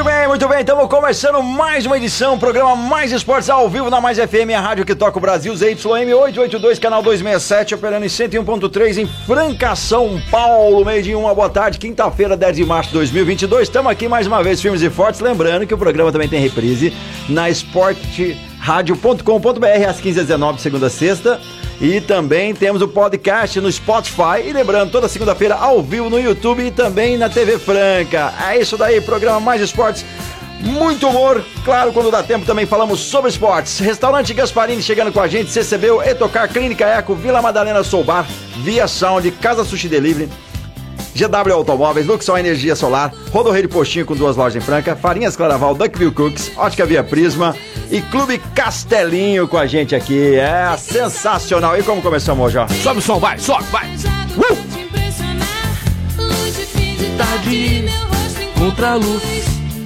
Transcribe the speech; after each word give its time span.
Muito 0.00 0.10
bem, 0.10 0.28
muito 0.28 0.48
bem. 0.48 0.60
Estamos 0.60 0.88
começando 0.88 1.42
mais 1.42 1.84
uma 1.84 1.98
edição, 1.98 2.38
programa 2.38 2.74
Mais 2.74 3.12
Esportes 3.12 3.50
ao 3.50 3.68
vivo 3.68 3.90
na 3.90 4.00
Mais 4.00 4.16
FM, 4.16 4.48
a 4.56 4.60
rádio 4.60 4.86
que 4.86 4.94
toca 4.94 5.18
o 5.18 5.20
Brasil, 5.20 5.54
ZYM 5.54 6.14
882, 6.14 6.78
canal 6.78 7.02
267, 7.02 7.74
operando 7.74 8.06
em 8.06 8.08
101.3 8.08 8.96
em 8.96 9.06
Franca, 9.26 9.76
São 9.76 10.18
Paulo, 10.30 10.86
meio 10.86 11.02
de 11.02 11.14
uma 11.14 11.34
boa 11.34 11.50
tarde, 11.50 11.78
quinta-feira, 11.78 12.34
10 12.34 12.56
de 12.56 12.64
março 12.64 12.88
de 12.88 12.94
2022. 12.94 13.68
Estamos 13.68 13.92
aqui 13.92 14.08
mais 14.08 14.26
uma 14.26 14.42
vez, 14.42 14.62
firmes 14.62 14.80
e 14.80 14.88
fortes. 14.88 15.20
Lembrando 15.20 15.66
que 15.66 15.74
o 15.74 15.78
programa 15.78 16.10
também 16.10 16.30
tem 16.30 16.40
reprise 16.40 16.96
na 17.28 17.50
esporteradio.com.br 17.50 19.86
às 19.86 20.00
15h19, 20.00 20.60
segunda 20.60 20.86
a 20.86 20.90
sexta. 20.90 21.38
E 21.80 21.98
também 22.00 22.54
temos 22.54 22.82
o 22.82 22.88
podcast 22.88 23.58
no 23.58 23.72
Spotify. 23.72 24.42
E 24.44 24.52
lembrando, 24.52 24.90
toda 24.92 25.08
segunda-feira 25.08 25.54
ao 25.54 25.82
vivo 25.82 26.10
no 26.10 26.20
YouTube 26.20 26.66
e 26.66 26.70
também 26.70 27.16
na 27.16 27.30
TV 27.30 27.58
Franca. 27.58 28.34
É 28.48 28.58
isso 28.58 28.76
daí, 28.76 29.00
programa 29.00 29.40
Mais 29.40 29.62
Esportes. 29.62 30.04
Muito 30.60 31.08
humor, 31.08 31.42
claro, 31.64 31.90
quando 31.90 32.10
dá 32.10 32.22
tempo 32.22 32.44
também 32.44 32.66
falamos 32.66 33.00
sobre 33.00 33.30
esportes. 33.30 33.78
Restaurante 33.78 34.34
Gasparini 34.34 34.82
chegando 34.82 35.10
com 35.10 35.18
a 35.18 35.26
gente, 35.26 35.50
CCBU, 35.50 36.02
Etocar, 36.02 36.50
Clínica 36.52 36.84
Eco, 36.84 37.14
Vila 37.14 37.40
Madalena 37.40 37.82
Soubar, 37.82 38.26
Via 38.58 38.86
Sound, 38.86 39.30
Casa 39.32 39.64
Sushi 39.64 39.88
Delivery, 39.88 40.28
GW 41.14 41.52
Automóveis, 41.52 42.06
Luxol 42.06 42.38
Energia 42.38 42.74
Solar, 42.76 43.12
Rodorreio 43.32 43.66
de 43.66 43.72
Postinho 43.72 44.06
com 44.06 44.14
duas 44.14 44.36
lojas 44.36 44.56
em 44.62 44.64
Franca, 44.64 44.94
Farinhas 44.96 45.36
Claraval, 45.36 45.74
Duckville 45.74 46.10
Cooks, 46.12 46.52
Ótica 46.56 46.86
Via 46.86 47.02
Prisma 47.02 47.54
e 47.90 48.00
Clube 48.00 48.38
Castelinho 48.54 49.46
com 49.48 49.56
a 49.58 49.66
gente 49.66 49.94
aqui. 49.94 50.36
É 50.36 50.76
sensacional. 50.76 51.76
E 51.78 51.82
como 51.82 52.00
começamos 52.00 52.46
hoje, 52.46 52.58
ó? 52.58 52.66
Sobe 52.68 52.98
o 53.00 53.02
som, 53.02 53.18
vai, 53.18 53.38
sobe, 53.38 53.64
vai. 53.70 53.86
Uh! 54.36 54.70
Tarde 57.16 57.84
Contra 58.58 58.90
a 58.92 58.94
luz. 58.96 59.22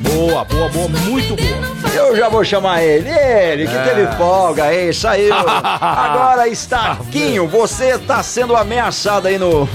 Boa, 0.03 0.45
boa, 0.45 0.69
boa, 0.69 0.89
muito 0.89 1.35
boa. 1.37 1.75
Eu 1.95 2.17
já 2.17 2.29
vou 2.29 2.45
chamar 2.45 2.83
ele, 2.83 3.09
ele 3.09 3.67
que 3.67 3.75
É. 3.75 3.83
teve 3.85 4.07
folga 4.17 4.65
aí, 4.65 4.93
saiu. 4.93 5.33
Agora 5.35 6.47
está 6.49 6.99
Quinho, 7.11 7.47
você 7.49 7.91
está 7.95 8.23
sendo 8.23 8.55
ameaçado 8.57 9.29
aí 9.29 9.39
no, 9.39 9.69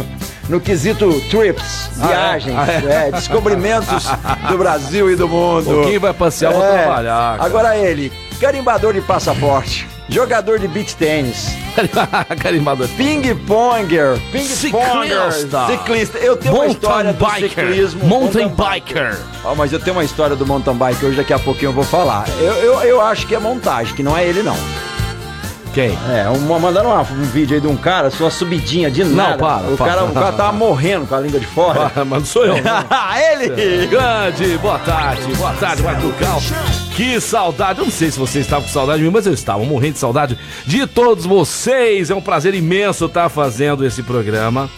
no 0.50 0.60
quesito 0.60 1.22
trips, 1.30 1.90
Ah, 2.02 2.06
é? 2.06 2.08
viagens, 2.10 2.56
Ah, 2.58 2.72
é? 2.72 3.08
é, 3.08 3.12
descobrimentos 3.12 4.06
do 4.50 4.58
Brasil 4.58 5.10
e 5.12 5.16
do 5.16 5.28
mundo. 5.28 5.84
Quinho 5.86 6.00
vai 6.02 6.14
passear, 6.14 6.52
eu 6.52 6.58
vou 6.60 6.68
É. 6.68 6.84
trabalhar. 6.84 7.38
cara. 7.38 7.46
Agora 7.46 7.78
ele, 7.78 8.12
carimbador 8.42 8.94
de 8.94 9.02
passaporte, 9.02 9.88
jogador 10.10 10.58
de 10.60 10.68
beach 10.68 10.96
tênis, 10.96 11.56
Carimbador. 12.42 12.88
ping-ponger, 12.98 14.18
ping-ponger, 14.32 15.32
Ciclista. 15.32 15.68
ciclista. 15.68 16.18
Eu 16.18 16.36
tenho 16.36 16.56
uma 16.56 16.66
história 16.68 17.14
do 17.14 17.30
ciclismo. 17.36 18.06
Mountain 18.06 18.48
biker. 18.50 19.16
Ó, 19.44 19.54
mas 19.56 19.72
eu 19.72 19.80
tenho 19.80 19.96
uma 19.96 20.04
história 20.04 20.36
do 20.36 20.46
mountain 20.46 20.74
bike 20.76 21.06
hoje, 21.06 21.16
daqui 21.18 21.32
a 21.34 21.40
pouquinho 21.40 21.70
eu 21.70 21.74
vou 21.74 21.84
falar. 21.84 22.26
Eu, 22.40 22.54
eu, 22.56 22.82
eu 22.82 23.02
acho 23.02 23.28
que 23.28 23.36
é 23.36 23.40
montagem, 23.40 23.94
que 23.96 24.02
não 24.04 24.18
é 24.18 24.26
ele 24.26 24.42
não. 24.42 24.58
Quem? 25.74 25.98
É, 26.10 26.28
uma, 26.30 26.58
mandando 26.60 26.90
uma- 26.90 27.02
um 27.02 27.24
vídeo 27.24 27.56
aí 27.56 27.62
de 27.62 27.68
um 27.68 27.78
cara, 27.78 28.10
sua 28.10 28.32
subidinha 28.32 28.90
de 28.90 29.04
nada. 29.04 29.38
para, 29.38 29.68
o, 29.72 29.78
para. 29.78 29.88
Cara, 29.92 30.04
o 30.06 30.12
cara 30.14 30.32
tava 30.32 30.52
morrendo 30.54 31.06
com 31.06 31.16
a 31.16 31.20
língua 31.20 31.40
de 31.40 31.46
fora. 31.46 31.92
Ah, 31.96 32.04
mas 32.04 32.20
não 32.20 32.26
sou 32.26 32.46
eu. 32.46 32.56
não. 32.56 32.86
ele! 33.32 33.88
Grande, 33.88 34.58
boa 34.58 34.80
tarde, 34.80 35.34
boa 35.36 35.54
tarde, 35.54 35.84
Marco 35.84 36.12
Cal. 36.14 36.42
Que 36.96 37.22
saudade, 37.22 37.80
eu 37.80 37.86
não 37.86 37.92
sei 37.92 38.10
se 38.12 38.20
você 38.20 38.40
estava 38.40 38.64
com 38.64 38.68
saudade 38.70 39.00
de 39.00 39.06
mim, 39.06 39.12
mas 39.14 39.26
eu 39.26 39.34
estava 39.34 39.64
morrendo 39.64 39.94
de 39.94 40.00
saudade 40.00 40.38
de 40.66 40.86
todos 40.88 41.26
vocês. 41.26 42.10
É 42.10 42.16
um 42.16 42.22
prazer 42.22 42.54
imenso 42.56 43.06
estar 43.06 43.30
fazendo 43.30 43.86
esse 43.86 44.02
programa. 44.04 44.70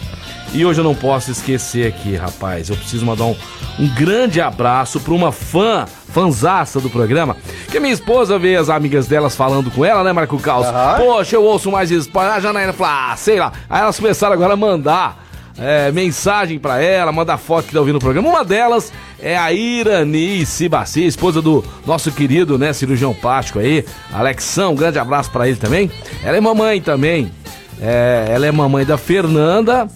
E 0.54 0.66
hoje 0.66 0.80
eu 0.80 0.84
não 0.84 0.94
posso 0.94 1.30
esquecer 1.30 1.86
aqui, 1.86 2.14
rapaz. 2.14 2.68
Eu 2.68 2.76
preciso 2.76 3.06
mandar 3.06 3.24
um, 3.24 3.34
um 3.78 3.88
grande 3.88 4.38
abraço 4.38 5.00
para 5.00 5.14
uma 5.14 5.32
fã, 5.32 5.86
fanzaça 6.12 6.78
do 6.78 6.90
programa. 6.90 7.34
Que 7.70 7.80
minha 7.80 7.92
esposa 7.92 8.38
vê 8.38 8.56
as 8.56 8.68
amigas 8.68 9.06
delas 9.06 9.34
falando 9.34 9.70
com 9.70 9.82
ela, 9.82 10.04
né, 10.04 10.12
Marco 10.12 10.38
Caos? 10.38 10.66
Aham. 10.66 10.98
Poxa, 10.98 11.36
eu 11.36 11.42
ouço 11.42 11.70
mais 11.70 11.90
isso. 11.90 12.10
A 12.18 12.38
Janaína 12.38 12.74
fala, 12.74 13.12
ah, 13.12 13.16
sei 13.16 13.38
lá. 13.38 13.50
Aí 13.68 13.80
elas 13.80 13.98
começaram 13.98 14.34
agora 14.34 14.52
a 14.52 14.56
mandar 14.56 15.24
é, 15.56 15.90
mensagem 15.90 16.58
pra 16.58 16.82
ela, 16.82 17.10
mandar 17.12 17.38
foto 17.38 17.68
que 17.68 17.72
tá 17.72 17.80
ouvindo 17.80 17.96
o 17.96 18.00
programa. 18.00 18.28
Uma 18.28 18.44
delas 18.44 18.92
é 19.18 19.38
a 19.38 19.50
Irani 19.54 20.44
Cibaci, 20.44 21.06
esposa 21.06 21.40
do 21.40 21.64
nosso 21.86 22.12
querido, 22.12 22.58
né, 22.58 22.74
cirurgião 22.74 23.14
plástico 23.14 23.58
aí, 23.58 23.86
Alexão. 24.12 24.72
Um 24.72 24.76
grande 24.76 24.98
abraço 24.98 25.30
pra 25.30 25.48
ele 25.48 25.56
também. 25.56 25.90
Ela 26.22 26.36
é 26.36 26.40
mamãe 26.42 26.78
também. 26.82 27.32
É, 27.80 28.26
ela 28.28 28.46
é 28.46 28.52
mamãe 28.52 28.84
da 28.84 28.98
Fernanda 28.98 29.88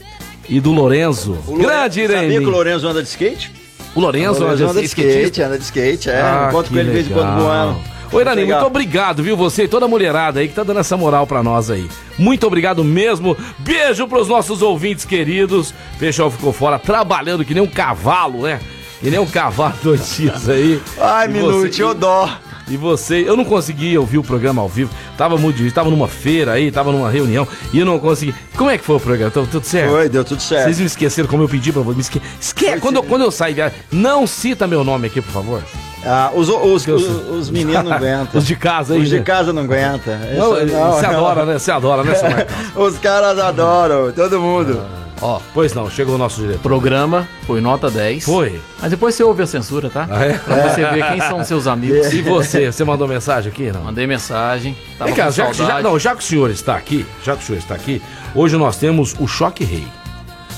e 0.49 0.61
do 0.61 0.73
Lorenzo. 0.73 1.39
O 1.47 1.57
grande 1.57 2.03
Lorenzo- 2.03 2.21
Sabia 2.23 2.41
que 2.41 2.47
o. 2.47 2.51
Lorenzo 2.51 2.89
anda 2.89 3.03
de 3.03 3.09
skate? 3.09 3.51
O 3.95 4.01
Lorenzo, 4.01 4.41
o 4.41 4.45
Lorenzo 4.45 4.65
anda 4.69 4.81
de 4.81 4.87
skatista. 4.87 5.19
skate, 5.21 5.43
anda 5.43 5.59
de 5.59 5.65
skate, 5.65 6.11
é. 6.11 6.21
Ah, 6.21 6.47
Encontro 6.51 6.73
com 6.73 6.79
ele 6.79 6.89
de 6.89 6.95
vez 6.95 7.07
em 7.09 7.13
quando 7.13 7.29
legal. 7.29 7.41
voando. 7.41 7.97
Ô, 8.13 8.21
Irani, 8.21 8.43
Legal. 8.43 8.61
muito 8.61 8.71
obrigado, 8.71 9.23
viu? 9.23 9.37
Você 9.37 9.65
e 9.65 9.69
toda 9.69 9.87
a 9.87 9.89
mulherada 9.89 10.39
aí 10.39 10.47
que 10.47 10.55
tá 10.55 10.63
dando 10.63 10.79
essa 10.79 10.97
moral 10.97 11.27
pra 11.27 11.43
nós 11.43 11.71
aí. 11.71 11.89
Muito 12.17 12.47
obrigado 12.47 12.85
mesmo. 12.85 13.37
Beijo 13.59 14.07
pros 14.07 14.29
nossos 14.29 14.63
ouvintes 14.63 15.05
queridos. 15.05 15.75
Pessoal 15.99 16.31
ficou 16.31 16.53
fora 16.53 16.79
trabalhando 16.79 17.45
que 17.45 17.53
nem 17.53 17.63
um 17.63 17.67
cavalo, 17.67 18.43
né? 18.43 18.61
Que 19.01 19.11
nem 19.11 19.19
um 19.19 19.27
cavalo 19.27 19.75
dois 19.83 20.17
dias 20.17 20.49
aí. 20.49 20.81
Ai, 21.01 21.27
E 21.27 21.31
Minute, 21.33 21.75
você- 21.77 21.83
eu 21.83 21.95
dó. 21.95 22.31
E 22.69 22.77
você, 22.77 23.25
eu 23.27 23.37
não 23.37 23.45
conseguia 23.45 24.01
ouvir 24.01 24.19
o 24.19 24.23
programa 24.25 24.61
ao 24.63 24.69
vivo. 24.69 24.91
Tava 25.17 25.37
muito 25.39 25.57
difícil, 25.57 25.75
tava 25.75 25.91
numa 25.91 26.09
feira 26.09 26.53
aí, 26.53 26.71
tava 26.71 26.93
numa 26.93 27.11
reunião 27.11 27.47
e 27.73 27.79
eu 27.79 27.87
não 27.87 27.99
consegui. 27.99 28.35
Como 28.57 28.71
é 28.71 28.77
que 28.77 28.85
foi 28.85 28.97
o 28.97 29.01
programa? 29.01 29.31
Tava 29.31 29.47
tudo 29.47 29.65
certo? 29.65 29.91
Foi, 29.91 30.09
deu 30.09 30.25
tudo 30.25 30.43
certo. 30.43 30.65
Vocês 30.65 30.81
me 30.81 30.87
esqueceram 30.87 31.29
como 31.29 31.43
eu 31.43 31.49
pedi 31.49 31.73
pra 31.73 31.83
você. 31.83 31.97
Me 31.97 32.01
esque... 32.03 32.23
Esque... 32.41 32.81
Quando, 32.81 32.97
eu, 32.97 33.03
quando 33.03 33.23
eu 33.23 33.31
viagem, 33.31 33.79
não 33.91 34.27
cita 34.27 34.67
meu 34.67 34.85
nome 34.85 35.07
aqui, 35.07 35.21
por 35.21 35.33
favor. 35.33 35.63
Ah, 36.05 36.31
os, 36.35 36.49
os, 36.49 36.87
os, 36.87 37.31
os 37.31 37.51
meninos 37.51 37.83
não 37.83 37.93
aguentam. 37.93 38.29
Os 38.39 38.47
de 38.47 38.55
casa 38.55 38.95
aí, 38.95 39.01
Os 39.01 39.09
de 39.09 39.19
né? 39.19 39.25
casa 39.25 39.53
não 39.53 39.63
aguentam. 39.63 40.15
Não, 40.37 40.93
você 40.93 41.07
adora, 41.07 41.45
né? 41.45 41.59
Você 41.59 41.71
adora, 41.71 42.05
né? 42.05 42.15
Os 42.77 42.97
caras 42.99 43.39
adoram, 43.39 44.13
todo 44.13 44.41
mundo. 44.41 45.06
Ó, 45.23 45.41
pois 45.55 45.73
não, 45.73 45.89
chegou 45.91 46.15
o 46.15 46.19
nosso 46.19 46.41
diretor. 46.41 46.61
Programa 46.61 47.27
foi 47.47 47.61
nota 47.61 47.91
10. 47.91 48.25
Foi. 48.25 48.61
Mas 48.81 48.91
depois 48.91 49.15
você 49.15 49.23
ouve 49.25 49.43
a 49.43 49.47
censura, 49.47 49.89
tá? 49.89 50.07
Ah, 50.11 50.25
é? 50.25 50.35
Pra 50.35 50.69
você 50.69 50.85
ver 50.85 51.07
quem 51.09 51.21
são 51.23 51.43
seus 51.43 51.67
amigos. 51.67 52.13
E 52.13 52.21
você, 52.23 52.71
você 52.71 52.85
mandou 52.85 53.09
mensagem 53.09 53.51
aqui, 53.51 53.73
não? 53.73 53.83
Mandei 53.85 54.07
mensagem. 54.07 54.77
Tava 54.99 55.07
Vem 55.11 55.15
cá, 55.17 55.25
com 55.27 55.31
já, 55.33 55.47
que- 55.47 55.55
já- 55.55 55.83
não, 55.83 55.99
já 55.99 56.15
que 56.15 56.23
o 56.23 56.27
senhor 56.27 56.51
está 56.51 56.77
aqui, 56.77 57.07
já 57.25 57.35
que 57.35 57.43
o 57.43 57.47
senhor 57.47 57.59
está 57.59 57.75
aqui, 57.75 58.03
hoje 58.35 58.57
nós 58.57 58.77
temos 58.77 59.15
o 59.19 59.27
Choque 59.27 59.65
Rei. 59.65 59.87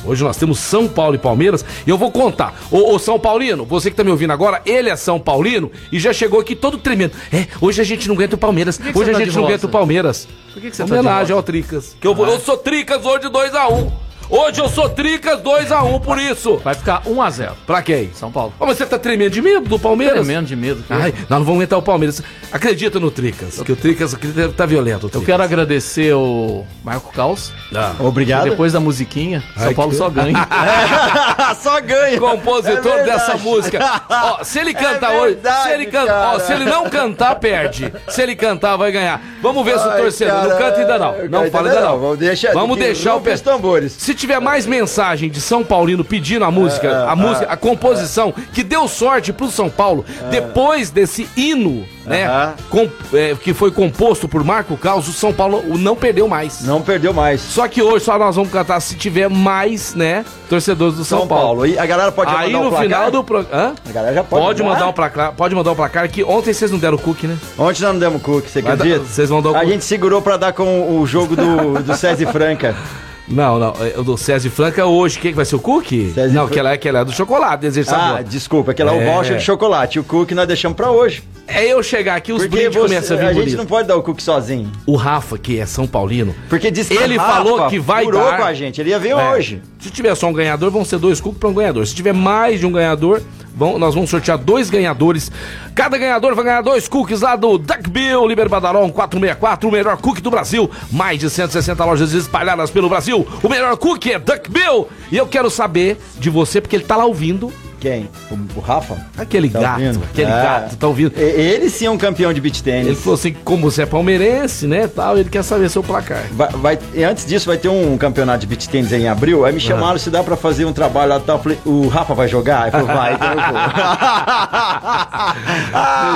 Hoje 0.05 0.23
nós 0.23 0.37
temos 0.37 0.59
São 0.61 0.87
Paulo 0.89 1.17
e 1.17 1.19
Palmeiras. 1.19 1.65
E 1.87 1.91
eu 1.91 1.99
vou 1.99 2.11
contar. 2.11 2.55
Ô, 2.71 2.95
ô, 2.95 2.99
São 2.99 3.19
Paulino, 3.19 3.65
você 3.65 3.91
que 3.91 3.97
tá 3.97 4.03
me 4.05 4.11
ouvindo 4.11 4.33
agora, 4.33 4.63
ele 4.65 4.89
é 4.89 4.97
São 4.97 5.19
Paulino 5.21 5.71
e 5.93 5.99
já 5.99 6.13
chegou 6.13 6.41
aqui 6.41 6.55
todo 6.57 6.79
tremendo. 6.79 7.13
É, 7.33 7.47
hoje 7.61 7.81
a 7.81 7.85
gente 7.85 8.07
não 8.09 8.15
aguenta 8.15 8.35
o 8.37 8.39
Palmeiras. 8.39 8.77
que 8.79 8.93
que 8.93 8.99
hoje 8.99 9.11
a 9.11 9.13
tá 9.15 9.19
gente 9.25 9.37
não 9.37 9.45
aguenta 9.45 9.67
o 9.67 9.69
Palmeiras. 9.69 10.27
Por 10.53 10.63
que 10.63 10.71
que 10.71 10.77
você 10.77 10.83
tá 10.83 10.87
de 10.87 10.93
Homenagem 10.95 11.21
rosa? 11.23 11.35
ao 11.35 11.43
Tricas. 11.43 11.97
Que 12.01 12.07
eu, 12.07 12.15
vou, 12.15 12.27
eu 12.27 12.39
sou 12.41 12.57
Tricas 12.57 13.05
hoje 13.05 13.29
2x1. 13.29 13.91
Hoje 14.31 14.61
eu 14.61 14.69
sou 14.69 14.91
Tricas 14.91 15.41
2x1, 15.41 16.01
por 16.03 16.19
isso. 16.19 16.59
Vai 16.59 16.75
ficar 16.75 17.03
1x0. 17.05 17.53
Pra 17.67 17.81
quem? 17.81 18.11
São 18.13 18.31
Paulo. 18.31 18.53
Ô, 18.61 18.67
mas 18.67 18.77
você 18.77 18.85
tá 18.85 18.99
tremendo 18.99 19.31
de 19.31 19.41
medo 19.41 19.67
do 19.67 19.79
Palmeiras? 19.79 20.17
Tremendo 20.19 20.47
de 20.47 20.55
medo. 20.55 20.85
Ai, 20.91 21.13
nós 21.31 21.39
não 21.39 21.45
vamos 21.45 21.55
aguentar 21.61 21.79
o 21.79 21.83
Palmeiras. 21.83 22.23
Acredita 22.53 23.01
no 23.01 23.11
Tricas, 23.11 23.63
que 23.63 23.73
o 23.73 23.77
Tricas 23.77 24.15
tá 24.55 24.67
violento. 24.67 25.07
O 25.07 25.11
Eu 25.17 25.23
quero 25.23 25.43
agradecer 25.43 26.13
o 26.15 26.67
Marco 26.85 27.11
Caos. 27.13 27.53
Ah. 27.75 27.95
Obrigado. 28.01 28.51
Depois 28.51 28.75
da 28.75 28.81
musiquinha, 28.81 29.43
São 29.57 29.69
Ai, 29.69 29.75
Paulo 29.75 29.93
que- 29.93 29.97
só 29.97 30.11
ganha. 30.11 30.35
Só 31.63 31.81
ganha. 31.81 32.19
compositor 32.21 32.99
É 32.99 33.05
dessa 33.05 33.37
música. 33.39 33.79
Ó, 34.11 34.45
se 34.45 34.59
ele 34.59 34.73
cantar 34.75 35.15
É 35.15 35.19
hoje, 35.21 35.39
se 35.63 35.71
ele 35.71 35.87
canta, 35.87 36.15
ó, 36.35 36.39
se 36.39 36.53
ele 36.53 36.65
não 36.67 36.89
cantar, 36.91 37.35
perde. 37.37 37.93
Se 38.09 38.21
ele 38.23 38.37
cantar, 38.37 38.77
vai 38.77 38.93
ganhar. 38.93 39.21
Vamos 39.43 39.65
ver 39.65 39.79
se 39.79 39.87
o 39.87 39.91
Ai, 39.91 40.01
torcedor 40.03 40.35
cara, 40.35 40.49
não 40.49 40.59
canta 40.59 40.81
ainda 40.81 40.99
não. 40.99 41.29
Não 41.29 41.51
fala 41.51 41.69
ainda 41.69 41.81
não. 41.81 41.89
não. 41.93 41.99
Vamos 41.99 42.19
deixar- 42.19 42.53
Vamos 42.53 42.77
que 42.77 42.85
deixar 42.85 43.15
o 43.17 43.21
pé. 43.21 43.33
os 43.35 43.41
tambores. 43.41 43.93
Se 43.93 44.15
tiver 44.19 44.41
mais 44.41 44.67
mensagem 44.67 45.31
de 45.31 45.41
São 45.41 45.65
Paulino 45.65 46.05
pedindo 46.05 46.45
a 46.45 46.51
música, 46.51 47.05
a 47.09 47.17
música, 47.17 47.47
a 47.51 47.57
composição, 47.57 48.35
que 48.53 48.63
deu 48.63 48.87
sorte 48.89 49.33
pro 49.33 49.51
São 49.51 49.71
Paulo, 49.71 50.05
depois 50.31 50.91
desse 50.91 51.29
hino, 51.37 51.87
né, 52.05 52.55
com- 52.69 52.89
é, 53.15 53.35
que 53.41 53.55
foi 53.55 53.71
composto 53.71 54.29
por 54.29 54.43
Marco 54.45 54.77
Caos, 54.77 55.09
o 55.09 55.13
São 55.13 55.33
Paulo 55.33 55.63
não 55.79 55.95
perdeu 55.97 56.27
mais. 56.29 56.63
Não 56.65 56.83
perdeu 56.83 57.13
mais. 57.15 57.41
Só 57.41 57.67
que 57.69 57.81
hoje 57.83 58.05
só 58.05 58.19
nós 58.19 58.35
vamos 58.37 58.51
cantar 58.51 58.81
se 58.81 58.95
tiver 58.97 59.29
mais, 59.31 59.95
né, 59.95 60.25
torcedores 60.49 60.95
do 60.97 61.05
São, 61.05 61.21
São 61.21 61.29
Paulo. 61.29 61.65
E 61.67 61.79
a 61.79 61.87
galera 61.87 62.11
pode 62.11 62.31
Aí 62.35 62.53
mandar 62.53 62.65
no 62.71 62.75
o 62.75 62.81
final 62.81 63.11
do 63.11 63.23
programa. 63.25 63.75
A 63.89 63.93
galera 63.93 64.15
já 64.15 64.25
pode, 64.25 64.43
Pode, 64.45 64.63
mandar? 64.63 64.75
mandar 64.75 64.89
o 64.89 64.93
placar, 64.93 65.33
pode 65.33 65.55
mandar 65.55 65.73
o 65.73 65.77
placar 65.77 66.09
que 66.11 66.25
ontem 66.25 66.53
vocês 66.53 66.71
não 66.71 66.79
deram 66.79 66.97
o 66.97 67.01
cookie, 67.01 67.27
né? 67.27 67.37
Ontem 67.57 67.83
nós 67.83 67.93
não 67.93 67.99
demos 67.99 68.21
cookie, 68.23 68.51
você 68.51 68.59
acredita? 68.59 69.01
vocês 69.01 69.29
vão 69.29 69.41
dar 69.41 69.51
o 69.51 69.53
A 69.57 69.61
cookie. 69.61 69.73
gente 69.73 69.85
segurou 69.85 70.21
pra 70.23 70.37
dar 70.37 70.53
com 70.53 70.99
o 71.01 71.07
jogo 71.07 71.37
do, 71.37 71.83
do 71.83 71.97
César 71.97 72.23
e 72.23 72.27
Franca. 72.27 72.75
Não, 73.31 73.59
não. 73.59 73.75
é, 73.81 73.99
O 73.99 74.03
do 74.05 74.17
César 74.17 74.49
Franca 74.51 74.87
hoje, 74.87 75.19
quem 75.19 75.31
que 75.33 75.37
vai 75.37 75.45
ser 75.45 75.57
o 75.57 75.61
cookie? 75.61 76.13
César 76.15 76.33
não, 76.33 76.43
Fran- 76.47 76.51
aquela 76.53 76.71
é, 76.71 76.75
aquela 76.75 76.99
é 77.01 77.05
do 77.05 77.13
chocolate, 77.13 77.61
desejo 77.63 77.89
Ah, 77.91 77.93
sabor. 77.95 78.25
desculpa, 78.25 78.71
aquele 78.71 78.89
é 78.89 78.93
o 78.93 79.01
É. 79.01 79.15
voucher 79.15 79.37
de 79.37 79.45
chocolate. 79.45 79.99
O 79.99 80.05
cookie 80.05 80.35
nós 80.35 80.47
deixamos 80.47 80.77
pra 80.77 80.91
hoje. 80.91 81.23
É 81.47 81.65
eu 81.67 81.83
chegar 81.83 82.15
aqui, 82.17 82.31
os 82.33 82.43
Porque 82.47 82.69
você- 82.71 82.79
começam 82.79 83.17
a 83.17 83.21
vir 83.21 83.27
a 83.27 83.33
gente 83.33 83.43
bonito. 83.43 83.57
não 83.57 83.67
pode 83.67 83.89
dar 83.89 83.97
o 83.97 84.03
cookie 84.03 84.23
sozinho. 84.23 84.71
O 84.87 84.97
Rafa, 84.97 85.39
que 85.39 85.59
é 85.59 85.65
São 85.67 85.87
Paulino, 85.87 86.35
Porque 86.49 86.71
disse 86.71 86.95
que 86.95 87.03
Ele 87.03 87.17
Rafa 87.17 87.33
falou 87.33 87.69
que 87.69 87.79
vai 87.79 88.07
dar- 88.07 88.37
com 88.37 88.45
a 88.45 88.53
gente. 88.53 88.81
Ele 88.81 88.91
ia 88.91 88.99
vir 88.99 89.11
É. 89.13 89.31
hoje. 89.31 89.63
Se 89.79 89.91
tiver 89.91 90.15
só 90.15 90.27
um 90.29 90.33
ganhador, 90.33 90.71
vão 90.71 90.85
ser 90.85 90.99
dois 90.99 91.21
cookies 91.21 91.39
para 91.39 91.49
um 91.49 91.55
ganhador. 91.55 91.87
Se 91.87 91.95
tiver 91.95 92.13
mais 92.13 92.59
de 92.59 92.67
um 92.67 92.73
ganhador, 92.73 93.23
vão- 93.55 93.79
nós 93.79 93.95
vamos 93.95 94.11
sortear 94.11 94.37
dois 94.37 94.69
ganhadores. 94.69 95.31
Cada 95.75 95.97
ganhador 95.97 96.35
vai 96.35 96.45
ganhar 96.45 96.63
dois 96.63 96.89
cookies 96.89 97.21
lá 97.21 97.37
do 97.37 97.57
Duck 97.59 97.89
Bill, 97.89 98.27
Liber 98.27 98.49
Badarol 98.49 98.91
464, 98.91 99.69
o 99.69 99.73
melhor 99.73 99.97
cookie 99.99 100.21
do 100.21 100.31
Brasil. 100.33 100.69
Mais 100.91 101.21
de 101.21 101.31
160 101.31 101.85
lojas 101.85 102.13
espalhadas 102.13 102.71
pelo 102.71 102.89
Brasil. 102.89 103.27
O 103.43 103.49
melhor 103.49 103.77
cookie 103.77 104.13
é 104.13 104.19
Duck 104.19 104.51
Bill. 104.51 104.89
E 105.13 105.17
eu 105.17 105.27
quero 105.29 105.49
saber 105.49 105.97
de 106.19 106.29
você, 106.29 106.61
porque 106.61 106.75
ele 106.75 106.85
tá 106.85 106.97
lá 106.97 107.05
ouvindo. 107.07 107.53
Quem? 107.81 108.09
O, 108.31 108.59
o 108.59 108.61
Rafa? 108.61 108.97
Aquele 109.17 109.49
Tá 109.49 109.61
gato, 109.61 109.81
ouvindo? 109.81 110.03
aquele 110.13 110.31
Ah. 110.31 110.43
gato, 110.43 110.77
tá 110.77 110.87
ouvindo? 110.87 111.13
Ele 111.17 111.71
sim 111.71 111.87
é 111.87 111.91
um 111.91 111.99
campeão 111.99 112.33
de 112.33 112.41
Ele 112.41 112.51
tênis. 112.51 112.99
falou 112.99 113.15
assim, 113.15 113.33
como 113.45 113.71
você 113.71 113.83
é 113.83 113.87
palmeirense, 113.87 114.67
né, 114.67 114.87
tal, 114.89 115.17
ele 115.19 115.29
quer 115.29 115.43
saber 115.43 115.69
seu 115.69 115.83
placar. 115.83 116.23
Vai, 116.33 116.49
vai- 116.51 116.79
e 116.95 117.05
antes 117.05 117.25
disso, 117.27 117.47
vai 117.47 117.57
ter 117.57 117.69
um 117.69 117.97
campeonato 117.97 118.41
de 118.41 118.47
beach 118.47 118.69
tênis 118.69 118.93
em 118.93 119.09
abril. 119.09 119.45
Aí 119.45 119.53
me 119.53 119.61
chamaram 119.61 119.99
se 119.99 120.11
dá 120.11 120.23
pra 120.23 120.37
fazer 120.37 120.65
um 120.65 120.73
trabalho 120.73 121.11
lá 121.11 121.17
e 121.19 121.21
tal. 121.21 121.37
Eu 121.37 121.43
falei, 121.43 121.59
o 121.65 121.89
Rafa 121.89 122.15
vai 122.15 122.29
jogar? 122.29 122.65
Aí 122.65 122.71
falou, 122.71 122.87
vai, 122.87 123.15
então 123.15 123.29
eu 123.33 123.37
vou. 123.37 123.59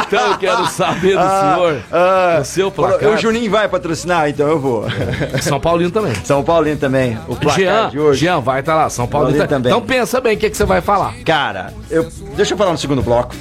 Então 0.06 0.26
eu 0.32 0.38
quero 0.38 0.66
saber 0.66 1.16
do 1.16 1.22
senhor, 1.22 1.82
Ah, 1.90 2.38
o 2.40 2.44
seu 2.44 2.70
placar. 2.70 3.10
O 3.10 3.16
Juninho 3.16 3.50
vai 3.50 3.68
patrocinar, 3.68 4.28
então 4.28 4.46
eu 4.48 4.58
vou. 4.58 4.84
São 5.40 5.58
Paulino 5.60 5.90
também. 5.90 6.14
São 6.24 6.42
Paulino 6.42 6.76
também. 6.76 7.18
O 7.28 7.36
placar 7.36 7.58
Jean, 7.60 7.88
de 7.90 7.98
hoje. 7.98 8.20
Jean 8.20 8.40
vai 8.40 8.60
estar 8.60 8.74
lá, 8.74 8.88
São 8.90 9.06
Paulo 9.06 9.26
Paulino 9.28 9.44
tá- 9.44 9.48
também. 9.48 9.72
Então 9.72 9.82
pensa 9.84 10.20
bem 10.20 10.36
o 10.36 10.38
que, 10.38 10.50
que 10.50 10.56
você 10.56 10.64
vai 10.64 10.80
falar. 10.80 11.14
Cara, 11.24 11.51
eu, 11.90 12.08
deixa 12.36 12.54
eu 12.54 12.58
falar 12.58 12.72
no 12.72 12.78
segundo 12.78 13.02
bloco. 13.02 13.34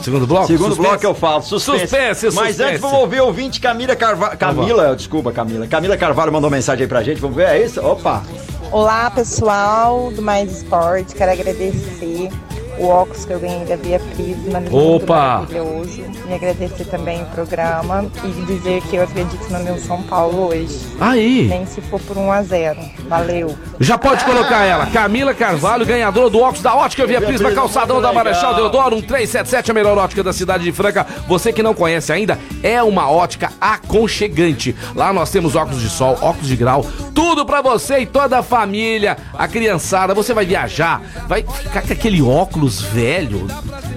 Segundo 0.00 0.26
bloco? 0.26 0.46
Segundo 0.46 0.68
Suspense? 0.76 0.88
bloco 0.90 1.04
eu 1.06 1.14
falo, 1.14 1.42
suspense. 1.42 1.80
Suspense, 1.88 2.26
Mas 2.26 2.34
suspense. 2.34 2.62
antes 2.62 2.80
vamos 2.80 2.98
ouvir 3.00 3.20
o 3.20 3.26
ouvinte 3.26 3.60
Camila 3.60 3.96
Carvalho. 3.96 4.38
Camila, 4.38 4.94
desculpa, 4.96 5.32
Camila. 5.32 5.66
Camila 5.66 5.96
Carvalho 5.96 6.32
mandou 6.32 6.48
mensagem 6.48 6.84
aí 6.84 6.88
pra 6.88 7.02
gente. 7.02 7.20
Vamos 7.20 7.36
ver, 7.36 7.48
é 7.48 7.64
isso? 7.64 7.80
Opa! 7.84 8.22
Olá 8.70 9.10
pessoal 9.10 10.12
do 10.12 10.22
Mais 10.22 10.58
Esporte, 10.58 11.14
quero 11.14 11.32
agradecer 11.32 12.30
o 12.78 12.86
óculos 12.88 13.24
que 13.24 13.32
eu 13.32 13.40
ganhei 13.40 13.64
da 13.64 13.76
Via 13.76 13.98
Prisma, 13.98 14.58
lindo, 14.60 14.76
Opa! 14.76 15.14
maravilhoso. 15.48 16.02
E 16.28 16.34
agradecer 16.34 16.84
também 16.84 17.22
o 17.22 17.26
programa 17.26 18.04
e 18.22 18.28
dizer 18.44 18.82
que 18.82 18.96
eu 18.96 19.02
acredito 19.04 19.50
no 19.50 19.58
meu 19.60 19.78
São 19.78 20.02
Paulo 20.02 20.48
hoje, 20.48 20.78
Aí, 21.00 21.46
nem 21.48 21.64
se 21.66 21.80
for 21.80 21.98
por 22.00 22.16
1 22.18 22.30
a 22.32 22.42
0 22.42 22.78
Valeu! 23.08 23.56
já 23.80 23.96
pode 23.96 24.24
colocar 24.24 24.64
ela. 24.64 24.86
Camila 24.86 25.32
Carvalho, 25.32 25.86
ganhadora 25.86 26.28
do 26.28 26.38
óculos 26.40 26.62
da 26.62 26.74
Ótica 26.74 27.06
Via 27.06 27.20
Prisma, 27.20 27.50
calçadão 27.52 28.00
da 28.00 28.12
Marechal 28.12 28.54
Deodoro, 28.54 28.96
um 28.96 29.00
377, 29.00 29.70
a 29.70 29.74
melhor 29.74 29.96
ótica 29.96 30.22
da 30.22 30.32
cidade 30.32 30.64
de 30.64 30.72
Franca. 30.72 31.06
Você 31.26 31.52
que 31.52 31.62
não 31.62 31.72
conhece 31.74 32.12
ainda, 32.12 32.38
é 32.62 32.82
uma 32.82 33.10
ótica 33.10 33.50
aconchegante. 33.60 34.74
Lá 34.94 35.12
nós 35.12 35.30
temos 35.30 35.56
óculos 35.56 35.80
de 35.80 35.88
sol, 35.88 36.18
óculos 36.20 36.48
de 36.48 36.56
grau, 36.56 36.84
tudo 37.14 37.46
pra 37.46 37.62
você 37.62 38.00
e 38.00 38.06
toda 38.06 38.38
a 38.38 38.42
família, 38.42 39.16
a 39.32 39.48
criançada. 39.48 40.12
Você 40.14 40.34
vai 40.34 40.44
viajar, 40.44 41.00
vai 41.26 41.42
ficar 41.42 41.82
com 41.82 41.92
aquele 41.92 42.20
óculos 42.20 42.67
velho. 42.68 43.46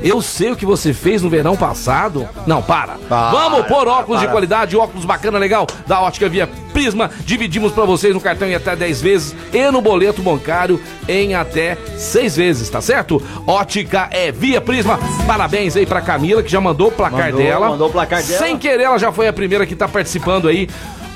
Eu 0.04 0.22
sei 0.22 0.52
o 0.52 0.56
que 0.56 0.66
você 0.66 0.94
fez 0.94 1.22
no 1.22 1.30
verão 1.30 1.56
passado. 1.56 2.28
Não, 2.48 2.62
para. 2.62 2.94
Para, 3.08 3.30
Vamos 3.32 3.68
pôr 3.68 3.88
óculos 3.88 4.20
de 4.20 4.26
para. 4.26 4.32
qualidade, 4.34 4.76
óculos 4.76 5.06
bacana, 5.06 5.38
legal, 5.38 5.68
da 5.86 6.02
Ótica 6.02 6.28
Via 6.28 6.48
Prisma. 6.74 7.12
Dividimos 7.26 7.72
pra 7.72 7.86
vocês 7.86 8.14
no 8.14 8.20
cartão 8.22 8.48
em 8.48 8.56
até 8.56 8.76
10 8.76 9.02
vezes 9.02 9.36
e 9.54 9.70
no 9.72 9.82
boleto 9.82 10.22
bancário 10.22 10.82
em 11.08 11.36
até 11.36 11.78
6 11.98 12.36
vezes, 12.36 12.70
tá 12.70 12.82
certo? 12.82 13.22
Ótica 13.46 14.08
é 14.12 14.32
Via 14.32 14.60
Prisma. 14.62 15.00
Parabéns 15.28 15.76
aí 15.76 15.86
pra 15.86 16.02
Camila, 16.02 16.42
que 16.42 16.50
já 16.52 16.60
mandou 16.62 16.88
o 16.88 16.92
placar 16.92 17.26
Mandou, 17.32 17.40
dela. 17.40 17.70
mandou 17.70 17.90
o 17.90 17.92
placar 17.92 18.24
dela. 18.24 18.40
Sem 18.40 18.58
querer, 18.58 18.84
ela 18.84 18.98
já 18.98 19.12
foi 19.12 19.28
a 19.28 19.34
primeira 19.34 19.66
que 19.66 19.76
tá 19.76 19.88
participando 19.88 20.48
aí 20.48 20.68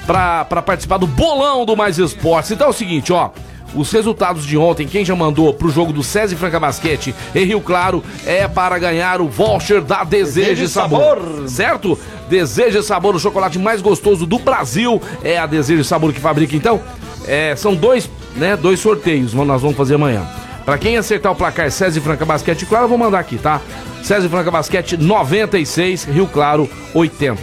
pra 0.05 0.45
participar 0.45 0.97
do 0.97 1.07
bolão 1.07 1.65
do 1.65 1.75
Mais 1.75 1.97
Esportes. 1.97 2.51
Então 2.51 2.67
é 2.67 2.69
o 2.69 2.73
seguinte, 2.73 3.11
ó. 3.11 3.31
Os 3.75 3.91
resultados 3.91 4.45
de 4.45 4.57
ontem, 4.57 4.87
quem 4.87 5.03
já 5.03 5.15
mandou 5.15 5.53
pro 5.53 5.69
jogo 5.69 5.91
do 5.91 6.01
César 6.01 6.33
e 6.33 6.37
Franca 6.37 6.59
Basquete 6.59 7.13
em 7.33 7.45
Rio 7.45 7.59
Claro 7.59 8.03
é 8.25 8.47
para 8.47 8.79
ganhar 8.79 9.19
o 9.19 9.27
voucher 9.27 9.81
da 9.81 10.03
Desejo 10.03 10.63
e 10.63 10.67
Sabor. 10.67 11.17
Sabor. 11.17 11.49
Certo? 11.49 11.99
Desejo 12.29 12.79
e 12.79 12.83
Sabor, 12.83 13.15
o 13.15 13.19
chocolate 13.19 13.59
mais 13.59 13.81
gostoso 13.81 14.25
do 14.25 14.39
Brasil. 14.39 15.01
É 15.23 15.37
a 15.37 15.45
Desejo 15.45 15.81
e 15.81 15.85
Sabor 15.85 16.13
que 16.13 16.19
fabrica. 16.19 16.55
Então, 16.55 16.81
é, 17.27 17.55
são 17.55 17.75
dois, 17.75 18.09
né, 18.35 18.55
dois 18.55 18.79
sorteios 18.79 19.33
nós 19.33 19.61
vamos 19.61 19.75
fazer 19.75 19.95
amanhã. 19.95 20.25
Pra 20.63 20.77
quem 20.77 20.97
acertar 20.97 21.31
o 21.31 21.35
placar 21.35 21.69
César 21.69 21.99
e 21.99 22.01
Franca 22.01 22.25
Basquete, 22.25 22.65
claro, 22.65 22.85
eu 22.85 22.89
vou 22.89 22.97
mandar 22.97 23.19
aqui, 23.19 23.37
tá? 23.37 23.61
César 24.05 24.29
Franca 24.29 24.51
Basquete 24.51 24.97
96, 24.97 26.03
Rio 26.03 26.27
Claro 26.27 26.69
80. 26.93 27.39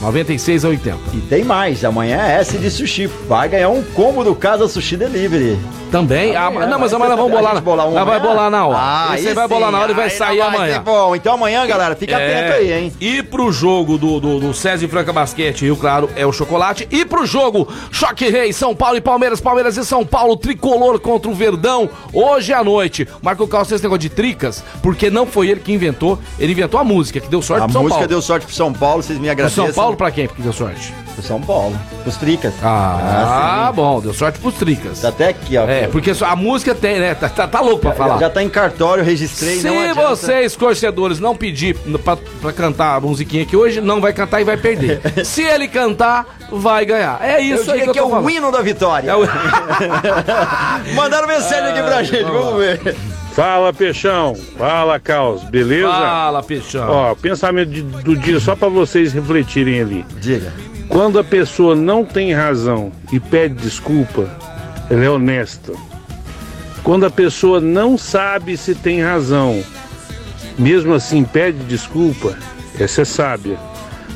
96 0.00 0.64
a 0.64 0.68
80. 0.70 0.98
E 1.14 1.18
tem 1.20 1.44
mais, 1.44 1.84
amanhã 1.84 2.20
é 2.20 2.40
S 2.40 2.58
de 2.58 2.68
sushi. 2.70 3.06
Vai 3.28 3.48
ganhar 3.48 3.68
um 3.68 3.82
combo 3.82 4.24
do 4.24 4.34
Casa 4.34 4.66
Sushi 4.66 4.96
Delivery. 4.96 5.56
Também? 5.90 6.36
Ah, 6.36 6.46
Amanhã, 6.46 6.68
não, 6.68 6.78
mas 6.78 6.94
amanhã 6.94 7.10
ser- 7.10 7.16
vamos 7.16 7.32
bolar. 7.32 7.60
bolar 7.60 7.88
um 7.88 7.94
Nós 7.94 8.06
vai 8.06 8.20
bolar 8.20 8.48
na 8.48 8.64
hora. 8.64 8.78
Ah, 8.78 9.10
aí 9.10 9.34
vai 9.34 9.48
bolar 9.48 9.72
na 9.72 9.80
hora 9.80 9.90
e 9.90 9.94
vai 9.94 10.08
sair 10.08 10.38
vai 10.38 10.46
amanhã. 10.48 10.82
bom, 10.84 11.16
então 11.16 11.34
amanhã, 11.34 11.66
galera, 11.66 11.96
fica 11.96 12.16
atento 12.16 12.52
aí, 12.52 12.72
hein? 12.72 12.92
E 13.00 13.24
pro 13.24 13.50
jogo 13.50 13.98
do, 13.98 14.20
do, 14.20 14.38
do 14.38 14.54
César 14.54 14.84
e 14.84 14.88
Franca 14.88 15.12
Basquete, 15.12 15.62
Rio 15.62 15.76
Claro, 15.76 16.08
é 16.14 16.24
o 16.24 16.32
chocolate. 16.32 16.86
E 16.92 17.04
pro 17.04 17.26
jogo 17.26 17.66
Choque 17.90 18.30
Rei, 18.30 18.52
São 18.52 18.72
Paulo 18.74 18.98
e 18.98 19.00
Palmeiras, 19.00 19.40
Palmeiras 19.40 19.76
e 19.76 19.84
São 19.84 20.06
Paulo, 20.06 20.36
tricolor 20.36 21.00
contra 21.00 21.28
o 21.28 21.34
Verdão, 21.34 21.90
hoje 22.12 22.52
à 22.52 22.62
noite. 22.62 23.06
Marco 23.20 23.48
Calça 23.48 23.74
esse 23.74 23.82
negócio 23.82 23.98
de 24.02 24.10
tricas, 24.10 24.62
porque 24.80 25.10
não 25.10 25.26
foi 25.26 25.48
ele 25.48 25.58
que 25.58 25.72
inventou, 25.72 25.99
ele 26.38 26.52
inventou 26.52 26.78
a 26.80 26.84
música, 26.84 27.20
que 27.20 27.28
deu 27.28 27.42
sorte 27.42 27.62
A 27.62 27.64
pro 27.64 27.72
São 27.72 27.82
música 27.82 27.96
Paulo. 27.98 28.08
deu 28.08 28.22
sorte 28.22 28.46
pro 28.46 28.54
São 28.54 28.72
Paulo, 28.72 29.02
vocês 29.02 29.18
me 29.18 29.24
Pro 29.26 29.32
agradecem. 29.32 29.64
São 29.66 29.74
Paulo 29.74 29.96
pra 29.96 30.10
quem 30.10 30.26
que 30.28 30.40
deu 30.42 30.52
sorte? 30.52 30.92
Pro 31.14 31.22
São 31.24 31.40
Paulo, 31.40 31.76
pros 32.02 32.16
tricas. 32.16 32.54
Ah, 32.62 33.66
sim. 33.70 33.74
bom, 33.76 34.00
deu 34.00 34.14
sorte 34.14 34.38
pros 34.38 34.54
tricas. 34.54 35.00
Tá 35.00 35.08
até 35.08 35.28
aqui, 35.28 35.56
ó. 35.58 35.64
É, 35.66 35.88
porque 35.88 36.12
a 36.24 36.36
música 36.36 36.74
tem, 36.74 36.98
né? 37.00 37.14
Tá, 37.14 37.28
tá, 37.28 37.46
tá 37.48 37.60
louco 37.60 37.80
pra 37.80 37.92
falar. 37.92 38.14
Já, 38.14 38.20
já 38.20 38.30
tá 38.30 38.42
em 38.42 38.48
cartório, 38.48 39.02
registrei, 39.04 39.56
Se 39.58 39.66
não 39.66 39.80
adianta. 39.80 40.00
vocês, 40.16 40.54
torcedores, 40.54 41.18
não 41.18 41.34
pedir 41.36 41.74
pra, 42.04 42.16
pra 42.16 42.52
cantar 42.52 42.96
a 42.96 43.00
musiquinha 43.00 43.42
aqui 43.42 43.56
hoje, 43.56 43.80
não 43.80 44.00
vai 44.00 44.12
cantar 44.12 44.40
e 44.40 44.44
vai 44.44 44.56
perder. 44.56 45.00
Se 45.26 45.42
ele 45.42 45.66
cantar, 45.68 46.24
vai 46.50 46.86
ganhar. 46.86 47.18
É 47.22 47.40
isso 47.40 47.70
aí 47.70 47.82
que 47.82 47.92
que 47.92 47.98
é 47.98 48.02
o 48.02 48.08
falando. 48.10 48.30
hino 48.30 48.50
da 48.52 48.62
vitória. 48.62 49.10
É 49.10 49.16
o- 49.16 49.26
Mandaram 50.94 51.26
mensagem 51.28 51.70
aqui 51.72 51.82
pra 51.82 52.02
gente, 52.04 52.22
vamos 52.24 52.56
ver. 52.58 52.96
Fala, 53.34 53.72
Peixão. 53.72 54.34
Fala, 54.58 54.98
Caos. 54.98 55.42
Beleza? 55.44 55.88
Fala, 55.88 56.42
Peixão. 56.42 56.88
Ó, 56.90 57.14
pensamento 57.14 57.70
de- 57.70 57.82
do 57.82 58.16
dia 58.16 58.40
só 58.40 58.56
pra 58.56 58.68
vocês 58.68 59.12
refletirem 59.12 59.80
ali. 59.80 60.04
Diga. 60.20 60.52
Quando 60.88 61.18
a 61.18 61.24
pessoa 61.24 61.74
não 61.76 62.04
tem 62.04 62.32
razão 62.34 62.90
e 63.12 63.20
pede 63.20 63.54
desculpa, 63.54 64.28
ela 64.90 65.04
é 65.04 65.08
honesta. 65.10 65.72
Quando 66.82 67.06
a 67.06 67.10
pessoa 67.10 67.60
não 67.60 67.96
sabe 67.96 68.56
se 68.56 68.74
tem 68.74 69.00
razão, 69.02 69.62
mesmo 70.58 70.92
assim 70.94 71.22
pede 71.22 71.58
desculpa, 71.64 72.36
essa 72.78 73.02
é 73.02 73.04
sábia. 73.04 73.58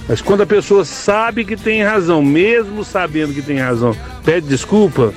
Mas 0.08 0.20
quando 0.20 0.42
a 0.42 0.46
pessoa 0.46 0.84
sabe 0.84 1.44
que 1.44 1.56
tem 1.56 1.82
razão, 1.84 2.20
mesmo 2.22 2.84
sabendo 2.84 3.32
que 3.32 3.40
tem 3.42 3.58
razão, 3.58 3.96
pede 4.24 4.48
desculpa, 4.48 5.14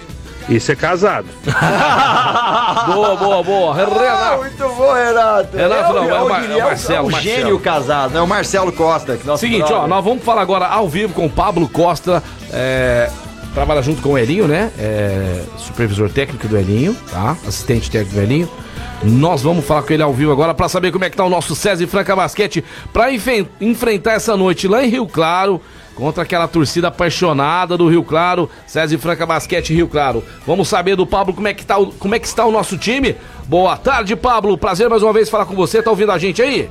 esse 0.49 0.71
é 0.71 0.75
casado. 0.75 1.27
Boa, 2.87 3.15
boa, 3.15 3.43
boa. 3.43 3.71
Ah, 3.73 3.85
Renato. 3.85 4.37
muito 4.37 4.75
bom, 4.75 4.93
Renato. 4.93 5.57
Renato 5.57 5.93
não, 5.93 6.09
é 6.09 6.21
o 6.21 6.29
Mar- 6.29 6.43
é 6.51 6.55
o 6.55 6.59
Marcelo, 6.63 6.97
É 6.97 7.01
o 7.01 7.11
Marcelo. 7.11 7.35
gênio 7.35 7.59
casado, 7.59 8.13
né? 8.13 8.21
O 8.21 8.27
Marcelo 8.27 8.71
Costa. 8.71 9.17
que 9.17 9.25
nosso 9.27 9.41
Seguinte, 9.41 9.63
ó, 9.63 9.67
brother. 9.67 9.87
nós 9.87 10.03
vamos 10.03 10.23
falar 10.23 10.41
agora 10.41 10.67
ao 10.67 10.87
vivo 10.87 11.13
com 11.13 11.25
o 11.25 11.29
Pablo 11.29 11.67
Costa. 11.67 12.23
é, 12.51 13.09
trabalha 13.53 13.81
junto 13.81 14.01
com 14.01 14.09
o 14.13 14.17
Elinho, 14.17 14.47
né? 14.47 14.71
É, 14.77 15.41
supervisor 15.57 16.09
técnico 16.09 16.47
do 16.47 16.57
Elinho, 16.57 16.95
tá? 17.11 17.35
Assistente 17.47 17.89
técnico 17.91 18.15
do 18.15 18.21
Elinho. 18.21 18.49
Nós 19.03 19.41
vamos 19.43 19.65
falar 19.65 19.83
com 19.83 19.93
ele 19.93 20.01
ao 20.03 20.13
vivo 20.13 20.31
agora 20.31 20.53
pra 20.53 20.67
saber 20.69 20.91
como 20.91 21.05
é 21.05 21.09
que 21.09 21.15
tá 21.17 21.23
o 21.23 21.29
nosso 21.29 21.55
César 21.55 21.83
e 21.83 21.87
Franca 21.87 22.15
Basquete 22.15 22.63
pra 22.91 23.11
enfe- 23.11 23.47
enfrentar 23.61 24.13
essa 24.13 24.35
noite 24.35 24.67
lá 24.67 24.83
em 24.83 24.87
Rio 24.89 25.05
Claro. 25.07 25.61
Contra 25.97 26.21
aquela 26.21 26.47
torcida 26.47 26.89
apaixonada 26.89 27.75
do 27.75 27.89
Rio 27.89 28.03
Claro, 28.03 28.47
César 28.67 28.93
e 28.93 28.97
Franca 28.99 29.25
Basquete 29.25 29.73
Rio 29.73 29.87
Claro. 29.87 30.23
Vamos 30.45 30.67
saber 30.67 30.95
do 30.95 31.07
Pablo 31.07 31.33
como 31.33 31.47
é 31.47 31.53
que, 31.55 31.65
tá 31.65 31.79
o, 31.79 31.91
como 31.93 32.13
é 32.13 32.19
que 32.19 32.27
está 32.27 32.45
o 32.45 32.51
nosso 32.51 32.77
time? 32.77 33.15
Boa 33.45 33.75
tarde, 33.75 34.15
Pablo. 34.15 34.57
Prazer 34.57 34.87
mais 34.87 35.01
uma 35.01 35.11
vez 35.11 35.27
falar 35.27 35.47
com 35.47 35.55
você. 35.55 35.81
Tá 35.81 35.89
ouvindo 35.89 36.11
a 36.11 36.17
gente 36.19 36.39
aí? 36.39 36.69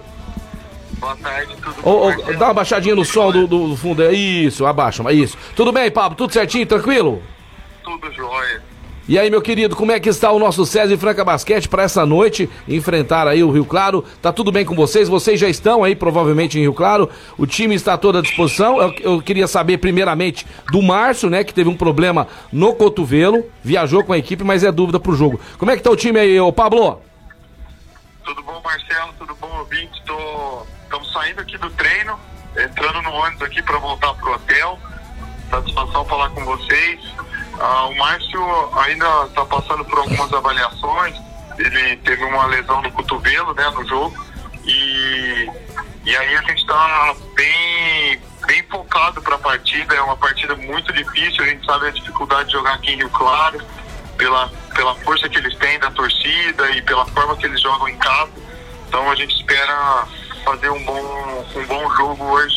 Boa 0.92 1.16
tarde, 1.16 1.54
tudo 1.56 1.82
bom? 1.82 2.08
ô, 2.08 2.32
dá 2.34 2.46
uma 2.46 2.54
baixadinha 2.54 2.94
no 2.94 3.04
som 3.04 3.32
do, 3.32 3.46
do, 3.48 3.68
do 3.70 3.76
fundo. 3.76 4.02
Isso, 4.12 4.64
abaixa, 4.64 5.02
mas 5.02 5.18
isso. 5.18 5.36
Tudo 5.56 5.72
bem, 5.72 5.90
Pablo? 5.90 6.16
Tudo 6.16 6.32
certinho, 6.32 6.64
tranquilo? 6.64 7.20
Tudo 7.82 8.12
jóia. 8.12 8.62
E 9.08 9.16
aí, 9.20 9.30
meu 9.30 9.40
querido, 9.40 9.76
como 9.76 9.92
é 9.92 10.00
que 10.00 10.08
está 10.08 10.32
o 10.32 10.38
nosso 10.38 10.66
César 10.66 10.92
e 10.92 10.96
Franca 10.96 11.24
Basquete 11.24 11.68
para 11.68 11.84
essa 11.84 12.04
noite 12.04 12.50
enfrentar 12.66 13.28
aí 13.28 13.40
o 13.44 13.52
Rio 13.52 13.64
Claro? 13.64 14.04
Tá 14.20 14.32
tudo 14.32 14.50
bem 14.50 14.64
com 14.64 14.74
vocês? 14.74 15.08
Vocês 15.08 15.38
já 15.38 15.48
estão 15.48 15.84
aí 15.84 15.94
provavelmente 15.94 16.58
em 16.58 16.62
Rio 16.62 16.74
Claro. 16.74 17.08
O 17.38 17.46
time 17.46 17.76
está 17.76 17.96
todo 17.96 18.18
à 18.18 18.20
disposição. 18.20 18.82
Eu, 18.82 18.94
eu 18.98 19.22
queria 19.22 19.46
saber 19.46 19.78
primeiramente 19.78 20.44
do 20.72 20.82
Márcio, 20.82 21.30
né, 21.30 21.44
que 21.44 21.54
teve 21.54 21.70
um 21.70 21.76
problema 21.76 22.26
no 22.52 22.74
cotovelo, 22.74 23.44
viajou 23.62 24.02
com 24.02 24.12
a 24.12 24.18
equipe, 24.18 24.42
mas 24.42 24.64
é 24.64 24.72
dúvida 24.72 24.98
pro 24.98 25.14
jogo. 25.14 25.40
Como 25.56 25.70
é 25.70 25.76
que 25.76 25.84
tá 25.84 25.90
o 25.90 25.96
time 25.96 26.18
aí, 26.18 26.40
ô 26.40 26.52
Pablo? 26.52 27.00
Tudo 28.24 28.42
bom, 28.42 28.60
Marcelo? 28.64 29.12
Tudo 29.20 29.36
bom, 29.40 29.56
ouvinte? 29.58 30.02
Tô... 30.04 30.66
Estamos 30.82 31.12
saindo 31.12 31.40
aqui 31.40 31.56
do 31.58 31.70
treino, 31.70 32.18
entrando 32.58 33.02
no 33.02 33.10
ônibus 33.12 33.42
aqui 33.42 33.62
para 33.62 33.78
voltar 33.78 34.14
pro 34.14 34.34
hotel. 34.34 34.76
Satisfação 35.48 36.04
falar 36.06 36.30
com 36.30 36.44
vocês. 36.44 37.00
Ah, 37.58 37.86
o 37.86 37.96
Márcio 37.96 38.42
ainda 38.78 39.26
está 39.26 39.44
passando 39.44 39.84
por 39.84 39.98
algumas 39.98 40.32
avaliações. 40.32 41.16
Ele 41.58 41.96
teve 41.98 42.22
uma 42.24 42.46
lesão 42.46 42.82
no 42.82 42.92
cotovelo, 42.92 43.54
né, 43.54 43.68
no 43.70 43.86
jogo. 43.86 44.14
E, 44.64 45.50
e 46.04 46.16
aí 46.16 46.36
a 46.36 46.42
gente 46.42 46.60
está 46.60 47.14
bem, 47.34 48.20
bem 48.46 48.62
focado 48.64 49.22
para 49.22 49.36
a 49.36 49.38
partida. 49.38 49.94
É 49.94 50.02
uma 50.02 50.16
partida 50.16 50.54
muito 50.54 50.92
difícil. 50.92 51.44
A 51.44 51.46
gente 51.46 51.64
sabe 51.64 51.88
a 51.88 51.90
dificuldade 51.90 52.48
de 52.48 52.52
jogar 52.52 52.74
aqui 52.74 52.92
em 52.92 52.96
Rio 52.96 53.10
Claro, 53.10 53.60
pela, 54.18 54.48
pela 54.74 54.94
força 54.96 55.28
que 55.28 55.38
eles 55.38 55.56
têm 55.56 55.78
da 55.78 55.90
torcida 55.90 56.70
e 56.72 56.82
pela 56.82 57.06
forma 57.06 57.36
que 57.36 57.46
eles 57.46 57.60
jogam 57.60 57.88
em 57.88 57.96
casa. 57.96 58.32
Então 58.88 59.10
a 59.10 59.14
gente 59.14 59.34
espera 59.34 60.06
fazer 60.44 60.70
um 60.70 60.84
bom, 60.84 61.46
um 61.56 61.66
bom 61.66 61.96
jogo 61.96 62.24
hoje 62.24 62.56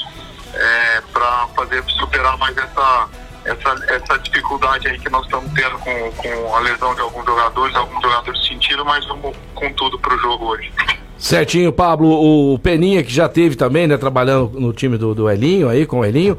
é, 0.53 1.01
para 1.12 1.48
fazer 1.56 1.84
superar 1.86 2.38
mais 2.38 2.56
essa, 2.58 3.10
essa, 3.46 3.86
essa 3.88 4.17
dificuldade 4.19 4.88
aí 4.88 5.00
que 5.00 5.10
nós 5.10 5.24
estamos 5.25 5.51
tendo 5.53 5.77
com, 5.79 6.12
com 6.12 6.55
a 6.55 6.60
lesão 6.60 6.93
de 6.96 7.01
alguns 7.01 7.25
jogadores, 7.25 7.75
alguns 7.75 8.01
jogadores 8.01 8.48
sentiram, 8.48 8.86
mas 8.86 9.05
vamos 9.05 9.36
com 9.55 9.72
tudo 9.74 9.98
para 10.00 10.15
o 10.15 10.19
jogo 10.19 10.46
hoje. 10.46 10.72
Certinho, 11.17 11.72
Pablo. 11.74 12.08
O 12.53 12.58
Peninha, 12.60 13.03
que 13.03 13.12
já 13.12 13.27
teve 13.27 13.55
também, 13.55 13.88
né, 13.88 13.98
trabalhando 13.98 14.60
no 14.60 14.72
time 14.72 14.98
do, 14.98 15.13
do 15.13 15.29
Elinho 15.29 15.67
aí, 15.67 15.86
com 15.86 16.00
o 16.00 16.05
Elinho. 16.05 16.38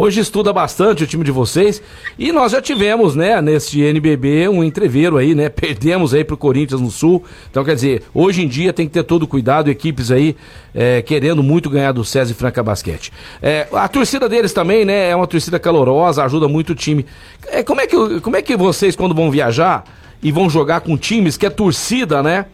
Hoje 0.00 0.20
estuda 0.20 0.52
bastante 0.52 1.02
o 1.02 1.06
time 1.08 1.24
de 1.24 1.32
vocês. 1.32 1.82
E 2.16 2.30
nós 2.30 2.52
já 2.52 2.62
tivemos, 2.62 3.16
né, 3.16 3.42
neste 3.42 3.82
NBB, 3.82 4.48
um 4.48 4.62
entreveiro 4.62 5.16
aí, 5.16 5.34
né? 5.34 5.48
Perdemos 5.50 6.14
aí 6.14 6.22
pro 6.22 6.36
Corinthians 6.36 6.80
no 6.80 6.88
Sul. 6.88 7.24
Então, 7.50 7.64
quer 7.64 7.74
dizer, 7.74 8.04
hoje 8.14 8.44
em 8.44 8.46
dia 8.46 8.72
tem 8.72 8.86
que 8.86 8.92
ter 8.92 9.02
todo 9.02 9.26
cuidado, 9.26 9.68
equipes 9.68 10.12
aí 10.12 10.36
é, 10.72 11.02
querendo 11.02 11.42
muito 11.42 11.68
ganhar 11.68 11.90
do 11.90 12.04
César 12.04 12.30
e 12.30 12.34
Franca 12.36 12.62
Basquete. 12.62 13.12
É, 13.42 13.66
a 13.72 13.88
torcida 13.88 14.28
deles 14.28 14.52
também, 14.52 14.84
né, 14.84 15.10
é 15.10 15.16
uma 15.16 15.26
torcida 15.26 15.58
calorosa, 15.58 16.22
ajuda 16.22 16.46
muito 16.46 16.70
o 16.70 16.74
time. 16.76 17.04
É, 17.48 17.64
como, 17.64 17.80
é 17.80 17.86
que, 17.88 18.20
como 18.20 18.36
é 18.36 18.40
que 18.40 18.56
vocês, 18.56 18.94
quando 18.94 19.16
vão 19.16 19.32
viajar 19.32 19.82
e 20.22 20.30
vão 20.30 20.48
jogar 20.48 20.82
com 20.82 20.96
times 20.96 21.36
que 21.36 21.44
é 21.44 21.50
torcida, 21.50 22.22
né? 22.22 22.46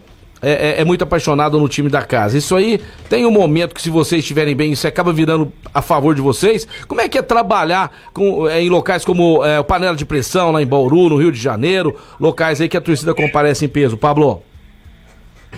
É, 0.44 0.52
é, 0.52 0.80
é 0.80 0.84
muito 0.84 1.02
apaixonado 1.02 1.58
no 1.58 1.68
time 1.68 1.88
da 1.88 2.02
casa. 2.02 2.36
Isso 2.36 2.54
aí 2.54 2.78
tem 3.08 3.24
um 3.24 3.30
momento 3.30 3.74
que, 3.74 3.82
se 3.82 3.90
vocês 3.90 4.20
estiverem 4.20 4.54
bem, 4.54 4.72
isso 4.72 4.86
acaba 4.86 5.12
virando 5.12 5.52
a 5.72 5.80
favor 5.80 6.14
de 6.14 6.20
vocês. 6.20 6.66
Como 6.86 7.00
é 7.00 7.08
que 7.08 7.18
é 7.18 7.22
trabalhar 7.22 7.90
com, 8.12 8.48
é, 8.48 8.62
em 8.62 8.68
locais 8.68 9.04
como 9.04 9.44
é, 9.44 9.58
o 9.58 9.64
Panela 9.64 9.96
de 9.96 10.04
Pressão, 10.04 10.52
lá 10.52 10.62
em 10.62 10.66
Bauru, 10.66 11.08
no 11.08 11.16
Rio 11.16 11.32
de 11.32 11.40
Janeiro, 11.40 11.98
locais 12.20 12.60
aí 12.60 12.68
que 12.68 12.76
a 12.76 12.80
torcida 12.80 13.14
comparece 13.14 13.64
em 13.64 13.68
peso? 13.68 13.96
Pablo? 13.96 14.42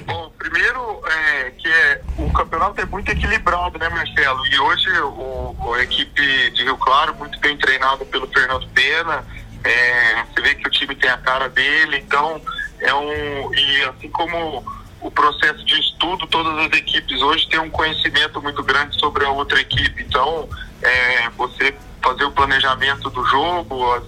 Bom, 0.06 0.30
primeiro 0.38 1.00
é, 1.06 1.50
que 1.50 1.68
é, 1.68 2.00
o 2.18 2.30
campeonato 2.32 2.80
é 2.80 2.86
muito 2.86 3.10
equilibrado, 3.10 3.78
né, 3.78 3.88
Marcelo? 3.88 4.46
E 4.46 4.58
hoje 4.58 4.88
o, 5.00 5.74
a 5.74 5.82
equipe 5.82 6.50
de 6.52 6.62
Rio 6.62 6.76
Claro, 6.76 7.14
muito 7.16 7.38
bem 7.40 7.56
treinada 7.56 8.04
pelo 8.04 8.26
Fernando 8.28 8.66
Pena, 8.68 9.24
é, 9.64 10.24
você 10.24 10.40
vê 10.42 10.54
que 10.54 10.68
o 10.68 10.70
time 10.70 10.94
tem 10.94 11.10
a 11.10 11.18
cara 11.18 11.48
dele, 11.48 11.98
então 11.98 12.40
é 12.80 12.94
um. 12.94 13.54
E 13.54 13.82
assim 13.84 14.08
como 14.10 14.64
o 15.06 15.10
processo 15.10 15.64
de 15.64 15.78
estudo, 15.78 16.26
todas 16.26 16.58
as 16.58 16.78
equipes 16.78 17.22
hoje 17.22 17.48
têm 17.48 17.60
um 17.60 17.70
conhecimento 17.70 18.42
muito 18.42 18.60
grande 18.64 18.98
sobre 18.98 19.24
a 19.24 19.30
outra 19.30 19.60
equipe. 19.60 20.02
Então, 20.02 20.48
é, 20.82 21.30
você 21.30 21.76
fazer 22.02 22.24
o 22.24 22.32
planejamento 22.32 23.08
do 23.10 23.24
jogo, 23.24 23.94
as, 23.94 24.02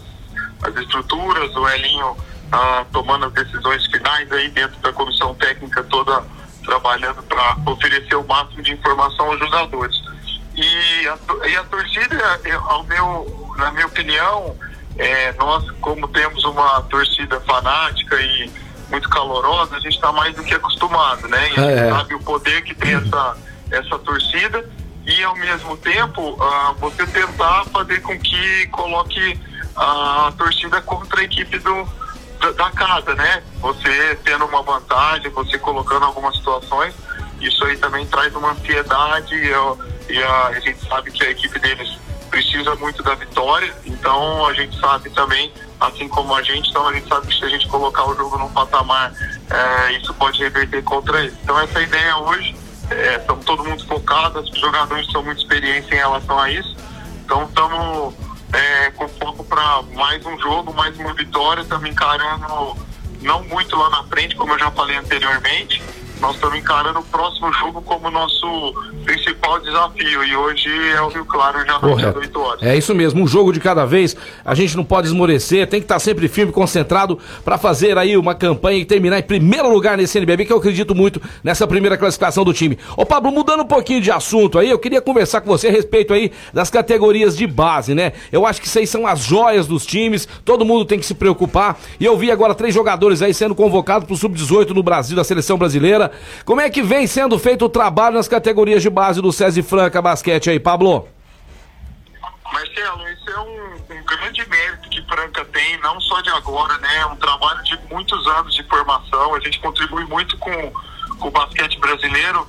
as 0.69 0.77
estruturas, 0.83 1.55
o 1.55 1.69
Elinho 1.69 2.17
ah, 2.51 2.85
tomando 2.93 3.27
as 3.27 3.33
decisões 3.33 3.87
finais 3.87 4.31
aí 4.33 4.49
dentro 4.51 4.77
da 4.81 4.93
comissão 4.93 5.35
técnica 5.37 5.85
toda 5.85 6.25
trabalhando 6.65 7.23
para 7.23 7.57
oferecer 7.67 8.17
o 8.17 8.27
máximo 8.27 8.63
de 8.63 8.73
informação 8.73 9.27
aos 9.27 9.39
jogadores. 9.39 9.97
E 10.57 11.09
a, 11.09 11.47
e 11.47 11.57
a 11.57 11.65
torcida, 11.65 12.41
ao 12.67 12.83
meu, 12.85 13.55
na 13.57 13.71
minha 13.71 13.87
opinião, 13.87 14.57
é, 14.99 15.33
nós, 15.35 15.71
como 15.81 16.09
temos 16.09 16.43
uma 16.45 16.83
torcida 16.83 17.41
fanática 17.43 18.21
e 18.21 18.51
muito 18.91 19.09
calorosa, 19.09 19.77
a 19.77 19.81
gente 19.81 19.95
está 19.95 20.11
mais 20.13 20.35
do 20.35 20.43
que 20.43 20.55
acostumado, 20.55 21.29
né? 21.29 21.51
E 21.51 21.61
a 21.61 21.63
gente 21.63 21.79
É. 21.85 21.91
sabe 21.91 22.15
o 22.15 22.21
poder 22.21 22.63
que 22.63 22.75
tem 22.75 22.95
essa, 22.95 23.37
essa 23.71 23.99
torcida 23.99 24.69
e, 25.07 25.23
ao 25.25 25.37
mesmo 25.37 25.77
tempo, 25.77 26.37
ah, 26.43 26.75
você 26.79 27.07
tentar 27.07 27.65
fazer 27.73 28.01
com 28.03 28.19
que 28.19 28.67
coloque 28.69 29.39
a 29.77 30.33
torcida 30.37 30.81
contra 30.83 31.21
a 31.21 31.25
equipe 31.25 31.59
do, 31.59 31.89
da, 32.41 32.51
da 32.53 32.71
casa, 32.73 33.15
né? 33.15 33.43
Você 33.61 34.19
tendo 34.25 34.45
uma 34.47 34.63
vantagem, 34.63 35.31
você 35.31 35.59
colocando 35.59 36.05
algumas 36.05 36.37
situações, 36.37 36.95
isso 37.41 37.65
aí 37.65 37.77
também 37.77 38.05
traz 38.07 38.35
uma 38.35 38.51
ansiedade 38.53 39.35
eu- 39.47 39.79
e 40.09 40.23
a, 40.23 40.47
a 40.49 40.61
gente 40.61 40.87
sabe 40.89 41.11
que 41.11 41.25
a 41.25 41.31
equipe 41.31 41.59
deles 41.59 41.99
precisa 42.31 42.75
muito 42.77 43.03
da 43.03 43.15
vitória, 43.15 43.75
então 43.85 44.47
a 44.47 44.53
gente 44.53 44.79
sabe 44.79 45.11
também, 45.11 45.53
assim 45.81 46.09
como 46.09 46.35
a 46.35 46.43
gente, 46.43 46.69
então 46.71 46.87
a 46.87 46.93
gente 46.93 47.09
sabe 47.09 47.27
que 47.27 47.39
se 47.39 47.45
a 47.45 47.49
gente 47.49 47.67
colocar 47.69 48.05
o 48.05 48.15
jogo 48.15 48.39
num 48.39 48.51
patamar, 48.51 49.13
é, 49.51 49.93
isso 49.93 50.13
pode 50.15 50.39
reverter 50.39 50.83
contra 50.83 51.21
eles. 51.21 51.35
Então 51.43 51.59
essa 51.59 51.81
ideia 51.81 52.17
hoje, 52.19 52.55
é, 52.91 53.17
estamos 53.17 53.45
todo 53.45 53.65
mundo 53.65 53.85
focados, 53.87 54.49
os 54.51 54.61
jogadores 54.61 55.11
são 55.11 55.23
muito 55.23 55.41
experientes 55.41 55.91
em 55.91 55.97
relação 55.97 56.39
a 56.39 56.51
isso, 56.51 56.77
então 57.25 57.45
estamos 57.45 58.15
é, 58.53 58.91
com 58.93 59.09
foco 59.09 59.45
para 59.45 59.83
mais 59.95 60.25
um 60.25 60.39
jogo, 60.39 60.73
mais 60.75 60.97
uma 60.99 61.15
vitória, 61.15 61.63
estamos 61.63 61.89
encarando 61.89 62.77
não 63.21 63.43
muito 63.45 63.77
lá 63.77 63.91
na 63.91 64.05
frente, 64.05 64.37
como 64.37 64.53
eu 64.53 64.59
já 64.59 64.71
falei 64.71 64.97
anteriormente, 64.97 65.83
nós 66.21 66.35
estamos 66.35 66.59
encarando 66.59 66.99
o 66.99 67.05
próximo 67.05 67.53
jogo 67.53 67.81
como 67.83 68.11
nosso 68.11 68.75
principal 69.05 69.61
desafio 69.61 70.25
e 70.25 70.37
hoje 70.37 70.69
é 70.95 71.01
o 71.01 71.09
Rio 71.09 71.25
Claro 71.25 71.65
já 71.65 71.79
Correto. 71.79 72.19
8 72.19 72.41
horas. 72.41 72.63
É 72.63 72.77
isso 72.77 72.95
mesmo, 72.95 73.23
um 73.23 73.27
jogo 73.27 73.53
de 73.53 73.61
cada 73.61 73.85
vez. 73.85 74.17
A 74.45 74.55
gente 74.55 74.77
não 74.77 74.85
pode 74.85 75.07
esmorecer, 75.07 75.67
tem 75.67 75.81
que 75.81 75.85
estar 75.85 75.99
sempre 75.99 76.29
firme, 76.29 76.53
concentrado 76.53 77.19
para 77.45 77.57
fazer 77.57 77.97
aí 77.97 78.17
uma 78.17 78.35
campanha 78.35 78.79
e 78.79 78.85
terminar 78.85 79.19
em 79.19 79.23
primeiro 79.23 79.71
lugar 79.73 79.97
nesse 79.97 80.19
NBB, 80.19 80.45
que 80.45 80.53
eu 80.53 80.59
acredito 80.59 80.95
muito 80.95 81.21
nessa 81.43 81.67
primeira 81.67 81.97
classificação 81.97 82.45
do 82.45 82.53
time. 82.53 82.79
Ô 82.97 83.07
Pablo, 83.07 83.31
mudando 83.31 83.63
um 83.63 83.67
pouquinho 83.67 84.01
de 84.01 84.11
assunto 84.11 84.59
aí, 84.59 84.71
eu 84.71 84.79
queria 84.79 85.01
conversar 85.01 85.41
com 85.41 85.49
você 85.49 85.69
a 85.69 85.73
respeito 85.73 86.13
aí 86.13 86.33
das 86.53 86.71
categorias 86.71 87.37
de 87.37 87.47
base, 87.47 87.95
né? 87.95 88.13
Eu 88.33 88.45
acho 88.45 88.61
que 88.61 88.79
aí 88.79 88.87
são 88.87 89.07
as 89.07 89.21
joias 89.21 89.67
dos 89.67 89.87
times, 89.87 90.29
todo 90.45 90.65
mundo 90.65 90.85
tem 90.85 90.99
que 90.99 91.07
se 91.07 91.15
preocupar. 91.15 91.79
E 91.99 92.05
eu 92.05 92.17
vi 92.17 92.31
agora 92.31 92.55
três 92.55 92.75
jogadores 92.75 93.23
aí 93.23 93.33
sendo 93.33 93.55
convocados 93.55 94.07
pro 94.07 94.17
Sub-18 94.17 94.71
no 94.71 94.83
Brasil, 94.83 95.17
da 95.17 95.25
seleção 95.25 95.57
brasileira. 95.59 96.08
Como 96.45 96.61
é 96.61 96.71
que 96.71 96.83
vem 96.83 97.07
sendo 97.07 97.39
feito 97.39 97.65
o 97.65 97.69
trabalho 97.69 98.17
nas 98.17 98.29
categorias 98.29 98.83
de 98.83 98.91
base 98.91 99.21
do 99.21 99.33
César 99.33 99.61
e 99.61 99.63
Franca 99.63 100.01
Basquete 100.01 100.51
aí, 100.51 100.61
Pablo? 100.61 101.09
Marcelo, 102.53 103.09
esse 103.09 103.31
é 103.31 103.41
um, 103.41 103.99
um 103.99 104.05
grande 104.05 104.49
mérito 104.49 104.89
que 104.89 105.03
Franca 105.03 105.45
tem, 105.47 105.79
não 105.81 106.01
só 106.01 106.21
de 106.21 106.31
agora, 106.31 106.77
né? 106.79 106.99
É 106.99 107.07
um 107.07 107.17
trabalho 107.17 107.63
de 107.63 107.79
muitos 107.91 108.27
anos 108.27 108.55
de 108.55 108.63
formação. 108.65 109.35
A 109.35 109.41
gente 109.41 109.61
contribui 109.61 110.05
muito 110.05 110.37
com, 110.39 110.73
com 111.19 111.29
o 111.29 111.31
basquete 111.31 111.79
brasileiro, 111.79 112.47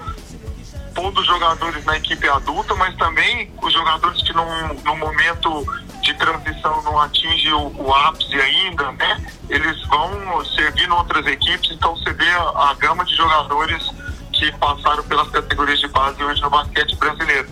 pondo 0.95 1.19
os 1.19 1.27
jogadores 1.27 1.83
na 1.85 1.97
equipe 1.97 2.27
adulta, 2.27 2.73
mas 2.75 2.95
também 2.95 3.51
os 3.61 3.73
jogadores 3.73 4.21
que 4.23 4.33
num, 4.33 4.73
num 4.85 4.97
momento 4.97 5.65
de 6.09 6.13
transição 6.15 6.81
não 6.81 6.99
atinge 6.99 7.51
o, 7.53 7.71
o 7.77 7.93
ápice 7.93 8.33
ainda, 8.35 8.91
né? 8.93 9.23
Eles 9.47 9.79
vão 9.87 10.43
servir 10.45 10.87
em 10.87 10.91
outras 10.91 11.25
equipes, 11.27 11.71
então 11.71 11.95
você 11.95 12.11
vê 12.13 12.29
a, 12.29 12.69
a 12.69 12.73
gama 12.75 13.05
de 13.05 13.15
jogadores 13.15 13.89
que 14.33 14.51
passaram 14.53 15.03
pelas 15.03 15.29
categorias 15.29 15.79
de 15.79 15.87
base 15.87 16.23
hoje 16.23 16.41
no 16.41 16.49
basquete 16.49 16.95
brasileiro. 16.95 17.47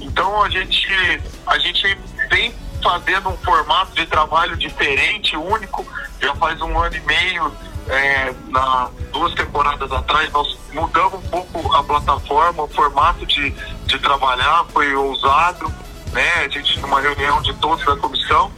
Então 0.00 0.42
a 0.42 0.50
gente, 0.50 1.22
a 1.46 1.58
gente 1.58 1.98
vem 2.28 2.54
fazendo 2.82 3.30
um 3.30 3.36
formato 3.38 3.94
de 3.94 4.06
trabalho 4.06 4.56
diferente, 4.56 5.36
único. 5.36 5.86
Já 6.20 6.34
faz 6.36 6.60
um 6.60 6.78
ano 6.78 6.96
e 6.96 7.00
meio, 7.00 7.52
é, 7.88 8.34
na, 8.48 8.90
duas 9.12 9.32
temporadas 9.34 9.90
atrás, 9.90 10.30
nós 10.32 10.58
mudamos 10.72 11.14
um 11.14 11.28
pouco 11.28 11.74
a 11.74 11.82
plataforma, 11.82 12.64
o 12.64 12.68
formato 12.68 13.24
de, 13.24 13.50
de 13.86 13.98
trabalhar, 13.98 14.66
foi 14.72 14.94
ousado. 14.94 15.85
Né? 16.12 16.44
A 16.44 16.48
gente 16.48 16.78
numa 16.80 17.00
reunião 17.00 17.40
de 17.42 17.52
todos 17.54 17.84
da 17.84 17.96
comissão 17.96 18.50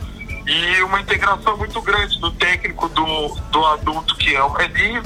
e 0.47 0.83
uma 0.83 1.01
integração 1.01 1.57
muito 1.57 1.81
grande 1.83 2.19
do 2.21 2.31
técnico 2.33 2.89
do, 2.89 3.35
do 3.51 3.67
adulto 3.67 4.17
que 4.17 4.35
é 4.35 4.43
o 4.43 4.59
Elinho, 4.61 5.03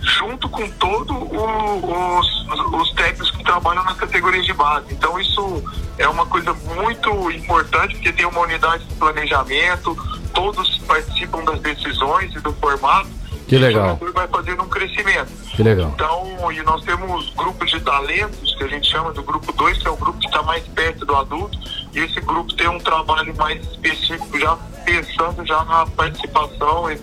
junto 0.00 0.48
com 0.48 0.68
todos 0.70 1.16
os, 1.16 2.80
os 2.80 2.92
técnicos 2.92 3.30
que 3.30 3.44
trabalham 3.44 3.84
nas 3.84 3.96
categorias 3.96 4.46
de 4.46 4.52
base. 4.52 4.86
Então 4.90 5.18
isso 5.20 5.62
é 5.98 6.08
uma 6.08 6.24
coisa 6.26 6.54
muito 6.54 7.30
importante, 7.30 7.94
porque 7.94 8.12
tem 8.12 8.24
uma 8.24 8.40
unidade 8.40 8.84
de 8.84 8.94
planejamento, 8.94 9.96
todos 10.32 10.78
participam 10.78 11.44
das 11.44 11.60
decisões 11.60 12.34
e 12.34 12.40
do 12.40 12.52
formato. 12.54 13.17
Que 13.48 13.56
legal. 13.56 13.94
O 13.94 13.98
jogador 13.98 14.12
vai 14.12 14.28
fazendo 14.28 14.62
um 14.62 14.68
crescimento. 14.68 15.32
Que 15.56 15.62
legal. 15.62 15.90
Então, 15.94 16.52
e 16.52 16.62
nós 16.62 16.84
temos 16.84 17.30
grupos 17.30 17.70
de 17.70 17.80
talentos, 17.80 18.54
que 18.54 18.64
a 18.64 18.68
gente 18.68 18.90
chama 18.90 19.10
do 19.12 19.22
grupo 19.22 19.50
2, 19.52 19.78
que 19.78 19.88
é 19.88 19.90
o 19.90 19.96
grupo 19.96 20.18
que 20.18 20.26
está 20.26 20.42
mais 20.42 20.62
perto 20.68 21.06
do 21.06 21.16
adulto, 21.16 21.58
e 21.94 21.98
esse 22.00 22.20
grupo 22.20 22.52
tem 22.54 22.68
um 22.68 22.78
trabalho 22.78 23.34
mais 23.36 23.64
específico, 23.66 24.38
já 24.38 24.54
pensando 24.84 25.46
já 25.46 25.64
na 25.64 25.86
participação 25.86 26.90
em, 26.90 26.98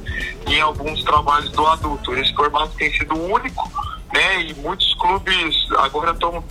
em 0.48 0.62
alguns 0.62 1.04
trabalhos 1.04 1.50
do 1.52 1.66
adulto. 1.66 2.14
Esse 2.14 2.34
formato 2.36 2.74
tem 2.78 2.94
sido 2.94 3.16
único, 3.16 3.68
né? 4.14 4.42
E 4.44 4.54
muitos 4.56 4.94
clubes 4.96 5.68
agora 5.78 6.12
estão 6.12 6.44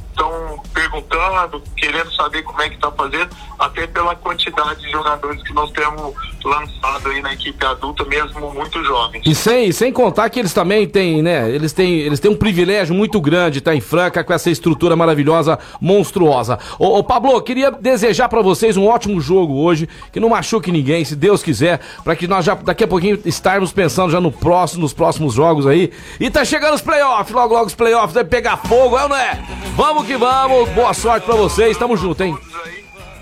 perguntando, 0.72 1.62
querendo 1.76 2.12
saber 2.14 2.42
como 2.42 2.60
é 2.62 2.68
que 2.68 2.76
está 2.76 2.90
fazendo, 2.90 3.30
até 3.58 3.86
pela 3.86 4.14
quantidade 4.14 4.80
de 4.80 4.90
jogadores 4.90 5.42
que 5.42 5.52
nós 5.52 5.70
temos 5.70 6.14
lançado 6.44 7.08
aí 7.08 7.22
na 7.22 7.32
equipe 7.32 7.64
adulta, 7.64 8.04
mesmo 8.04 8.52
muito 8.52 8.82
jovens. 8.84 9.22
E 9.26 9.34
sem, 9.34 9.72
sem 9.72 9.92
contar 9.92 10.28
que 10.28 10.38
eles 10.38 10.52
também 10.52 10.86
têm, 10.86 11.22
né? 11.22 11.50
Eles 11.50 11.72
têm, 11.72 12.00
eles 12.00 12.20
têm 12.20 12.30
um 12.30 12.36
privilégio 12.36 12.94
muito 12.94 13.20
grande, 13.20 13.60
tá 13.60 13.74
em 13.74 13.80
Franca 13.80 14.22
com 14.22 14.32
essa 14.32 14.50
estrutura 14.50 14.94
maravilhosa, 14.94 15.58
monstruosa. 15.80 16.58
Ô, 16.78 16.98
ô 16.98 17.04
Pablo, 17.04 17.40
queria 17.42 17.70
desejar 17.70 18.28
para 18.28 18.42
vocês 18.42 18.76
um 18.76 18.86
ótimo 18.86 19.20
jogo 19.20 19.54
hoje, 19.54 19.88
que 20.12 20.20
não 20.20 20.28
machuque 20.28 20.70
ninguém, 20.70 21.04
se 21.04 21.16
Deus 21.16 21.42
quiser, 21.42 21.80
para 22.02 22.14
que 22.14 22.28
nós 22.28 22.44
já 22.44 22.54
daqui 22.54 22.84
a 22.84 22.88
pouquinho 22.88 23.20
estarmos 23.24 23.72
pensando 23.72 24.10
já 24.10 24.20
no 24.20 24.30
próximo, 24.30 24.82
nos 24.82 24.92
próximos 24.92 25.34
jogos 25.34 25.66
aí. 25.66 25.90
E 26.20 26.30
tá 26.30 26.44
chegando 26.44 26.74
os 26.74 26.82
playoffs, 26.82 27.32
logo 27.44 27.54
logo 27.54 27.66
os 27.66 27.74
playoffs, 27.74 28.14
vai 28.14 28.24
pegar 28.24 28.56
fogo, 28.56 28.98
é 28.98 29.02
ou 29.02 29.08
não 29.08 29.16
é? 29.16 29.34
Vamos 29.76 30.06
que 30.06 30.16
vamos, 30.16 30.68
boa 30.70 30.94
sorte 30.94 31.26
para 31.26 31.36
vocês, 31.36 31.76
tamo 31.76 31.96
junto, 31.96 32.22
hein? 32.22 32.38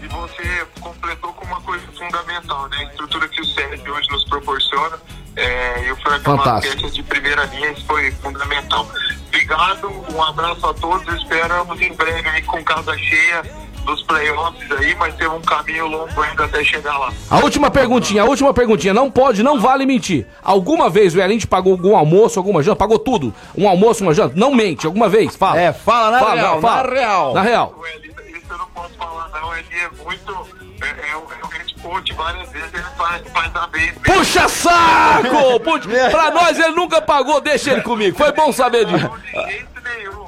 E 0.01 0.07
você 0.07 0.67
completou 0.81 1.33
com 1.33 1.45
uma 1.45 1.61
coisa 1.61 1.85
fundamental, 1.99 2.69
né? 2.69 2.77
A 2.79 2.85
estrutura 2.85 3.29
que 3.29 3.41
o 3.41 3.45
Sérgio 3.45 3.93
hoje 3.93 4.09
nos 4.11 4.25
proporciona. 4.27 4.99
É, 5.35 5.87
e 5.87 5.93
o. 5.93 5.97
Basquete 6.37 6.91
de 6.91 7.03
primeira 7.03 7.45
linha, 7.47 7.73
isso 7.73 7.85
foi 7.87 8.13
fundamental. 8.13 8.87
Obrigado, 9.29 9.91
um 10.15 10.23
abraço 10.23 10.67
a 10.67 10.75
todos. 10.75 11.15
Esperamos 11.15 11.81
em 11.81 11.93
breve 11.95 12.29
aí 12.29 12.43
com 12.43 12.63
casa 12.63 12.97
cheia 12.99 13.43
dos 13.85 14.03
playoffs 14.03 14.71
aí, 14.73 14.95
mas 14.97 15.15
tem 15.17 15.29
um 15.29 15.41
caminho 15.41 15.87
longo 15.87 16.21
ainda 16.23 16.45
até 16.45 16.63
chegar 16.65 16.97
lá. 16.99 17.13
A 17.31 17.39
última 17.39 17.71
perguntinha, 17.71 18.23
a 18.23 18.27
última 18.27 18.53
perguntinha. 18.55 18.95
Não 18.95 19.11
pode, 19.11 19.43
não 19.43 19.61
vale 19.61 19.85
mentir. 19.87 20.27
Alguma 20.43 20.89
vez 20.89 21.15
o 21.15 21.21
Elinho 21.21 21.41
te 21.41 21.47
pagou 21.47 21.73
algum 21.73 21.97
almoço, 21.97 22.39
alguma 22.39 22.63
janta? 22.63 22.77
Pagou 22.77 22.99
tudo? 22.99 23.35
Um 23.57 23.69
almoço, 23.69 24.03
uma 24.03 24.15
janta? 24.15 24.35
Não 24.37 24.55
mente, 24.55 24.87
alguma 24.87 25.09
vez? 25.09 25.35
Fala. 25.37 25.61
É, 25.61 25.73
fala 25.73 26.11
na 26.13 26.19
Fala, 26.21 26.35
real, 26.35 26.61
fala. 26.61 26.83
na 26.89 26.95
real. 26.95 27.35
Na 27.35 27.43
real. 27.43 27.75
O 27.79 27.87
Eli, 27.87 28.09
isso 28.09 28.47
eu 28.51 28.59
não 28.59 28.67
posso 28.67 28.95
falar 28.95 29.29
não, 29.33 29.55
ele 29.57 29.67
é 29.75 30.05
muito... 30.05 30.63
É, 30.83 31.13
é, 31.13 31.17
o- 31.17 31.33
é 31.33 31.43
coach, 31.83 32.13
várias 32.13 32.49
vezes 32.51 32.73
ele 32.75 32.83
faz, 32.97 33.23
faz 33.33 33.57
a 33.57 33.67
vez. 33.67 33.93
Puxa 34.05 34.49
saco! 34.49 35.59
Puxa, 35.61 36.11
pra 36.11 36.31
nós 36.31 36.57
ele 36.57 36.71
nunca 36.77 37.01
pagou, 37.03 37.41
deixa 37.41 37.73
ele 37.73 37.83
comigo. 37.83 38.17
Foi 38.17 38.31
bom 38.33 38.53
saber 38.53 38.85
disso. 38.87 39.11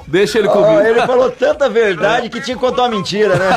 Deixa 0.07 0.39
ele 0.39 0.47
Ó, 0.47 0.51
comigo. 0.51 0.81
ele 0.81 1.01
falou 1.05 1.31
tanta 1.31 1.69
verdade 1.69 2.29
que 2.29 2.39
tinha 2.41 2.55
que 2.55 2.61
contar 2.61 2.83
uma 2.83 2.89
mentira, 2.89 3.35
né? 3.35 3.49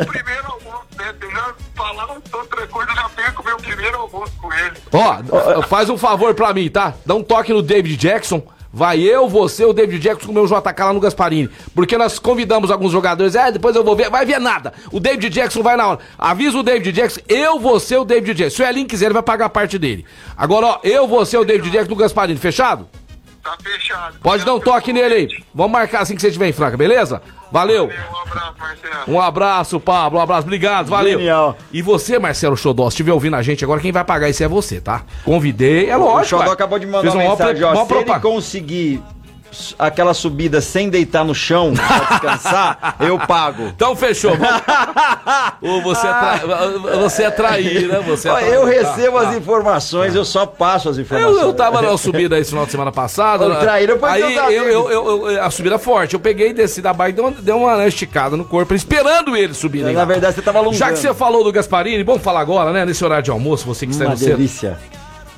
O 0.00 0.06
primeiro 0.06 0.46
almoço, 0.46 0.86
né? 0.98 1.14
Já 1.20 2.36
outra 2.38 2.66
coisa, 2.66 2.90
eu 2.90 2.96
já 2.96 3.08
perco 3.08 3.44
meu 3.44 3.56
primeiro 3.56 3.96
almoço 3.96 4.32
com 4.40 4.52
ele. 4.52 4.72
Ó, 4.92 5.62
faz 5.62 5.88
um 5.88 5.96
favor 5.96 6.34
pra 6.34 6.52
mim, 6.52 6.68
tá? 6.68 6.94
Dá 7.04 7.14
um 7.14 7.22
toque 7.22 7.52
no 7.52 7.62
David 7.62 7.96
Jackson. 7.96 8.42
Vai 8.72 9.00
eu, 9.00 9.28
você, 9.28 9.64
o 9.64 9.72
David 9.72 9.98
Jackson 10.00 10.28
comer 10.28 10.40
o 10.40 10.46
JK 10.46 10.80
lá 10.84 10.92
no 10.92 11.00
Gasparini. 11.00 11.50
Porque 11.74 11.98
nós 11.98 12.20
convidamos 12.20 12.70
alguns 12.70 12.92
jogadores. 12.92 13.34
É, 13.34 13.50
depois 13.50 13.74
eu 13.74 13.82
vou 13.82 13.96
ver. 13.96 14.08
Vai 14.08 14.24
ver 14.24 14.38
nada. 14.38 14.72
O 14.92 15.00
David 15.00 15.28
Jackson 15.28 15.60
vai 15.60 15.76
na 15.76 15.88
hora. 15.88 15.98
Avisa 16.16 16.56
o 16.56 16.62
David 16.62 16.92
Jackson. 16.92 17.20
Eu, 17.28 17.58
você, 17.58 17.96
o 17.96 18.04
David 18.04 18.32
Jackson. 18.32 18.56
Se 18.56 18.62
o 18.62 18.66
Elin 18.66 18.86
quiser, 18.86 19.06
ele 19.06 19.14
vai 19.14 19.24
pagar 19.24 19.46
a 19.46 19.50
parte 19.50 19.76
dele. 19.76 20.06
Agora, 20.36 20.66
ó, 20.66 20.78
eu, 20.84 21.08
você, 21.08 21.36
o 21.36 21.44
David 21.44 21.68
Jackson 21.68 21.90
no 21.90 21.96
Gasparini. 21.96 22.38
Fechado? 22.38 22.86
Tá 23.42 23.56
fechado. 23.62 24.18
Pode 24.22 24.44
dar 24.44 24.54
um 24.54 24.60
toque 24.60 24.92
nele 24.92 25.14
aí. 25.14 25.28
Vamos 25.54 25.72
marcar 25.72 26.02
assim 26.02 26.14
que 26.14 26.20
você 26.20 26.28
estiver 26.28 26.48
em 26.48 26.52
Franca, 26.52 26.76
beleza? 26.76 27.22
Valeu. 27.50 27.86
Um 27.86 28.20
abraço, 28.22 28.54
Marcelo. 28.58 29.04
Um 29.08 29.20
abraço, 29.20 29.80
Pablo. 29.80 30.18
Um 30.18 30.22
abraço. 30.22 30.42
Obrigado, 30.42 30.88
valeu. 30.88 31.18
Genial. 31.18 31.56
E 31.72 31.80
você, 31.80 32.18
Marcelo 32.18 32.56
Xodó, 32.56 32.84
se 32.84 32.94
estiver 32.94 33.12
ouvindo 33.12 33.36
a 33.36 33.42
gente 33.42 33.64
agora, 33.64 33.80
quem 33.80 33.92
vai 33.92 34.04
pagar 34.04 34.28
isso 34.28 34.44
é 34.44 34.48
você, 34.48 34.80
tá? 34.80 35.02
Convidei, 35.24 35.88
é 35.88 35.96
lógico. 35.96 36.36
o 36.36 36.38
Xodó 36.40 36.52
acabou 36.52 36.78
de 36.78 36.86
mandar 36.86 37.00
Fez 37.02 37.14
uma 37.14 37.22
mensagem, 37.22 37.64
ó. 37.64 37.86
Se 37.86 37.94
ele 37.94 38.20
conseguir 38.20 39.02
aquela 39.78 40.14
subida 40.14 40.60
sem 40.60 40.88
deitar 40.88 41.24
no 41.24 41.34
chão 41.34 41.72
pra 41.74 41.98
descansar, 42.10 42.96
eu 43.00 43.18
pago. 43.18 43.64
Então 43.68 43.94
fechou. 43.96 44.32
Ô, 45.62 45.80
você, 45.82 46.06
é 46.06 46.10
tra... 46.12 46.40
você 46.98 47.22
é 47.24 47.30
traíra, 47.30 48.00
você 48.02 48.28
é 48.28 48.32
traíra. 48.32 48.54
eu 48.54 48.62
Tá, 48.62 48.68
recebo 48.70 49.18
tá. 49.20 49.28
as 49.28 49.36
informações, 49.36 50.14
eu 50.14 50.24
só 50.24 50.46
passo 50.46 50.88
as 50.88 50.98
informações. 50.98 51.36
Eu, 51.36 51.42
eu 51.48 51.52
tava 51.52 51.82
na 51.82 51.96
subida 51.98 52.38
esse 52.38 52.50
final 52.50 52.64
de 52.64 52.70
semana 52.72 52.92
passada. 52.92 53.44
Ô, 53.46 53.48
né? 53.48 53.56
traíra, 53.60 53.96
pois 53.96 54.12
aí 54.12 54.20
eu 54.22 54.30
eu, 54.50 54.68
eu, 54.68 54.90
eu- 54.90 55.30
eu- 55.30 55.42
a 55.44 55.50
subida 55.50 55.78
forte. 55.78 56.14
Eu 56.14 56.20
peguei, 56.20 56.52
desci 56.52 56.80
da 56.80 56.92
bike, 56.92 57.16
dei 57.16 57.24
uma, 57.24 57.30
dei 57.32 57.54
uma 57.54 57.86
esticada 57.86 58.36
no 58.36 58.44
corpo, 58.44 58.74
esperando 58.74 59.36
ele 59.36 59.54
subir. 59.54 59.82
né? 59.84 59.92
Na 59.92 60.04
verdade, 60.04 60.34
você 60.36 60.42
tava 60.42 60.58
alongando. 60.58 60.78
Já 60.78 60.90
que 60.92 60.98
você 60.98 61.12
falou 61.14 61.44
do 61.44 61.52
Gasparini, 61.52 62.02
vamos 62.02 62.22
falar 62.22 62.40
agora, 62.40 62.72
né? 62.72 62.84
Nesse 62.84 63.04
horário 63.04 63.24
de 63.24 63.30
almoço, 63.30 63.66
você 63.66 63.86
que 63.86 63.92
está 63.92 64.04
Uma 64.06 64.14
no 64.14 64.20
delícia. 64.20 64.78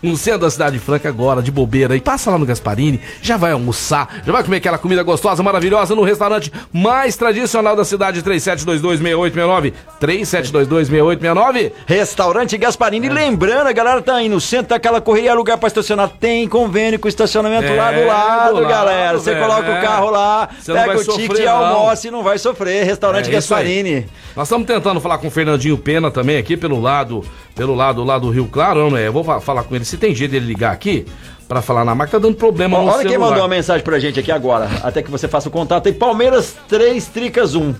No 0.02 0.16
centro 0.16 0.40
da 0.40 0.50
cidade 0.50 0.78
de 0.78 0.84
Franca 0.84 1.08
agora, 1.08 1.40
de 1.42 1.50
bobeira 1.50 1.94
aí, 1.94 2.00
passa 2.00 2.30
lá 2.30 2.38
no 2.38 2.44
Gasparini, 2.46 3.00
já 3.20 3.36
vai 3.36 3.52
almoçar, 3.52 4.22
já 4.26 4.32
vai 4.32 4.42
comer 4.42 4.56
aquela 4.56 4.78
comida 4.78 5.02
gostosa, 5.02 5.42
maravilhosa 5.42 5.94
no 5.94 6.02
restaurante 6.02 6.52
mais 6.72 7.16
tradicional 7.16 7.76
da 7.76 7.84
cidade, 7.84 8.22
37226869, 8.22 9.72
37226869. 10.00 11.72
Restaurante 11.86 12.56
Gasparini. 12.56 13.06
E 13.06 13.10
É. 13.10 13.12
lembrando, 13.12 13.66
a 13.68 13.72
galera 13.72 14.02
tá 14.02 14.16
aí 14.16 14.28
no 14.28 14.40
centro, 14.40 14.68
tá 14.68 14.76
aquela 14.76 15.00
correria, 15.00 15.34
lugar 15.34 15.58
pra 15.58 15.66
estacionar. 15.68 16.08
Tem 16.20 16.48
convênio 16.48 16.98
com 16.98 17.08
estacionamento 17.08 17.64
É, 17.64 17.76
lá 17.76 17.92
do 17.92 18.06
lado, 18.06 18.54
do 18.54 18.60
lado, 18.62 18.68
galera. 18.68 19.18
Você 19.18 19.34
velho, 19.34 19.46
coloca 19.46 19.68
é. 19.68 19.78
o 19.78 19.82
carro 19.82 20.10
lá, 20.10 20.48
pega 20.66 20.98
o 20.98 21.04
ticket 21.04 21.38
e 21.38 21.46
almoça 21.46 22.08
e 22.08 22.10
não 22.10 22.22
vai 22.22 22.38
sofrer. 22.38 22.84
Restaurante 22.84 23.28
É. 23.28 23.32
Gasparini. 23.32 24.06
Nós 24.34 24.48
estamos 24.48 24.66
tentando 24.66 25.00
falar 25.00 25.18
com 25.18 25.26
o 25.28 25.30
Fernandinho 25.30 25.76
Pena 25.76 26.10
também 26.10 26.38
aqui 26.38 26.56
pelo 26.56 26.80
lado, 26.80 27.22
pelo 27.54 27.74
lado 27.74 28.02
lá 28.02 28.18
do 28.18 28.30
Rio 28.30 28.46
Claro, 28.50 28.90
não 28.90 28.96
é? 28.96 29.06
Eu 29.06 29.12
vou 29.12 29.22
fa- 29.22 29.40
falar 29.40 29.62
com 29.64 29.74
ele, 29.74 29.84
se 29.84 29.96
tem 29.98 30.14
jeito 30.14 30.30
dele 30.30 30.46
ligar 30.46 30.72
aqui 30.72 31.04
pra 31.46 31.60
falar 31.60 31.84
na 31.84 31.94
máquina, 31.94 32.18
tá 32.18 32.26
dando 32.26 32.36
problema 32.36 32.78
no 32.78 32.84
Olha 32.84 32.92
celular. 32.92 33.08
quem 33.10 33.18
mandou 33.18 33.38
uma 33.42 33.48
mensagem 33.48 33.84
pra 33.84 33.98
gente 33.98 34.18
aqui 34.18 34.32
agora, 34.32 34.70
até 34.82 35.02
que 35.02 35.10
você 35.10 35.28
faça 35.28 35.48
o 35.48 35.52
contato 35.52 35.86
aí. 35.86 35.92
Palmeiras 35.92 36.56
3, 36.68 37.06
Tricas 37.08 37.54
1. 37.54 37.74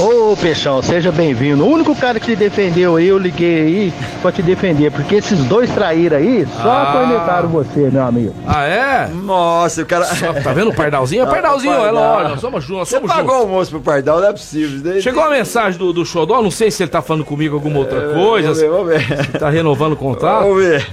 Ô 0.00 0.34
Peixão, 0.36 0.80
seja 0.82 1.12
bem-vindo. 1.12 1.64
O 1.64 1.68
único 1.70 1.94
cara 1.94 2.18
que 2.18 2.26
te 2.26 2.36
defendeu 2.36 2.96
aí, 2.96 3.06
eu 3.08 3.18
liguei 3.18 3.60
aí 3.60 3.94
pra 4.22 4.32
te 4.32 4.42
defender, 4.42 4.90
porque 4.90 5.16
esses 5.16 5.38
dois 5.44 5.70
traíram 5.70 6.16
aí, 6.16 6.46
só 6.60 6.70
Ah. 6.70 7.42
você, 7.42 7.90
meu 7.90 8.02
amigo. 8.02 8.34
Ah, 8.46 8.64
é? 8.64 9.08
Nossa, 9.08 9.82
o 9.82 9.86
cara. 9.86 10.06
Só- 10.06 10.32
tá 10.32 10.52
vendo 10.52 10.70
o 10.70 10.74
Pardalzinho? 10.74 11.22
É 11.22 11.26
Pardalzinho, 11.26 11.74
é 11.74 11.90
lógico. 11.90 12.30
Nós 12.30 12.40
somos 12.40 12.64
juntos, 12.64 12.78
nós 12.78 12.88
Você 12.88 12.96
somos 12.96 13.12
pagou 13.12 13.34
o 13.34 13.38
almoço 13.42 13.70
pro 13.70 13.80
Pardal, 13.80 14.20
não 14.20 14.28
é 14.28 14.32
possível. 14.32 15.00
Chegou 15.02 15.22
uma 15.22 15.30
mensagem 15.30 15.78
do, 15.78 15.92
do 15.92 16.04
Xodó, 16.06 16.42
não 16.42 16.50
sei 16.50 16.70
se 16.70 16.82
ele 16.82 16.90
tá 16.90 17.02
falando 17.02 17.24
comigo 17.24 17.54
alguma 17.54 17.78
outra 17.80 18.12
coisa, 18.14 18.48
Vamos 18.54 18.60
ver, 18.60 18.70
vamos 18.70 18.86
ver. 18.88 19.24
se 19.24 19.38
tá 19.38 19.50
renovando 19.50 19.92
o 19.92 19.96
contrato. 19.96 20.42
Vamos 20.42 20.58
ver. 20.64 20.86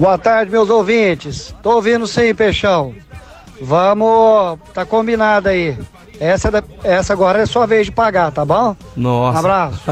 Boa 0.00 0.16
tarde, 0.18 0.50
meus 0.50 0.70
ouvintes. 0.70 1.54
Tô 1.62 1.72
ouvindo 1.76 2.06
sim, 2.06 2.34
Peixão. 2.34 2.94
Vamos, 3.60 4.58
tá 4.74 4.84
combinado 4.84 5.48
aí. 5.50 5.76
Essa, 6.22 6.52
da- 6.52 6.62
essa 6.84 7.12
agora 7.12 7.42
é 7.42 7.46
sua 7.46 7.66
vez 7.66 7.86
de 7.86 7.90
pagar, 7.92 8.30
tá 8.30 8.44
bom? 8.44 8.76
Nossa. 8.96 9.38
Abraço. 9.40 9.80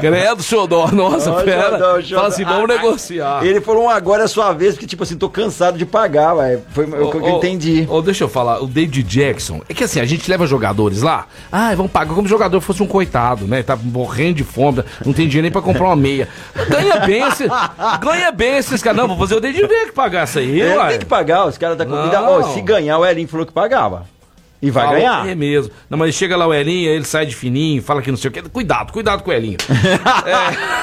Credo, 0.00 0.42
Xodó. 0.42 0.88
Nossa, 0.90 1.30
Ó, 1.30 1.42
pera. 1.42 1.70
Xodó, 1.70 2.00
Xodó. 2.00 2.16
Fala 2.16 2.28
assim, 2.28 2.44
vamos 2.44 2.68
negociar. 2.68 3.44
Ele 3.44 3.60
falou 3.60 3.84
um 3.84 3.90
agora 3.90 4.22
é 4.22 4.24
a 4.24 4.28
sua 4.28 4.52
vez, 4.52 4.74
porque, 4.74 4.86
tipo 4.86 5.02
assim, 5.02 5.16
tô 5.16 5.28
cansado 5.28 5.78
de 5.78 5.86
pagar, 5.86 6.34
velho. 6.34 6.62
Foi 6.70 6.84
o 6.86 7.10
que 7.10 7.16
eu 7.18 7.28
entendi. 7.36 7.86
Ô, 7.88 8.00
deixa 8.02 8.24
eu 8.24 8.28
falar, 8.28 8.60
o 8.62 8.66
David 8.66 9.02
Jackson. 9.04 9.60
É 9.68 9.74
que 9.74 9.84
assim, 9.84 10.00
a 10.00 10.04
gente 10.04 10.28
leva 10.28 10.46
jogadores 10.46 11.02
lá. 11.02 11.26
Ah, 11.52 11.74
vão 11.74 11.88
pagar 11.88 12.14
como 12.14 12.26
se 12.26 12.34
o 12.34 12.36
jogador 12.36 12.60
fosse 12.60 12.82
um 12.82 12.86
coitado, 12.86 13.46
né? 13.46 13.62
Tá 13.62 13.76
morrendo 13.76 14.36
de 14.38 14.44
fome, 14.44 14.82
não 15.04 15.12
tem 15.12 15.26
dinheiro 15.28 15.42
nem 15.42 15.52
pra 15.52 15.62
comprar 15.62 15.86
uma 15.86 15.96
meia. 15.96 16.28
Ganha 16.68 17.00
bem 17.00 17.22
esse. 17.28 17.46
Ganha 18.00 18.32
bem 18.32 18.56
esses 18.56 18.82
caras. 18.82 18.98
Não, 18.98 19.08
vou 19.08 19.18
fazer 19.18 19.36
o 19.36 19.40
David 19.40 19.68
que 19.68 19.92
pagar 19.92 20.24
isso 20.24 20.38
aí, 20.38 20.60
Ele 20.60 20.76
uai. 20.76 20.90
tem 20.90 20.98
que 21.00 21.06
pagar, 21.06 21.46
os 21.46 21.56
caras 21.56 21.76
da 21.76 21.86
comida. 21.86 22.20
Não. 22.20 22.40
Ó, 22.40 22.42
se 22.54 22.60
ganhar, 22.60 22.98
o 22.98 23.06
Elinho 23.06 23.28
falou 23.28 23.46
que 23.46 23.52
pagava. 23.68 24.06
E 24.60 24.72
vai 24.72 24.86
Falou, 24.86 24.98
ganhar. 24.98 25.28
É 25.28 25.34
mesmo. 25.36 25.72
Não, 25.88 25.96
mas 25.96 26.16
chega 26.16 26.36
lá 26.36 26.44
o 26.44 26.52
Elinho, 26.52 26.90
ele 26.90 27.04
sai 27.04 27.24
de 27.26 27.36
fininho, 27.36 27.80
fala 27.80 28.02
que 28.02 28.10
não 28.10 28.18
sei 28.18 28.28
o 28.28 28.32
quê. 28.32 28.42
Cuidado, 28.42 28.92
cuidado 28.92 29.22
com 29.22 29.30
o 29.30 29.32
Elinho. 29.32 29.58
é. 30.26 30.78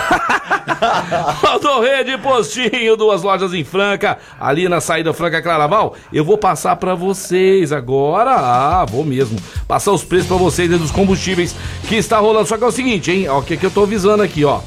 Rodorrede 1.45 2.17
Postinho, 2.19 2.95
duas 2.95 3.21
lojas 3.21 3.53
em 3.53 3.65
Franca, 3.65 4.17
ali 4.39 4.69
na 4.69 4.79
saída 4.79 5.13
Franca 5.13 5.41
Claraval. 5.41 5.93
Eu 6.13 6.23
vou 6.23 6.37
passar 6.37 6.77
pra 6.77 6.95
vocês 6.95 7.73
agora. 7.73 8.31
Ah, 8.31 8.85
vou 8.85 9.03
mesmo. 9.03 9.37
Passar 9.67 9.91
os 9.91 10.05
preços 10.05 10.27
pra 10.27 10.37
vocês 10.37 10.69
dos 10.69 10.91
combustíveis 10.91 11.53
que 11.89 11.95
está 11.95 12.17
rolando. 12.19 12.47
Só 12.47 12.57
que 12.57 12.63
é 12.63 12.67
o 12.67 12.71
seguinte, 12.71 13.11
hein? 13.11 13.27
Ó, 13.27 13.39
o 13.39 13.43
que, 13.43 13.57
que 13.57 13.65
eu 13.65 13.71
tô 13.71 13.83
avisando 13.83 14.23
aqui, 14.23 14.45
ó. 14.45 14.61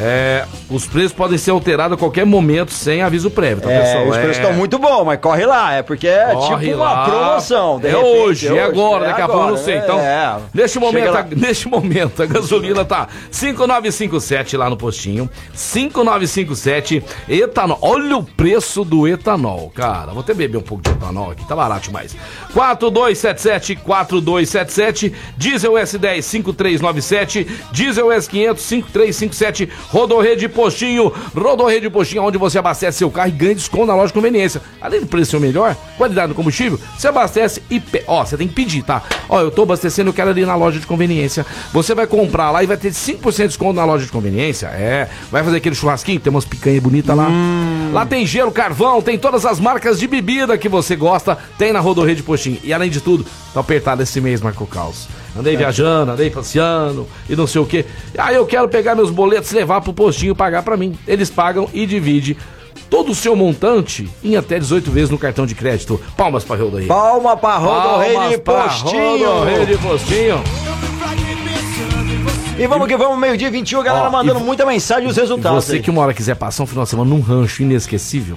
É, 0.00 0.46
os 0.70 0.86
preços 0.86 1.12
podem 1.12 1.36
ser 1.36 1.50
alterados 1.50 1.96
a 1.96 1.98
qualquer 1.98 2.24
momento 2.24 2.72
sem 2.72 3.02
aviso 3.02 3.30
prévio, 3.30 3.62
tá, 3.62 3.70
É, 3.70 3.80
pessoal? 3.82 4.08
os 4.08 4.16
preços 4.16 4.38
É. 4.38 4.40
estão 4.40 4.52
muito 4.54 4.78
bons, 4.78 5.04
mas 5.04 5.20
corre 5.20 5.44
lá, 5.44 5.74
é 5.74 5.82
porque 5.82 6.08
é 6.08 6.32
Corre 6.32 6.66
tipo 6.68 6.78
uma 6.78 6.92
lá. 6.92 7.04
promoção. 7.04 7.78
de 7.78 7.88
É 7.88 7.90
repente, 7.90 8.06
hoje, 8.08 8.56
é 8.58 8.62
agora, 8.62 9.04
é 9.04 9.08
daqui 9.08 9.20
a 9.20 9.28
pouco 9.28 9.44
eu 9.46 9.50
não 9.50 9.56
sei. 9.58 9.76
Então, 9.78 9.98
é. 10.00 10.38
neste, 10.54 10.78
momento, 10.78 11.14
a, 11.16 11.22
neste 11.36 11.68
momento, 11.68 12.22
a 12.22 12.26
gasolina 12.26 12.84
tá 12.84 13.06
5,957 13.30 14.56
lá 14.56 14.70
no 14.70 14.76
postinho. 14.76 15.28
5,957 15.52 17.02
etanol. 17.28 17.78
Olha 17.82 18.16
o 18.16 18.22
preço 18.24 18.84
do 18.84 19.06
etanol, 19.06 19.70
cara. 19.74 20.12
Vou 20.12 20.20
até 20.20 20.32
beber 20.32 20.58
um 20.58 20.62
pouco 20.62 20.82
de 20.82 20.90
etanol 20.90 21.30
aqui, 21.32 21.46
tá 21.46 21.54
barato 21.54 21.88
demais. 21.88 22.16
4277 22.54 23.76
4277 23.76 25.12
Diesel 25.36 25.72
S10 25.72 26.22
5397 26.22 27.46
Diesel 27.72 28.06
S500 28.08 28.58
5357 28.58 29.68
Rodorrede 29.88 30.48
Postinho. 30.48 31.12
Rodorrede 31.34 31.88
Postinho 31.90 32.22
onde 32.22 32.38
você 32.38 32.58
abastece 32.58 32.98
seu 32.98 33.10
carro 33.10 33.28
e 33.28 33.32
ganha 33.32 33.54
desconto 33.54 33.86
na 33.86 33.94
loja 33.94 34.08
de 34.08 34.12
conveniência. 34.14 34.62
Além 34.80 35.00
do 35.00 35.06
preço 35.06 35.32
ser 35.32 35.40
melhor 35.40 35.76
qualidade 35.96 36.28
do 36.28 36.34
combustível 36.34 36.78
você 36.96 37.08
abastece 37.08 37.62
e 37.70 37.80
pe... 37.80 38.02
ó 38.06 38.24
você 38.24 38.36
tem 38.36 38.48
que 38.48 38.54
pedir 38.54 38.82
tá? 38.82 39.02
Ó 39.28 39.40
eu 39.40 39.50
tô 39.50 39.62
abastecendo 39.62 40.10
eu 40.10 40.14
quero 40.14 40.30
ali 40.30 40.44
na 40.44 40.54
loja 40.54 40.78
de 40.78 40.86
conveniência. 40.86 41.44
Você 41.72 41.94
vai 41.94 42.06
comprar 42.06 42.50
lá 42.50 42.62
e 42.62 42.66
vai 42.66 42.76
ter 42.76 42.90
5% 42.90 43.36
de 43.36 43.48
desconto 43.48 43.74
na 43.74 43.84
loja 43.84 44.04
de 44.04 44.12
conveniência? 44.12 44.66
É. 44.68 45.08
Vai 45.30 45.42
fazer 45.42 45.58
aquele 45.58 45.74
churrasquinho 45.74 46.20
tem 46.20 46.30
umas 46.30 46.44
picanhas 46.44 46.82
bonitas 46.82 47.16
lá. 47.16 47.28
Lá 47.92 48.06
tem 48.06 48.26
gelo 48.26 48.50
carvão 48.50 49.02
tem 49.02 49.18
todas 49.18 49.44
as 49.44 49.60
marcas 49.60 49.98
de 49.98 50.06
bebida 50.06 50.58
que 50.58 50.68
você 50.68 50.96
gosta 50.96 51.38
tem 51.58 51.72
na 51.72 51.80
Rodorrede 51.80 52.22
Postinho. 52.22 52.58
E 52.62 52.72
além 52.72 52.90
de 52.90 53.00
tudo 53.00 53.24
tá 53.52 53.60
apertado 53.60 54.02
esse 54.02 54.20
mês 54.20 54.40
Marco 54.40 54.66
Caos 54.66 55.08
Andei 55.36 55.56
viajando, 55.56 56.12
andei 56.12 56.28
passeando 56.30 57.08
e 57.28 57.34
não 57.34 57.46
sei 57.46 57.60
o 57.60 57.66
que. 57.66 57.84
Aí 58.18 58.34
eu 58.36 58.44
quero 58.46 58.68
pegar 58.68 58.94
meus 58.94 59.10
boletos 59.10 59.50
e 59.52 59.54
levar 59.54 59.80
pro 59.80 59.92
postinho 59.94 60.34
pagar 60.36 60.62
pra 60.62 60.76
mim. 60.76 60.96
Eles 61.08 61.30
pagam 61.30 61.68
e 61.72 61.86
divide 61.86 62.36
todo 62.90 63.12
o 63.12 63.14
seu 63.14 63.34
montante 63.34 64.06
em 64.22 64.36
até 64.36 64.58
18 64.58 64.90
vezes 64.90 65.08
no 65.10 65.16
cartão 65.16 65.46
de 65.46 65.54
crédito. 65.54 65.98
Palmas 66.18 66.44
pra 66.44 66.56
Rodorrede. 66.56 66.86
Palma 66.88 67.34
pra 67.36 67.56
Rodorrede 67.56 68.38
Postinho. 68.38 69.26
Rodorrede 69.28 69.78
Postinho. 69.78 70.42
E 72.58 72.66
vamos 72.66 72.86
que 72.86 72.96
vamos, 72.96 73.18
meio-dia 73.18 73.50
21, 73.50 73.80
a 73.80 73.82
galera 73.82 74.08
Ó, 74.08 74.10
mandando 74.10 74.38
e- 74.40 74.42
muita 74.42 74.66
mensagem 74.66 75.06
e 75.06 75.10
os 75.10 75.16
E 75.16 75.20
resultados. 75.20 75.64
você 75.64 75.76
aí. 75.76 75.80
que 75.82 75.90
uma 75.90 76.02
hora 76.02 76.12
quiser 76.14 76.36
passar 76.36 76.62
um 76.62 76.66
final 76.66 76.84
de 76.84 76.90
semana 76.90 77.08
num 77.08 77.20
rancho 77.20 77.62
inesquecível, 77.62 78.36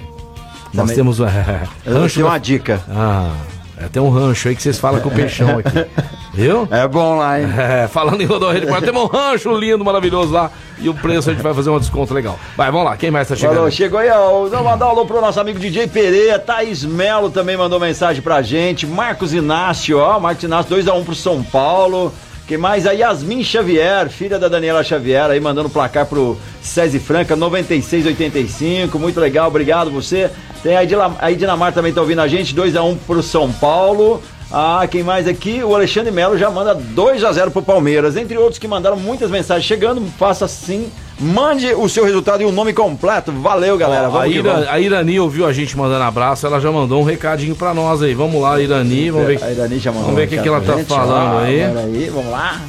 nós 0.72 0.82
Também. 0.84 0.96
temos 0.96 1.20
um 1.20 1.24
Eu 1.84 1.94
rancho. 2.00 2.14
tenho 2.14 2.26
da- 2.26 2.32
uma 2.32 2.38
dica. 2.38 2.82
Ah, 2.88 3.30
é, 3.78 3.88
tem 3.88 4.02
um 4.02 4.08
rancho 4.08 4.48
aí 4.48 4.56
que 4.56 4.62
vocês 4.62 4.78
falam 4.78 5.00
com 5.00 5.08
o 5.08 5.12
peixão 5.12 5.58
aqui. 5.58 5.86
Viu? 6.32 6.68
É 6.70 6.86
bom 6.86 7.16
lá, 7.16 7.40
hein? 7.40 7.46
É, 7.56 7.88
falando 7.88 8.20
em 8.20 8.24
Rodorrede, 8.26 8.66
Postinho, 8.66 8.86
temos 8.86 9.04
um 9.04 9.06
rancho 9.06 9.54
lindo, 9.56 9.84
maravilhoso 9.84 10.32
lá. 10.32 10.50
E 10.78 10.88
o 10.88 10.94
preço 10.94 11.30
a 11.30 11.32
gente 11.32 11.42
vai 11.42 11.54
fazer 11.54 11.70
um 11.70 11.78
desconto 11.78 12.12
legal. 12.12 12.38
Vai, 12.56 12.70
vamos 12.70 12.86
lá, 12.86 12.96
quem 12.96 13.10
mais 13.10 13.28
tá 13.28 13.34
chegando? 13.34 13.56
Falou, 13.56 13.70
chegou 13.70 13.98
aí, 13.98 14.10
ó. 14.10 14.46
Vamos 14.46 14.64
mandar 14.64 14.86
um 14.86 14.90
alô 14.90 15.06
pro 15.06 15.20
nosso 15.20 15.40
amigo 15.40 15.58
DJ 15.58 15.88
Pereira. 15.88 16.38
Thaís 16.38 16.84
Melo 16.84 17.30
também 17.30 17.56
mandou 17.56 17.80
mensagem 17.80 18.22
pra 18.22 18.42
gente. 18.42 18.86
Marcos 18.86 19.32
Inácio, 19.32 19.98
ó. 19.98 20.18
Marcos 20.20 20.44
Inácio, 20.44 20.76
2x1 20.76 21.04
pro 21.04 21.14
São 21.14 21.42
Paulo. 21.42 22.12
Quem 22.46 22.56
mais? 22.56 22.86
A 22.86 22.92
Yasmin 22.92 23.42
Xavier, 23.42 24.08
filha 24.08 24.38
da 24.38 24.46
Daniela 24.46 24.84
Xavier, 24.84 25.30
aí 25.30 25.40
mandando 25.40 25.68
placar 25.68 26.06
pro 26.06 26.38
César 26.62 27.00
Franca, 27.00 27.36
96,85. 27.36 28.94
Muito 29.00 29.18
legal, 29.18 29.48
obrigado 29.48 29.90
você. 29.90 30.30
Tem 30.62 30.76
a 30.76 31.30
Edinamar 31.32 31.72
também 31.72 31.92
tá 31.92 32.00
ouvindo 32.00 32.20
a 32.20 32.28
gente, 32.28 32.54
2x1 32.54 32.98
pro 33.04 33.20
São 33.20 33.52
Paulo. 33.52 34.22
Ah, 34.50 34.86
quem 34.88 35.02
mais 35.02 35.26
aqui? 35.26 35.60
O 35.64 35.74
Alexandre 35.74 36.12
Melo 36.12 36.38
já 36.38 36.48
manda 36.48 36.72
2 36.72 37.24
a 37.24 37.32
0 37.32 37.50
pro 37.50 37.62
Palmeiras. 37.62 38.16
Entre 38.16 38.38
outros 38.38 38.60
que 38.60 38.68
mandaram 38.68 38.96
muitas 38.96 39.28
mensagens 39.28 39.66
chegando, 39.66 40.00
faça 40.16 40.44
assim. 40.44 40.90
Mande 41.18 41.72
o 41.74 41.88
seu 41.88 42.04
resultado 42.04 42.42
e 42.42 42.44
o 42.44 42.52
nome 42.52 42.74
completo. 42.74 43.32
Valeu, 43.32 43.78
galera. 43.78 44.08
Ó, 44.08 44.10
Vamos 44.10 44.24
a, 44.24 44.28
Ira- 44.28 44.52
vamos. 44.52 44.68
a 44.68 44.78
Irani 44.78 45.18
ouviu 45.18 45.46
a 45.46 45.52
gente 45.52 45.74
mandando 45.76 46.04
abraço, 46.04 46.46
ela 46.46 46.60
já 46.60 46.70
mandou 46.70 47.00
um 47.00 47.04
recadinho 47.04 47.56
pra 47.56 47.72
nós 47.72 48.02
aí. 48.02 48.12
Vamos 48.14 48.40
lá, 48.42 48.60
Irani, 48.60 49.10
vamos 49.10 49.26
ver. 49.28 49.42
A 49.42 49.50
Irani 49.50 49.78
já 49.78 49.90
mandou 49.90 50.06
Vamos 50.10 50.20
ver 50.20 50.26
o 50.26 50.28
que, 50.28 50.42
que 50.42 50.48
ela 50.48 50.60
tá 50.60 50.76
gente. 50.76 50.88
falando 50.88 51.38
Ah, 51.38 51.42
aí. 51.42 51.58
peraí, 51.66 52.10
vamos 52.10 52.30
lá. 52.30 52.60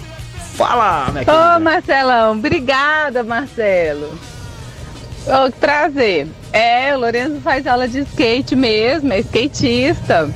Fala, 0.55 1.07
minha 1.11 1.21
Ô, 1.23 1.25
querida. 1.25 1.59
Marcelão, 1.59 2.31
obrigada, 2.37 3.23
Marcelo. 3.23 4.09
Ô, 5.27 5.51
prazer. 5.59 6.27
É, 6.53 6.95
o 6.95 6.99
Lourenço 7.01 7.41
faz 7.43 7.67
aula 7.67 7.85
de 7.87 7.99
skate 7.99 8.55
mesmo, 8.55 9.11
é 9.11 9.19
skatista. 9.19 10.29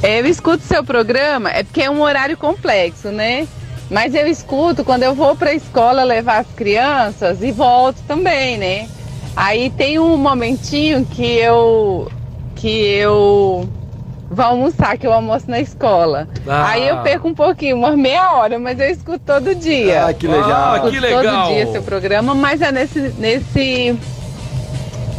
Eu 0.00 0.26
escuto 0.26 0.62
seu 0.62 0.84
programa, 0.84 1.50
é 1.50 1.64
porque 1.64 1.82
é 1.82 1.90
um 1.90 2.00
horário 2.02 2.36
complexo, 2.36 3.08
né? 3.08 3.46
Mas 3.92 4.14
eu 4.14 4.26
escuto 4.26 4.82
quando 4.84 5.02
eu 5.02 5.14
vou 5.14 5.36
pra 5.36 5.52
escola 5.52 6.02
levar 6.02 6.38
as 6.38 6.46
crianças 6.56 7.42
e 7.42 7.52
volto 7.52 7.98
também, 8.08 8.56
né? 8.56 8.88
Aí 9.36 9.68
tem 9.68 9.98
um 9.98 10.16
momentinho 10.16 11.04
que 11.04 11.22
eu 11.36 12.10
que 12.56 12.68
eu 12.68 13.68
vou 14.30 14.44
almoçar, 14.46 14.96
que 14.96 15.06
eu 15.06 15.12
almoço 15.12 15.44
na 15.50 15.60
escola. 15.60 16.26
Ah. 16.48 16.70
Aí 16.70 16.88
eu 16.88 16.98
perco 17.02 17.28
um 17.28 17.34
pouquinho, 17.34 17.76
umas 17.76 17.94
meia 17.94 18.32
hora, 18.32 18.58
mas 18.58 18.80
eu 18.80 18.88
escuto 18.88 19.20
todo 19.26 19.54
dia. 19.54 20.06
Ah, 20.06 20.14
que 20.14 20.26
legal. 20.26 20.74
Ah, 20.74 20.80
que 20.80 20.86
Escuto 20.96 21.00
legal. 21.02 21.46
Todo 21.46 21.54
dia 21.54 21.66
seu 21.72 21.82
programa, 21.82 22.34
mas 22.34 22.62
é 22.62 22.72
nesse, 22.72 22.98
nesse 23.18 23.94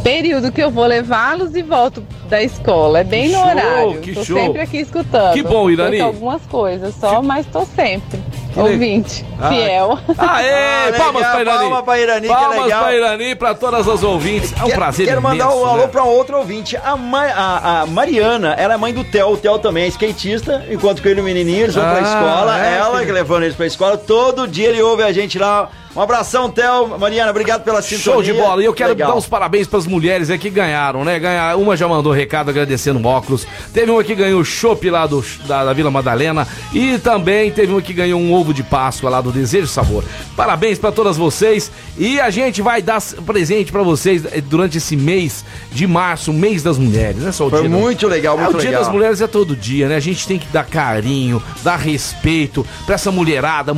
período 0.02 0.50
que 0.50 0.60
eu 0.60 0.70
vou 0.70 0.84
levá-los 0.86 1.54
e 1.54 1.62
volto 1.62 2.04
da 2.28 2.42
escola. 2.42 3.00
É 3.00 3.04
bem 3.04 3.28
Que 3.28 3.36
no 3.36 3.38
show, 3.38 3.48
horário. 3.48 4.00
que 4.00 4.14
tô 4.14 4.24
show. 4.24 4.36
sempre 4.38 4.60
aqui 4.62 4.78
escutando. 4.78 5.32
Que 5.32 5.42
bom, 5.44 5.70
Irani. 5.70 5.98
Perco 5.98 6.06
algumas 6.06 6.42
coisas 6.46 6.94
só, 6.96 7.22
mas 7.22 7.46
tô 7.46 7.64
sempre. 7.64 8.20
Que 8.54 8.60
le- 8.62 8.70
Ouvinte, 8.70 9.26
Ah, 9.40 9.48
fiel. 9.48 9.98
Aê, 10.16 10.88
Ah, 10.88 10.92
palmas 10.96 11.26
pra 11.26 11.40
Irani. 11.40 11.58
palma 11.58 11.82
pra 11.82 11.98
Irani, 12.00 12.20
que 12.28 12.32
palmas 12.34 12.62
legal. 12.64 12.82
pra 12.84 12.94
Irani, 12.94 13.34
pra 13.34 13.54
todas 13.54 13.88
as 13.88 14.02
ouvintes. 14.02 14.52
É 14.52 14.62
um 14.62 14.66
Quero- 14.66 14.78
prazer 14.78 15.06
Quero 15.06 15.20
mandar 15.22 15.44
imenso, 15.46 15.58
um 15.60 15.66
alô 15.66 15.76
né? 15.82 15.86
pra 15.88 16.04
outro 16.04 16.38
ouvinte. 16.38 16.76
A, 16.84 16.96
Ma- 16.96 17.24
a- 17.24 17.80
a 17.82 17.86
Mariana, 17.86 18.54
ela 18.56 18.74
é 18.74 18.76
mãe 18.76 18.94
do 18.94 19.02
Theo. 19.04 19.32
O 19.32 19.36
Theo 19.36 19.58
também 19.58 19.84
é 19.84 19.88
skatista, 19.88 20.64
enquanto 20.70 21.02
que 21.02 21.08
ele 21.08 21.18
e 21.20 21.22
o 21.22 21.24
menininho, 21.24 21.64
eles 21.64 21.74
vão 21.74 21.84
pra 21.84 21.98
Ah, 21.98 22.02
escola. 22.02 22.64
é, 22.64 22.78
ela 22.78 23.00
que- 23.00 23.06
que 23.06 23.12
levando 23.12 23.42
eles 23.42 23.56
pra 23.56 23.66
escola. 23.66 23.96
Todo 23.96 24.46
dia 24.46 24.68
ele 24.68 24.80
ouve 24.82 25.02
a 25.02 25.12
gente 25.12 25.38
lá. 25.38 25.68
Um 25.96 26.00
abração, 26.00 26.50
Theo. 26.50 26.98
Mariana, 26.98 27.30
obrigado 27.30 27.62
pela 27.62 27.80
sintonia. 27.80 28.02
Show 28.02 28.22
de 28.22 28.32
bola. 28.32 28.60
E 28.60 28.64
eu 28.64 28.74
quero 28.74 28.90
Legal. 28.90 29.12
dar 29.12 29.16
os 29.16 29.26
parabéns 29.26 29.68
para 29.68 29.78
as 29.78 29.86
mulheres 29.86 30.28
aí 30.28 30.38
que 30.38 30.50
ganharam, 30.50 31.04
né? 31.04 31.20
Ganhar, 31.20 31.56
uma 31.56 31.76
já 31.76 31.86
mandou 31.86 32.12
recado 32.12 32.48
agradecendo 32.50 32.98
o 32.98 33.06
óculos. 33.06 33.46
Teve 33.72 33.92
uma 33.92 34.02
que 34.02 34.14
ganhou 34.14 34.40
o 34.40 34.44
chopp 34.44 34.90
lá 34.90 35.06
do, 35.06 35.24
da, 35.46 35.64
da 35.66 35.72
Vila 35.72 35.92
Madalena. 35.92 36.48
E 36.72 36.98
também 36.98 37.52
teve 37.52 37.72
uma 37.72 37.80
que 37.80 37.92
ganhou 37.92 38.20
um 38.20 38.32
ovo 38.32 38.52
de 38.52 38.64
Páscoa 38.64 39.08
lá 39.08 39.20
do 39.20 39.30
Desejo 39.30 39.66
e 39.66 39.68
Sabor. 39.68 40.02
Parabéns 40.36 40.78
para 40.80 40.90
todas 40.90 41.16
vocês. 41.16 41.70
E 41.96 42.18
a 42.18 42.28
gente 42.28 42.60
vai 42.60 42.82
dar 42.82 43.00
presente 43.24 43.70
para 43.70 43.82
vocês 43.84 44.24
eh, 44.24 44.40
durante 44.40 44.78
esse 44.78 44.96
mês 44.96 45.44
de 45.70 45.86
março, 45.86 46.32
mês 46.32 46.60
das 46.60 46.76
mulheres. 46.76 47.22
Não 47.22 47.28
é 47.28 47.32
só 47.32 47.46
o 47.46 47.50
Foi 47.50 47.60
dia 47.60 47.70
muito 47.70 48.08
legal, 48.08 48.36
é, 48.36 48.42
muito 48.42 48.56
o 48.56 48.60
Dia 48.60 48.70
legal. 48.70 48.82
das 48.84 48.92
Mulheres 48.92 49.20
é 49.20 49.26
todo 49.28 49.54
dia, 49.54 49.88
né? 49.88 49.94
A 49.94 50.00
gente 50.00 50.26
tem 50.26 50.40
que 50.40 50.46
dar 50.48 50.64
carinho, 50.64 51.40
dar 51.62 51.76
respeito 51.76 52.66
pra 52.84 52.96
essa 52.96 53.12
mulherada 53.12 53.72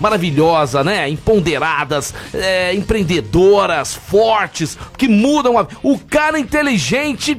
maravilhosa, 0.00 0.82
né? 0.82 1.08
Empoderadas, 1.44 2.14
é, 2.32 2.74
empreendedoras, 2.74 3.94
fortes, 3.94 4.78
que 4.96 5.06
mudam 5.06 5.58
a... 5.58 5.66
O 5.82 5.98
cara 5.98 6.38
inteligente 6.38 7.36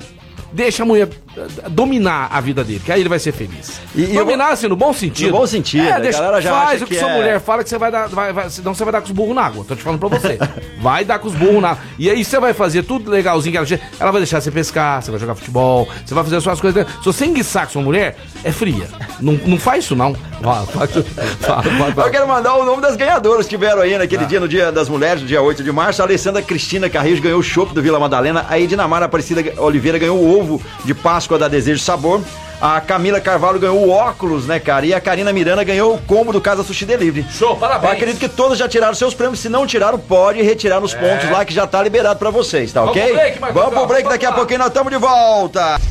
deixa 0.54 0.84
a 0.84 0.86
mulher 0.86 1.10
dominar 1.70 2.30
a 2.32 2.40
vida 2.42 2.64
dele, 2.64 2.82
que 2.84 2.92
aí 2.92 3.00
ele 3.00 3.10
vai 3.10 3.20
ser 3.20 3.32
feliz. 3.32 3.80
E- 3.96 4.02
e 4.02 4.16
eu 4.16 4.24
dominar, 4.26 4.50
assim, 4.50 4.68
no 4.68 4.76
bom 4.76 4.94
sentido. 4.94 5.32
No 5.32 5.38
bom 5.40 5.48
sentido, 5.48 5.88
a 5.88 6.00
galera 6.00 6.42
já 6.42 6.52
faz 6.52 6.82
o 6.82 6.86
que, 6.86 6.94
que 6.94 7.00
sua 7.00 7.10
é- 7.12 7.16
mulher 7.16 7.40
fala 7.40 7.64
que 7.64 7.70
você 7.70 7.78
vai 7.78 7.92
dar, 7.92 8.08
vai, 8.08 8.32
vai, 8.34 8.50
senão 8.50 8.74
você 8.74 8.84
vai 8.84 8.94
dar 8.94 9.02
com 9.02 9.08
os 9.08 9.12
burros 9.12 9.36
na 9.36 9.42
água. 9.44 9.66
Tô 9.68 9.76
te 9.76 9.82
falando 9.84 10.00
pra 10.00 10.10
você. 10.10 10.38
vai 10.82 11.04
dar 11.06 11.20
com 11.20 11.28
os 11.28 11.34
burros 11.36 11.62
na 11.62 11.70
água. 11.72 11.84
E 12.00 12.10
aí 12.10 12.24
você 12.24 12.40
vai 12.40 12.54
fazer 12.54 12.84
tudo 12.84 13.10
legalzinho 13.12 13.52
que 13.52 13.74
ela 13.74 13.82
ela 14.00 14.12
vai 14.12 14.22
deixar 14.22 14.40
você 14.42 14.52
pescar, 14.52 15.02
você 15.02 15.12
vai 15.12 15.20
jogar 15.20 15.36
futebol, 15.36 15.88
você 16.06 16.14
vai 16.14 16.24
fazer 16.24 16.36
as 16.38 16.44
suas 16.44 16.62
coisas. 16.62 16.86
Se 17.00 17.06
você 17.06 17.26
enguiçar 17.26 17.66
com 17.66 17.74
sua 17.74 17.82
mulher, 17.82 18.18
é 18.44 18.52
fria. 18.52 18.88
Não, 19.20 19.34
não 19.46 19.58
faz 19.58 19.84
isso, 19.86 19.96
não. 19.96 20.16
Eu 21.98 22.12
quero 22.12 22.28
mandar 22.28 22.56
o 22.56 22.66
nome 22.66 22.82
das 22.82 22.96
ganhadoras 22.96 23.48
que 23.48 23.58
vieram 23.58 23.82
aí 23.82 23.98
naquele 23.98 24.24
Ah. 24.24 24.28
dia, 24.28 24.40
no 24.40 24.48
dia 24.48 24.72
das 24.72 24.88
mulheres, 24.90 25.22
no 25.22 25.28
dia 25.28 25.42
8 25.42 25.64
de 25.64 25.72
março. 25.72 26.02
A 26.02 26.06
Alessandra 26.06 26.42
Cristina 26.42 26.90
Carreiros 26.90 27.20
ganhou 27.20 27.40
o 27.40 27.44
chopp 27.44 27.74
do 27.74 27.82
Vila 27.82 28.00
Madalena. 28.00 28.46
A 28.50 28.60
Edinamara 28.60 29.06
Aparecida 29.06 29.44
Oliveira 29.62 29.98
ganhou 29.98 30.18
o 30.18 30.40
ovo 30.40 30.62
de 30.84 30.94
Páscoa 31.26 31.40
da 31.40 31.48
Desejo 31.48 31.80
Sabor. 31.82 32.22
A 32.62 32.80
Camila 32.80 33.20
Carvalho 33.20 33.60
ganhou 33.60 33.80
o 33.80 33.90
óculos, 33.90 34.46
né, 34.46 34.60
cara? 34.60 34.86
E 34.86 34.94
a 34.94 35.02
Karina 35.02 35.34
Miranda 35.34 35.64
ganhou 35.64 35.96
o 35.96 35.98
combo 36.02 36.32
do 36.32 36.40
Casa 36.40 36.64
Sushi 36.64 36.86
Delivery. 36.86 37.26
Show, 37.32 37.50
Eu 37.50 37.56
parabéns. 37.56 37.94
acredito 37.94 38.20
que 38.20 38.30
todos 38.30 38.58
já 38.58 38.68
tiraram 38.70 38.94
seus 38.94 39.14
prêmios. 39.16 39.40
Se 39.40 39.50
não 39.50 39.66
tiraram, 39.68 39.98
pode 40.00 40.42
retirar 40.42 40.80
nos 40.80 40.94
pontos 40.94 41.30
lá 41.32 41.44
que 41.44 41.54
já 41.54 41.66
tá 41.68 41.82
liberado 41.84 42.18
pra 42.20 42.30
vocês, 42.30 42.72
tá 42.72 42.82
Vamos 42.82 42.96
ok? 42.96 43.04
pro 43.08 43.16
break, 43.16 43.40
Marcos 43.40 43.62
Vamos 43.62 43.78
pro 43.80 43.88
break, 43.88 44.08
daqui 44.10 44.26
a 44.26 44.32
pouquinho 44.32 44.60
nós 44.60 44.68
estamos 44.70 44.92
de 44.94 45.00
volta. 45.00 45.82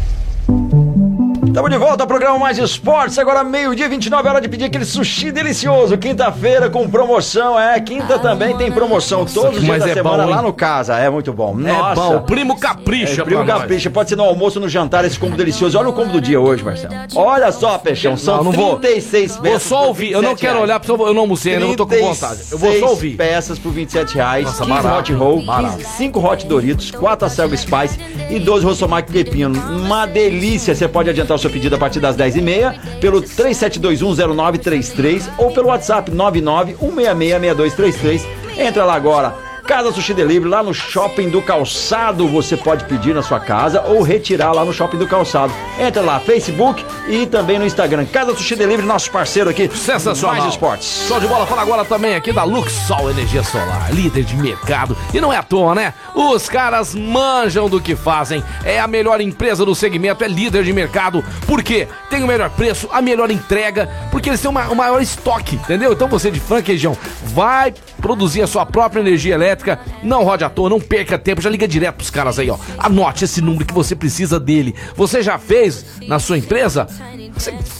Estamos 1.55 1.71
de 1.71 1.79
volta 1.79 2.03
ao 2.03 2.09
programa 2.09 2.37
Mais 2.37 2.59
Esportes. 2.59 3.17
Agora, 3.17 3.45
meio-dia, 3.45 3.89
29 3.89 4.29
hora 4.29 4.41
de 4.41 4.49
pedir 4.49 4.65
aquele 4.65 4.85
sushi 4.85 5.31
delicioso. 5.31 5.97
Quinta-feira 5.97 6.69
com 6.69 6.91
promoção. 6.91 7.57
É, 7.57 7.79
quinta 7.79 8.19
também 8.19 8.57
tem 8.57 8.73
promoção. 8.73 9.25
Todos 9.25 9.59
os 9.59 9.63
dias 9.63 9.69
mas 9.69 9.85
da 9.85 9.91
é 9.91 9.95
semana 9.95 10.25
bom, 10.25 10.31
lá 10.31 10.43
no 10.43 10.53
casa. 10.53 10.99
É 10.99 11.09
muito 11.09 11.33
bom. 11.33 11.57
É 11.61 11.73
Nossa. 11.73 11.95
bom, 11.95 12.17
o 12.17 12.21
primo 12.23 12.59
capricha, 12.59 13.23
É, 13.23 13.25
primo 13.25 13.47
capricha. 13.47 13.89
Pode 13.89 14.09
ser 14.09 14.17
no 14.17 14.25
almoço, 14.25 14.59
no 14.59 14.69
jantar, 14.69 15.05
esse 15.05 15.17
combo 15.17 15.37
delicioso. 15.37 15.79
Olha 15.79 15.91
o 15.91 15.93
combo 15.93 16.15
do 16.15 16.21
dia 16.21 16.41
hoje, 16.41 16.65
Marcelo. 16.65 16.93
Olha 17.15 17.53
só, 17.53 17.79
Peixão. 17.79 18.17
São 18.17 18.39
Não, 18.39 18.45
não 18.47 18.53
vou. 18.53 18.81
36 18.81 19.37
peças. 19.37 19.49
Vou 19.49 19.61
só 19.61 19.87
ouvir, 19.87 20.11
eu 20.11 20.21
não 20.21 20.31
27 20.31 20.41
quero 20.41 20.55
reais. 20.55 20.65
olhar, 20.69 20.81
porque 20.81 20.91
eu 20.91 21.15
não 21.15 21.21
almocei 21.21 21.55
eu 21.55 21.61
não 21.61 21.77
tô 21.77 21.87
com 21.87 21.95
vontade. 21.95 22.41
Eu 22.51 22.59
vou 22.59 22.73
só 22.73 22.79
36 22.79 22.83
ouvir. 22.91 23.17
peças 23.17 23.59
por 23.61 23.71
27 23.71 24.15
reais, 24.17 24.45
Nossa, 24.47 24.65
15 24.65 24.83
barato, 24.83 24.99
hot 24.99 25.13
roll, 25.13 25.43
barato. 25.47 25.77
15, 25.77 25.89
5 25.99 26.19
hot 26.19 26.47
Doritos, 26.49 26.91
4 26.91 27.27
acelga 27.27 27.57
spice 27.57 27.97
e 28.29 28.41
12 28.41 28.65
rossomate 28.67 29.13
pepino. 29.13 29.57
Uma 29.71 30.05
delícia. 30.05 30.75
Você 30.75 30.89
pode 30.89 31.09
adiantar 31.11 31.37
o 31.37 31.44
seu 31.45 31.51
pedido 31.51 31.77
a 31.77 31.79
partir 31.79 32.01
das 32.01 32.17
10h30 32.17 32.99
pelo 33.01 33.23
37210933 33.23 35.23
ou 35.37 35.53
pelo 35.53 35.69
WhatsApp 35.69 36.11
991666233. 36.11 38.23
Entra 38.57 38.83
lá 38.85 38.95
agora. 38.95 39.54
Casa 39.67 39.91
Sushi 39.93 40.13
Delivery, 40.13 40.51
lá 40.51 40.63
no 40.63 40.75
Shopping 40.75 41.31
do 41.31 41.41
Calçado, 41.41 42.29
você 42.29 42.55
pode 42.55 42.85
pedir 42.85 43.15
na 43.15 43.23
sua 43.23 43.41
casa 43.41 43.81
ou 43.83 44.03
retirar 44.03 44.53
lá 44.53 44.63
no 44.63 44.75
Shopping 44.75 44.99
do 44.99 45.07
Calçado. 45.07 45.55
Entra 45.81 46.03
lá, 46.03 46.21
Facebook 46.21 46.85
e 47.09 47.25
também 47.27 47.59
no 47.59 47.65
Instagram. 47.65 48.05
Casa 48.05 48.35
Sushi 48.37 48.57
Delivery, 48.57 48.87
nosso 48.87 49.11
parceiro 49.11 49.49
aqui. 49.49 49.71
Sensacional. 49.75 50.37
Mais 50.37 50.53
esportes. 50.53 51.07
Show 51.09 51.19
de 51.19 51.27
bola. 51.27 51.47
Fala 51.47 51.63
agora 51.63 51.83
também 51.85 52.15
aqui 52.15 52.31
da 52.31 52.45
Luxol 52.45 53.11
Energia 53.11 53.43
Solar, 53.43 53.91
líder 53.91 54.25
de 54.25 54.37
mercado. 54.37 54.95
E 55.15 55.21
não 55.21 55.33
é 55.33 55.39
à 55.39 55.43
toa, 55.43 55.75
né? 55.75 55.95
Os 56.15 56.47
caras 56.47 56.95
manjam 56.95 57.67
do 57.69 57.81
que 57.81 57.97
fazem. 57.97 58.45
É 58.65 58.79
a 58.79 58.87
melhor 58.87 59.19
empresa 59.23 59.65
do 59.65 59.75
segmento, 59.75 60.23
é 60.23 60.29
líder 60.29 60.63
de 60.65 60.75
mercado. 60.75 61.25
Por 61.47 61.63
quê? 61.63 61.89
Tem 62.11 62.23
o 62.23 62.27
melhor 62.27 62.51
preço, 62.51 62.87
a 62.93 63.01
melhor 63.01 63.31
entrega, 63.31 63.89
porque 64.11 64.29
eles 64.29 64.41
têm 64.43 64.51
uma- 64.51 64.69
o 64.69 64.77
maior 64.77 65.01
estoque, 65.01 65.57
entendeu? 65.57 65.93
Então 65.95 66.07
você 66.07 66.31
de 66.31 66.39
Franca 66.39 66.71
região 66.71 66.95
vai 67.25 67.73
produzir 68.01 68.43
a 68.43 68.47
sua 68.47 68.67
própria 68.67 69.01
energia 69.01 69.35
elétrica. 69.35 69.54
Não 70.03 70.25
rode 70.25 70.45
à 70.45 70.51
toa, 70.51 70.69
não 70.71 70.81
perca 70.81 71.19
tempo, 71.19 71.41
já 71.41 71.51
liga 71.51 71.69
direto 71.69 71.97
pros 71.97 72.11
caras 72.11 72.39
aí, 72.39 72.51
ó. 72.51 72.59
Anote 72.79 73.25
esse 73.25 73.41
número 73.41 73.65
que 73.65 73.75
você 73.75 73.95
precisa 73.95 74.41
dele. 74.41 74.75
Você 74.97 75.23
já 75.23 75.39
fez 75.39 75.85
na 76.07 76.19
sua 76.19 76.39
empresa? 76.39 76.89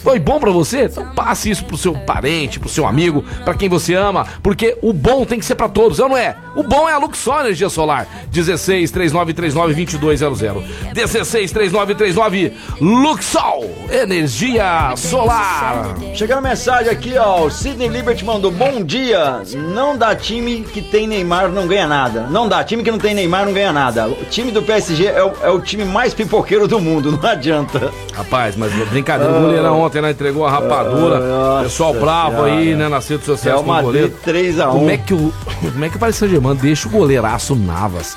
Foi 0.03 0.19
bom 0.19 0.39
pra 0.39 0.51
você? 0.51 0.85
Então 0.85 1.15
passe 1.15 1.51
isso 1.51 1.65
pro 1.65 1.77
seu 1.77 1.95
parente, 1.95 2.59
pro 2.59 2.69
seu 2.69 2.87
amigo, 2.87 3.25
pra 3.45 3.55
quem 3.55 3.69
você 3.69 3.95
ama, 3.95 4.27
porque 4.43 4.77
o 4.83 4.93
bom 4.93 5.25
tem 5.25 5.39
que 5.39 5.45
ser 5.45 5.55
pra 5.55 5.69
todos, 5.69 5.99
é 5.99 6.03
não 6.03 6.17
é? 6.17 6.37
O 6.57 6.63
bom 6.63 6.89
é 6.89 6.93
a 6.93 6.99
Luxor 6.99 7.41
Energia 7.41 7.69
Solar. 7.69 8.07
16 8.31 8.91
3939 8.91 9.99
2200. 9.99 10.65
16 10.93 11.53
3939 11.53 12.53
Luxol 12.81 13.71
Energia 13.91 14.95
Solar. 14.97 15.97
Chegando 16.15 16.43
mensagem 16.43 16.91
aqui, 16.91 17.17
ó. 17.17 17.45
O 17.45 17.51
Sidney 17.51 17.89
Liberty 17.89 18.25
mandou 18.25 18.51
bom 18.51 18.83
dia. 18.83 19.43
Não 19.55 19.97
dá 19.97 20.15
time 20.15 20.63
que 20.63 20.83
tem 20.83 21.07
Neymar, 21.07 21.51
não 21.65 21.69
ganha 21.69 21.87
nada. 21.87 22.27
Não 22.31 22.49
dá, 22.49 22.63
time 22.63 22.83
que 22.83 22.91
não 22.91 22.99
tem 22.99 23.15
Neymar 23.15 23.45
não 23.47 23.53
ganha 23.53 23.73
nada. 23.73 24.07
O 24.09 24.25
time 24.31 24.51
do 24.53 24.63
PSG 24.63 25.07
é 25.07 25.23
o, 25.25 25.33
é 25.43 25.51
o 25.51 25.61
time 25.61 25.85
mais 25.85 26.15
pipoqueiro 26.15 26.69
do 26.69 26.81
mundo, 26.81 27.13
não 27.21 27.29
adianta. 27.29 27.91
Rapaz, 28.15 28.55
mas 28.57 28.73
brincadeira, 28.89 29.33
o 29.33 29.41
goleirão 29.41 29.81
ontem 29.81 30.01
né, 30.01 30.11
entregou 30.11 30.47
a 30.47 30.51
rapadura. 30.51 31.19
Ah, 31.23 31.61
Pessoal 31.65 31.93
bravo 31.95 32.45
aí, 32.45 32.75
né, 32.75 32.89
nas 32.89 33.09
redes 33.09 33.27
sociais 33.27 33.61
com 33.61 33.71
o 33.71 33.83
goleiro. 33.83 34.15
3x1. 34.25 34.71
Como 34.71 34.91
é 34.91 34.97
que 34.97 35.15
o, 35.15 35.33
como 35.73 35.85
é 35.85 35.89
que 35.89 35.97
o 35.97 35.99
Paris 35.99 36.17
Saint-Germain 36.17 36.55
deixa 36.55 36.87
o 36.89 36.91
goleiraço 36.91 37.55
Navas 37.57 38.17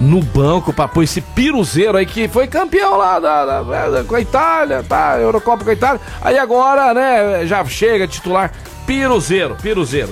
no 0.00 0.20
banco 0.20 0.72
pra 0.72 0.88
pôr 0.88 1.02
esse 1.04 1.20
piruzeiro 1.20 1.96
aí 1.96 2.06
que 2.06 2.26
foi 2.26 2.46
campeão 2.48 2.96
lá 2.96 3.20
da, 3.20 3.44
da- 3.44 3.88
da- 3.90 4.04
com 4.04 4.16
a 4.16 4.20
Itália, 4.20 4.82
tá? 4.88 5.16
Eurocopa 5.20 5.62
com 5.62 5.70
a 5.70 5.72
Itália. 5.74 6.00
Aí 6.22 6.38
agora, 6.38 6.92
né, 6.92 7.46
já 7.46 7.64
chega 7.66 8.08
titular 8.08 8.50
piruzeiro, 8.86 9.56
piruzeiro. 9.62 10.10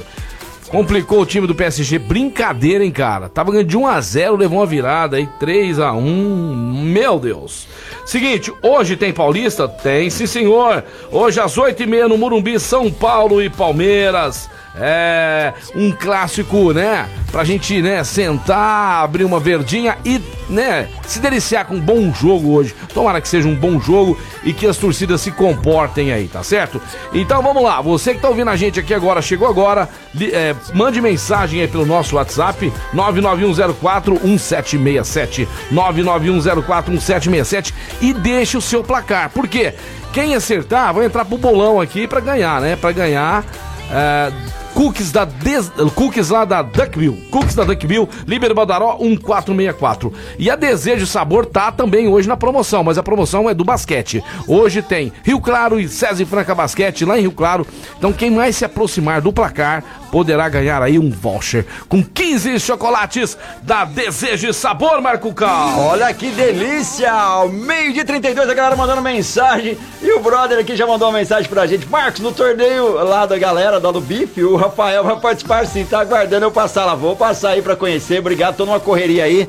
Complicou 0.70 1.22
o 1.22 1.26
time 1.26 1.48
do 1.48 1.54
PSG, 1.54 1.98
brincadeira, 1.98 2.84
hein, 2.84 2.92
cara. 2.92 3.28
Tava 3.28 3.50
ganhando 3.50 3.66
de 3.66 3.76
1 3.76 3.86
a 3.88 4.00
0 4.00 4.36
levou 4.36 4.60
uma 4.60 4.66
virada 4.66 5.16
aí, 5.16 5.26
3 5.40 5.80
a 5.80 5.92
1 5.92 6.84
Meu 6.84 7.18
Deus. 7.18 7.66
Seguinte, 8.06 8.52
hoje 8.62 8.96
tem 8.96 9.12
Paulista? 9.12 9.66
Tem, 9.66 10.08
sim, 10.08 10.26
senhor. 10.26 10.84
Hoje 11.10 11.40
às 11.40 11.56
8h30 11.56 12.06
no 12.06 12.16
Murumbi, 12.16 12.60
São 12.60 12.88
Paulo 12.88 13.42
e 13.42 13.50
Palmeiras. 13.50 14.48
É 14.74 15.52
um 15.74 15.90
clássico, 15.90 16.72
né? 16.72 17.08
Pra 17.30 17.44
gente, 17.44 17.82
né, 17.82 18.02
sentar, 18.04 19.04
abrir 19.04 19.24
uma 19.24 19.40
verdinha 19.40 19.96
e, 20.04 20.20
né, 20.48 20.88
se 21.06 21.20
deliciar 21.20 21.64
com 21.64 21.74
um 21.74 21.80
bom 21.80 22.12
jogo 22.12 22.52
hoje. 22.52 22.74
Tomara 22.92 23.20
que 23.20 23.28
seja 23.28 23.46
um 23.48 23.54
bom 23.54 23.80
jogo 23.80 24.18
e 24.42 24.52
que 24.52 24.66
as 24.66 24.76
torcidas 24.76 25.20
se 25.20 25.30
comportem 25.30 26.12
aí, 26.12 26.26
tá 26.28 26.42
certo? 26.42 26.80
Então 27.12 27.40
vamos 27.42 27.62
lá, 27.62 27.80
você 27.80 28.14
que 28.14 28.20
tá 28.20 28.28
ouvindo 28.28 28.50
a 28.50 28.56
gente 28.56 28.80
aqui 28.80 28.92
agora, 28.94 29.22
chegou 29.22 29.48
agora, 29.48 29.88
é, 30.20 30.54
mande 30.74 31.00
mensagem 31.00 31.60
aí 31.60 31.68
pelo 31.68 31.86
nosso 31.86 32.16
WhatsApp, 32.16 32.72
991041767, 32.94 35.46
991041767 35.72 37.72
e 38.00 38.12
deixe 38.12 38.56
o 38.56 38.60
seu 38.60 38.82
placar. 38.82 39.30
Por 39.30 39.46
quê? 39.46 39.72
Quem 40.12 40.34
acertar 40.34 40.92
vai 40.92 41.06
entrar 41.06 41.24
pro 41.24 41.38
bolão 41.38 41.80
aqui 41.80 42.08
pra 42.08 42.18
ganhar, 42.20 42.60
né? 42.60 42.74
Pra 42.76 42.90
ganhar. 42.90 43.44
é, 43.92 44.32
Cookies 44.80 45.12
da 45.12 45.26
Des... 45.26 45.70
Cookies 45.94 46.30
lá 46.30 46.46
da 46.46 46.62
Duckbill. 46.62 47.14
Cookies 47.30 47.54
da 47.54 47.64
Duckbill, 47.64 48.08
Liber 48.26 48.54
Badaró 48.54 48.96
1464. 48.98 50.10
E 50.38 50.48
a 50.48 50.56
Desejo 50.56 51.06
Sabor 51.06 51.44
tá 51.44 51.70
também 51.70 52.08
hoje 52.08 52.26
na 52.26 52.34
promoção, 52.34 52.82
mas 52.82 52.96
a 52.96 53.02
promoção 53.02 53.46
é 53.46 53.52
do 53.52 53.62
basquete. 53.62 54.24
Hoje 54.48 54.80
tem 54.80 55.12
Rio 55.22 55.38
Claro 55.38 55.78
e 55.78 55.86
César 55.86 56.22
e 56.22 56.24
Franca 56.24 56.54
Basquete 56.54 57.04
lá 57.04 57.18
em 57.18 57.20
Rio 57.20 57.32
Claro. 57.32 57.66
Então 57.98 58.10
quem 58.10 58.30
mais 58.30 58.56
se 58.56 58.64
aproximar 58.64 59.20
do 59.20 59.34
placar 59.34 59.84
poderá 60.10 60.48
ganhar 60.48 60.82
aí 60.82 60.98
um 60.98 61.10
voucher 61.10 61.64
com 61.88 62.02
15 62.02 62.58
chocolates 62.58 63.36
da 63.62 63.84
Desejo 63.84 64.48
e 64.48 64.54
Sabor, 64.54 65.00
Marco 65.00 65.32
Cal. 65.34 65.78
Olha 65.78 66.12
que 66.12 66.30
delícia! 66.30 67.12
Ao 67.12 67.48
meio 67.48 67.92
de 67.92 68.02
32, 68.02 68.48
a 68.48 68.54
galera 68.54 68.76
mandando 68.76 69.02
mensagem. 69.02 69.76
E 70.02 70.10
o 70.12 70.20
brother 70.20 70.58
aqui 70.58 70.74
já 70.74 70.86
mandou 70.86 71.08
uma 71.08 71.18
mensagem 71.18 71.48
pra 71.48 71.66
gente. 71.66 71.86
Marcos, 71.86 72.20
no 72.20 72.32
torneio 72.32 72.92
lá 73.04 73.26
da 73.26 73.38
galera, 73.38 73.78
da 73.78 73.90
do 73.90 74.00
Bife, 74.00 74.42
o 74.42 74.56
Rafael 74.70 75.04
vai 75.04 75.16
participar 75.16 75.66
sim. 75.66 75.84
Tá 75.84 76.00
aguardando 76.00 76.46
eu 76.46 76.50
passar 76.50 76.84
lá. 76.86 76.94
Vou 76.94 77.14
passar 77.16 77.50
aí 77.50 77.62
pra 77.62 77.76
conhecer. 77.76 78.20
Obrigado, 78.20 78.56
tô 78.56 78.64
numa 78.64 78.80
correria 78.80 79.24
aí. 79.24 79.48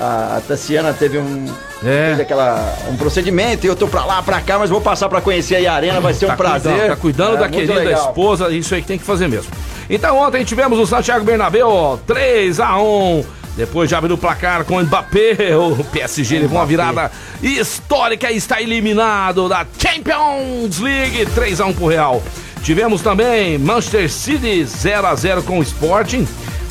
A 0.00 0.40
Tassiana 0.48 0.92
teve 0.92 1.18
um. 1.18 1.44
É. 1.84 2.06
Fez 2.08 2.20
aquela, 2.20 2.76
um 2.90 2.96
procedimento 2.96 3.64
e 3.64 3.68
eu 3.68 3.76
tô 3.76 3.86
pra 3.86 4.04
lá, 4.04 4.20
pra 4.22 4.40
cá, 4.40 4.58
mas 4.58 4.68
vou 4.70 4.80
passar 4.80 5.08
pra 5.08 5.20
conhecer 5.20 5.54
aí 5.54 5.66
a 5.68 5.72
arena, 5.74 6.00
vai 6.00 6.12
ser 6.14 6.24
um 6.24 6.28
Tá 6.30 6.36
prazer. 6.36 6.72
Cuidando, 6.72 6.88
tá 6.88 6.96
cuidando 6.96 7.36
É, 7.36 7.40
da 7.40 7.48
querida 7.48 7.74
legal. 7.74 8.08
esposa, 8.08 8.48
isso 8.50 8.74
aí 8.74 8.80
que 8.82 8.88
tem 8.88 8.98
que 8.98 9.04
fazer 9.04 9.28
mesmo. 9.28 9.52
Então 9.88 10.16
ontem 10.18 10.42
tivemos 10.44 10.78
o 10.80 10.86
Santiago 10.86 11.24
Bernabéu, 11.24 11.68
ó, 11.68 11.96
3 12.06 12.58
a 12.58 12.76
1 12.78 13.24
Depois 13.56 13.88
já 13.88 13.98
abriu 13.98 14.16
o 14.16 14.18
placar 14.18 14.64
com 14.64 14.78
o 14.78 14.82
Mbappé, 14.82 15.54
o 15.56 15.84
PSG 15.84 16.40
levou 16.40 16.58
uma 16.58 16.66
virada 16.66 17.12
histórica 17.40 18.32
e 18.32 18.36
está 18.36 18.60
eliminado 18.60 19.48
da 19.48 19.64
Champions 19.78 20.80
League, 20.80 21.26
3 21.34 21.60
a 21.60 21.66
1 21.66 21.72
pro 21.74 21.86
Real. 21.86 22.20
Tivemos 22.64 23.02
também 23.02 23.58
Manchester 23.58 24.10
City 24.10 24.64
0 24.64 25.06
a 25.06 25.14
0 25.14 25.42
com 25.42 25.58
o 25.58 25.62
Sporting. 25.62 26.26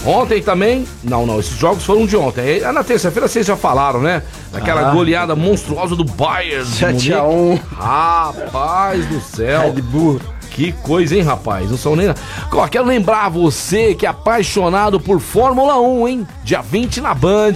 Ontem 0.06 0.42
também, 0.42 0.86
não, 1.04 1.26
não, 1.26 1.40
esses 1.40 1.56
jogos 1.58 1.86
foram 1.86 2.06
de 2.06 2.18
ontem. 2.18 2.42
Aí, 2.42 2.60
Na 2.74 2.84
terça-feira 2.84 3.28
vocês 3.28 3.46
já 3.46 3.56
falaram, 3.56 4.02
né? 4.02 4.22
Daquela 4.52 4.90
Ah. 4.90 4.92
goleada 4.92 5.36
monstruosa 5.36 5.96
do 5.96 6.04
Bayern. 6.04 6.66
de 6.66 6.76
7 6.76 7.14
a 7.14 7.24
Munique. 7.24 7.64
1 7.64 7.76
Rapaz 7.78 9.06
do 9.06 9.22
céu. 9.22 9.62
Red 9.74 9.82
Bull. 9.84 10.20
Que 10.50 10.72
coisa, 10.72 11.16
hein, 11.16 11.22
rapaz? 11.22 11.70
Não 11.72 11.78
são 11.78 11.96
nem. 11.96 12.14
Ó, 12.52 12.68
quero 12.68 12.86
lembrar 12.86 13.30
você 13.30 13.96
que 13.96 14.06
é 14.06 14.10
apaixonado 14.10 15.00
por 15.00 15.20
Fórmula 15.20 15.80
1, 15.80 16.08
hein? 16.08 16.28
Dia 16.44 16.62
20 16.62 17.00
na 17.02 17.14
Band, 17.14 17.54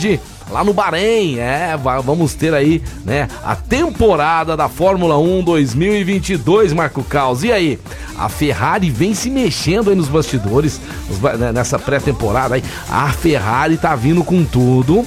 lá 0.50 0.64
no 0.64 0.74
Bahrein. 0.74 1.40
É, 1.40 1.76
va- 1.78 2.00
vamos 2.02 2.34
ter 2.34 2.54
aí, 2.54 2.82
né, 3.06 3.28
a 3.44 3.56
temporada 3.56 4.56
da 4.58 4.68
Fórmula 4.70 5.18
1 5.18 5.44
2022, 5.44 6.74
Marco 6.74 7.04
Caos. 7.04 7.44
E 7.44 7.52
aí? 7.52 7.80
A 8.18 8.30
Ferrari 8.30 8.90
vem 8.90 9.14
se 9.14 9.30
mexendo 9.30 9.90
aí 9.90 9.96
nos 9.96 10.08
bastidores, 10.08 10.82
né, 11.40 11.52
nessa 11.52 11.78
pré-temporada 11.78 12.56
aí. 12.56 12.64
A 12.90 13.10
Ferrari 13.10 13.78
tá 13.78 13.96
vindo 13.96 14.24
com 14.24 14.44
tudo. 14.44 15.06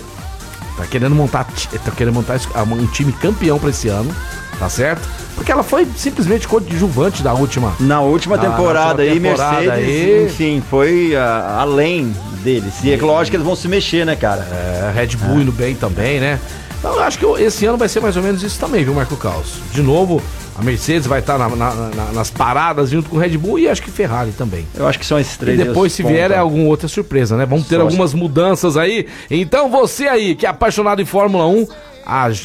Tá 0.77 0.87
querendo 0.87 1.15
montar, 1.15 1.45
tá 1.85 1.91
querendo 1.91 2.15
montar 2.15 2.41
um 2.73 2.87
time 2.87 3.13
campeão 3.13 3.59
pra 3.59 3.69
esse 3.71 3.89
ano, 3.89 4.15
tá 4.61 4.69
certo? 4.69 5.09
Porque 5.35 5.51
ela 5.51 5.63
foi 5.65 5.89
simplesmente 5.97 6.47
coadjuvante 6.47 7.23
da 7.23 7.33
última. 7.35 7.75
Na 7.81 8.01
última 8.03 8.37
Ah, 8.37 8.39
na 8.39 8.51
temporada 8.51 9.03
última 9.03 9.13
aí, 9.13 9.21
temporada 9.21 9.61
Mercedes, 9.61 9.79
aí. 9.89 10.27
enfim, 10.27 10.63
foi 10.71 11.17
ah, 11.17 11.57
além 11.61 12.15
deles. 12.43 12.75
E 12.85 12.93
é 12.93 12.97
lógico 12.97 13.31
que 13.33 13.37
eles 13.39 13.47
vão 13.47 13.57
se 13.57 13.67
mexer, 13.67 14.05
né, 14.05 14.15
cara? 14.15 14.43
É, 14.53 14.93
Red 14.95 15.17
Bull 15.17 15.41
indo 15.41 15.51
bem 15.51 15.75
também, 15.75 16.21
né? 16.21 16.39
Então 16.79 16.95
eu 16.95 17.03
acho 17.03 17.19
que 17.19 17.27
esse 17.43 17.65
ano 17.67 17.77
vai 17.79 17.89
ser 17.89 18.01
mais 18.01 18.17
ou 18.17 18.23
menos 18.23 18.43
isso 18.43 18.59
também, 18.61 18.85
viu, 18.85 18.95
Marco 18.95 19.17
Caos? 19.17 19.55
De 19.73 19.83
novo, 19.83 20.23
a 20.59 20.63
Mercedes 20.63 21.07
vai 21.07 21.21
estar 21.21 21.37
na- 21.39 21.49
na- 21.51 21.75
na- 21.75 22.13
nas 22.13 22.31
paradas 22.31 22.89
junto 22.91 23.09
com 23.11 23.17
o 23.17 23.19
Red 23.19 23.37
Bull 23.39 23.59
e 23.59 23.69
acho 23.69 23.83
que 23.83 23.91
Ferrari 23.91 24.31
também. 24.33 24.67
Eu 24.75 24.87
acho 24.87 24.99
que 24.99 25.05
são 25.07 25.19
esses 25.19 25.35
E 25.35 25.39
três. 25.39 25.59
depois, 25.59 25.93
os 25.93 25.97
se 25.97 26.03
vier, 26.03 26.23
pontos. 26.29 26.37
é 26.37 26.39
alguma 26.39 26.65
outra 26.65 26.89
surpresa, 26.89 27.37
né? 27.37 27.45
Vamos 27.47 27.67
ter 27.67 27.77
Só 27.77 27.83
algumas 27.83 28.15
mudanças 28.15 28.77
aí. 28.79 29.07
Então, 29.31 29.71
você 29.71 30.07
aí, 30.09 30.35
que 30.35 30.45
é 30.47 30.49
apaixonado 30.49 31.01
em 31.03 31.05
Fórmula 31.07 31.47
1, 31.47 31.61
Ag- 31.61 31.69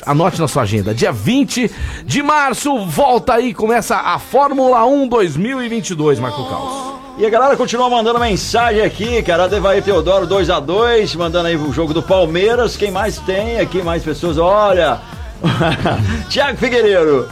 Anote 0.06 0.40
na 0.40 0.48
sua 0.48 0.62
agenda. 0.62 0.94
Dia 0.94 1.12
20 1.12 1.72
de 2.06 2.22
março, 2.22 2.86
volta 2.86 3.34
aí, 3.34 3.54
começa 3.54 3.96
a 3.96 4.20
Fórmula 4.20 4.86
1 4.86 5.08
2022, 5.08 6.20
Marco 6.20 6.48
Caos. 6.48 6.96
E 7.18 7.26
a 7.26 7.30
galera 7.30 7.56
continua 7.56 7.90
mandando 7.90 8.20
mensagem 8.20 8.82
aqui, 8.82 9.24
cara. 9.24 9.48
Devair 9.48 9.82
Teodoro 9.82 10.28
2x2, 10.28 11.16
mandando 11.18 11.48
aí 11.48 11.56
o 11.56 11.74
jogo 11.74 11.94
do 11.94 12.04
Palmeiras. 12.04 12.78
Quem 12.78 12.92
mais 12.92 13.18
tem 13.20 13.60
aqui? 13.60 13.82
Mais 13.82 14.04
pessoas? 14.04 14.38
Olha! 14.38 15.00
Tiago 16.30 16.58
Figueiredo. 16.58 17.28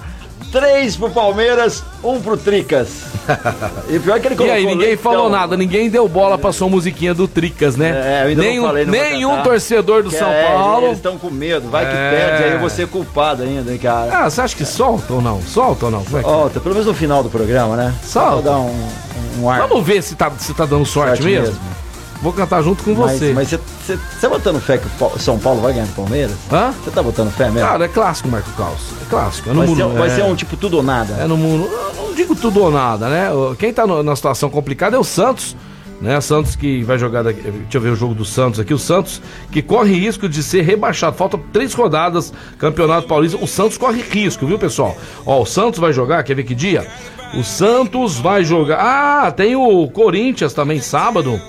Três 0.52 0.96
pro 0.96 1.10
Palmeiras, 1.10 1.84
um 2.04 2.22
pro 2.22 2.38
Tricas. 2.38 3.13
E 3.90 4.00
pior 4.00 4.20
que 4.20 4.28
ele 4.28 4.34
E 4.36 4.38
colocou 4.38 4.56
aí, 4.56 4.66
ninguém 4.66 4.88
leitão. 4.88 5.12
falou 5.12 5.30
nada, 5.30 5.56
ninguém 5.58 5.90
deu 5.90 6.08
bola 6.08 6.38
pra 6.38 6.52
sua 6.52 6.68
musiquinha 6.70 7.14
do 7.14 7.28
Tricas, 7.28 7.76
né? 7.76 7.90
É, 7.90 8.24
eu 8.24 8.28
ainda 8.30 8.42
não 8.44 8.50
nenhum 8.50 8.66
falei, 8.66 8.86
não 8.86 8.94
vou 8.94 9.04
nenhum 9.04 9.42
torcedor 9.44 10.04
do 10.04 10.10
Que 10.10 10.18
São 10.18 10.30
é, 10.30 10.44
Paulo. 10.52 10.86
Eles 10.88 10.98
estão 10.98 11.18
com 11.18 11.30
medo, 11.30 11.70
vai 11.70 11.86
que 11.86 11.92
É. 11.96 12.10
perde, 12.12 12.44
aí 12.44 12.52
eu 12.54 12.60
vou 12.60 12.70
ser 12.70 12.88
culpado 12.88 13.44
ainda, 13.44 13.72
hein, 13.72 13.78
cara. 13.78 14.10
Ah, 14.26 14.30
você 14.30 14.42
acha 14.42 14.56
que 14.56 14.66
solta 14.66 15.14
ou 15.14 15.22
não? 15.22 15.42
Solta 15.42 15.86
ou 15.86 15.92
não? 15.92 16.04
Como 16.04 16.18
é 16.18 16.24
que- 16.24 16.30
Volta, 16.30 16.60
pelo 16.60 16.76
menos 16.76 16.88
no 16.88 16.94
final 16.94 17.24
do 17.24 17.30
programa, 17.30 17.76
né? 17.76 17.94
Solta. 18.04 18.42
pra 18.42 18.52
dar 18.52 18.58
um, 18.60 18.88
um 19.40 19.50
ar. 19.50 19.68
Vamos 19.68 19.86
ver 19.86 20.02
se 20.02 20.16
tá, 20.16 20.32
se 20.38 20.54
tá 20.54 20.66
dando 20.66 20.86
sorte, 20.86 21.10
Sorte 21.18 21.24
mesmo. 21.24 21.48
mesmo. 21.48 21.83
Vou 22.24 22.32
cantar 22.32 22.64
junto 22.64 22.82
com 22.86 22.94
Mas, 22.94 23.20
você. 23.20 23.34
mas 23.34 23.50
você, 23.52 24.00
tá 24.22 24.30
botando 24.30 24.62
fé 24.62 24.78
que 24.78 24.88
o 25.04 25.20
São 25.20 25.38
Paulo 25.38 25.60
vai 25.60 25.74
ganhar 25.74 25.86
do 25.88 25.94
Palmeiras? 25.94 26.34
Hã? 26.50 26.72
Você 26.72 26.90
tá 26.90 27.04
botando 27.04 27.30
fé 27.34 27.50
mesmo? 27.52 27.68
Cara, 27.68 27.84
é 27.84 27.88
clássico, 27.90 28.30
Marco 28.30 28.50
Caos. 28.54 28.80
É 29.02 29.10
clássico. 29.10 29.50
É 29.50 29.54
no 29.54 29.60
vai, 29.60 29.68
mundo, 29.68 29.78
ser, 29.78 29.98
vai 30.00 30.08
é, 30.08 30.16
ser 30.16 30.24
um 30.24 30.34
tipo 30.34 30.56
tudo 30.56 30.78
ou 30.78 30.84
nada. 30.84 31.16
É 31.16 31.28
no 31.28 31.36
mundo. 31.36 31.70
eu 31.70 31.94
Não 32.08 32.14
digo 32.14 32.34
tudo 32.34 32.62
ou 32.64 32.72
nada, 32.72 33.10
né? 33.10 33.28
Quem 33.60 33.74
tá 33.74 33.86
no- 33.86 34.02
na 34.02 34.16
situação 34.16 34.50
complicada 34.50 34.96
é 34.96 35.00
o 35.00 35.04
Santos. 35.04 35.54
Né, 36.02 36.20
Santos 36.20 36.56
que 36.58 36.84
vai 36.84 36.98
jogar 36.98 37.24
daqui, 37.24 37.40
deixa 37.42 37.78
eu 37.78 37.80
ver 37.82 37.90
o 37.92 37.96
jogo 37.96 38.14
do 38.14 38.26
Santos 38.26 38.60
aqui, 38.60 38.74
o 38.74 38.80
Santos 38.80 39.22
que 39.50 39.62
corre 39.62 39.94
risco 39.98 40.28
de 40.28 40.44
ser 40.44 40.62
rebaixado, 40.62 41.16
falta 41.16 41.40
três 41.54 41.74
rodadas, 41.74 42.34
Campeonato 42.58 43.08
Paulista, 43.08 43.38
o 43.42 43.48
Santos 43.48 43.78
corre 43.78 44.02
risco, 44.02 44.46
viu 44.46 44.60
pessoal? 44.60 44.98
Ó, 45.26 45.42
o 45.44 45.46
Santos 45.46 45.80
vai 45.80 45.94
jogar, 45.94 46.22
quer 46.24 46.36
ver 46.36 46.44
que 46.44 46.54
dia? 46.54 46.86
O 47.36 47.44
Santos 47.44 48.18
vai 48.18 48.44
jogar, 48.44 48.80
ah, 48.82 49.32
tem 49.32 49.56
o 49.56 49.88
Corinthians 49.92 50.52
também 50.54 50.82
sábado, 50.82 51.40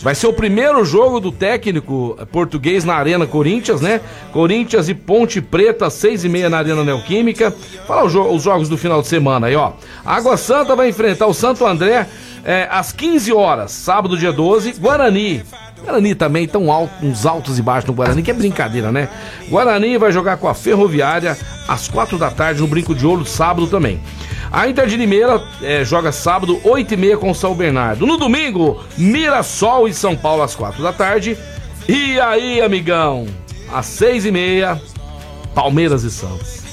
Vai 0.00 0.14
ser 0.14 0.28
o 0.28 0.32
primeiro 0.32 0.84
jogo 0.84 1.18
do 1.18 1.32
técnico 1.32 2.16
português 2.30 2.84
na 2.84 2.94
Arena 2.94 3.26
Corinthians, 3.26 3.80
né? 3.80 4.00
Corinthians 4.32 4.88
e 4.88 4.94
Ponte 4.94 5.40
Preta, 5.40 5.90
seis 5.90 6.24
e 6.24 6.28
meia 6.28 6.48
na 6.48 6.58
Arena 6.58 6.84
Neoquímica. 6.84 7.52
Fala 7.86 8.04
os, 8.04 8.12
jo- 8.12 8.28
os 8.32 8.42
jogos 8.44 8.68
do 8.68 8.78
final 8.78 9.02
de 9.02 9.08
semana 9.08 9.48
aí, 9.48 9.56
ó. 9.56 9.72
Água 10.04 10.36
Santa 10.36 10.76
vai 10.76 10.88
enfrentar 10.88 11.26
o 11.26 11.34
Santo 11.34 11.66
André 11.66 12.06
é, 12.44 12.68
às 12.70 12.92
15 12.92 13.32
horas, 13.32 13.72
sábado, 13.72 14.16
dia 14.16 14.32
12. 14.32 14.74
Guarani. 14.74 15.42
Guarani 15.82 16.14
também, 16.14 16.46
tão 16.46 16.70
alto, 16.70 16.92
uns 17.04 17.26
altos 17.26 17.58
e 17.58 17.62
baixos 17.62 17.88
no 17.88 17.94
Guarani, 17.94 18.22
que 18.22 18.30
é 18.30 18.34
brincadeira, 18.34 18.92
né? 18.92 19.08
Guarani 19.48 19.98
vai 19.98 20.12
jogar 20.12 20.36
com 20.36 20.46
a 20.48 20.54
Ferroviária 20.54 21.36
às 21.66 21.88
quatro 21.88 22.16
da 22.18 22.30
tarde 22.30 22.60
no 22.60 22.66
Brinco 22.68 22.94
de 22.94 23.04
Ouro, 23.06 23.24
sábado 23.26 23.66
também. 23.66 24.00
A 24.50 24.68
Inter 24.68 24.86
de 24.86 24.96
Limeira 24.96 25.42
eh, 25.62 25.84
joga 25.84 26.10
sábado, 26.10 26.60
8 26.64 26.94
e 26.94 26.96
meia 26.96 27.18
com 27.18 27.30
o 27.30 27.34
São 27.34 27.54
Bernardo. 27.54 28.06
No 28.06 28.16
domingo, 28.16 28.82
Mirassol 28.96 29.86
e 29.88 29.94
São 29.94 30.16
Paulo 30.16 30.42
às 30.42 30.54
4 30.54 30.82
da 30.82 30.92
tarde. 30.92 31.36
E 31.86 32.18
aí, 32.20 32.60
amigão, 32.60 33.26
às 33.72 33.86
6 33.86 34.26
e 34.26 34.30
meia, 34.30 34.80
Palmeiras 35.54 36.02
e 36.02 36.10
Santos. 36.10 36.58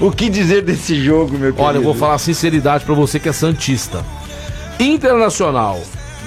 O 0.00 0.12
que 0.12 0.28
dizer 0.28 0.62
desse 0.62 0.94
jogo, 1.02 1.32
meu 1.32 1.52
querido? 1.52 1.62
Olha, 1.62 1.78
eu 1.78 1.82
vou 1.82 1.92
falar 1.92 2.18
sinceridade 2.18 2.84
pra 2.84 2.94
você 2.94 3.18
que 3.18 3.28
é 3.28 3.32
Santista. 3.32 4.04
Internacional, 4.78 5.80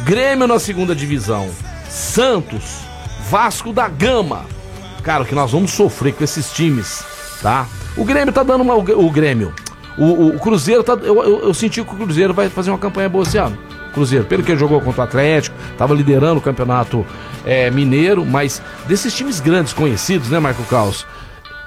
Grêmio 0.04 0.46
na 0.46 0.60
segunda 0.60 0.94
divisão, 0.94 1.50
Santos, 1.90 2.80
Vasco 3.30 3.72
da 3.72 3.88
Gama. 3.88 4.46
Cara, 5.04 5.24
o 5.24 5.26
que 5.26 5.36
nós 5.36 5.52
vamos 5.52 5.72
sofrer 5.72 6.14
com 6.14 6.24
esses 6.24 6.52
times, 6.52 7.04
tá? 7.42 7.66
O 7.98 8.06
Grêmio 8.06 8.34
tá 8.34 8.44
dando 8.44 8.62
uma. 8.62 8.76
O, 8.76 9.12
Grêmio. 9.12 9.54
O, 9.98 10.06
o- 10.06 10.36
o 10.36 10.40
Cruzeiro 10.40 10.84
tá. 10.84 10.94
Eu, 10.94 11.22
eu, 11.24 11.40
eu 11.44 11.54
senti 11.54 11.84
que 11.84 11.94
o 11.94 11.98
Cruzeiro 11.98 12.34
vai 12.34 12.50
fazer 12.50 12.72
uma 12.72 12.78
campanha 12.80 13.10
boa 13.10 13.24
esse 13.24 13.38
ano. 13.38 13.58
Cruzeiro, 13.94 14.24
pelo 14.26 14.42
que 14.42 14.52
ele 14.52 14.60
jogou 14.60 14.80
contra 14.80 15.02
o 15.02 15.04
Atlético, 15.04 15.56
tava 15.78 15.94
liderando 15.94 16.38
o 16.38 16.42
campeonato 16.42 17.06
é, 17.46 17.70
mineiro, 17.70 18.26
mas 18.26 18.62
desses 18.88 19.14
times 19.14 19.42
grandes 19.42 19.74
conhecidos, 19.74 20.30
né, 20.30 20.40
Marco 20.40 20.64
Caos? 20.64 21.06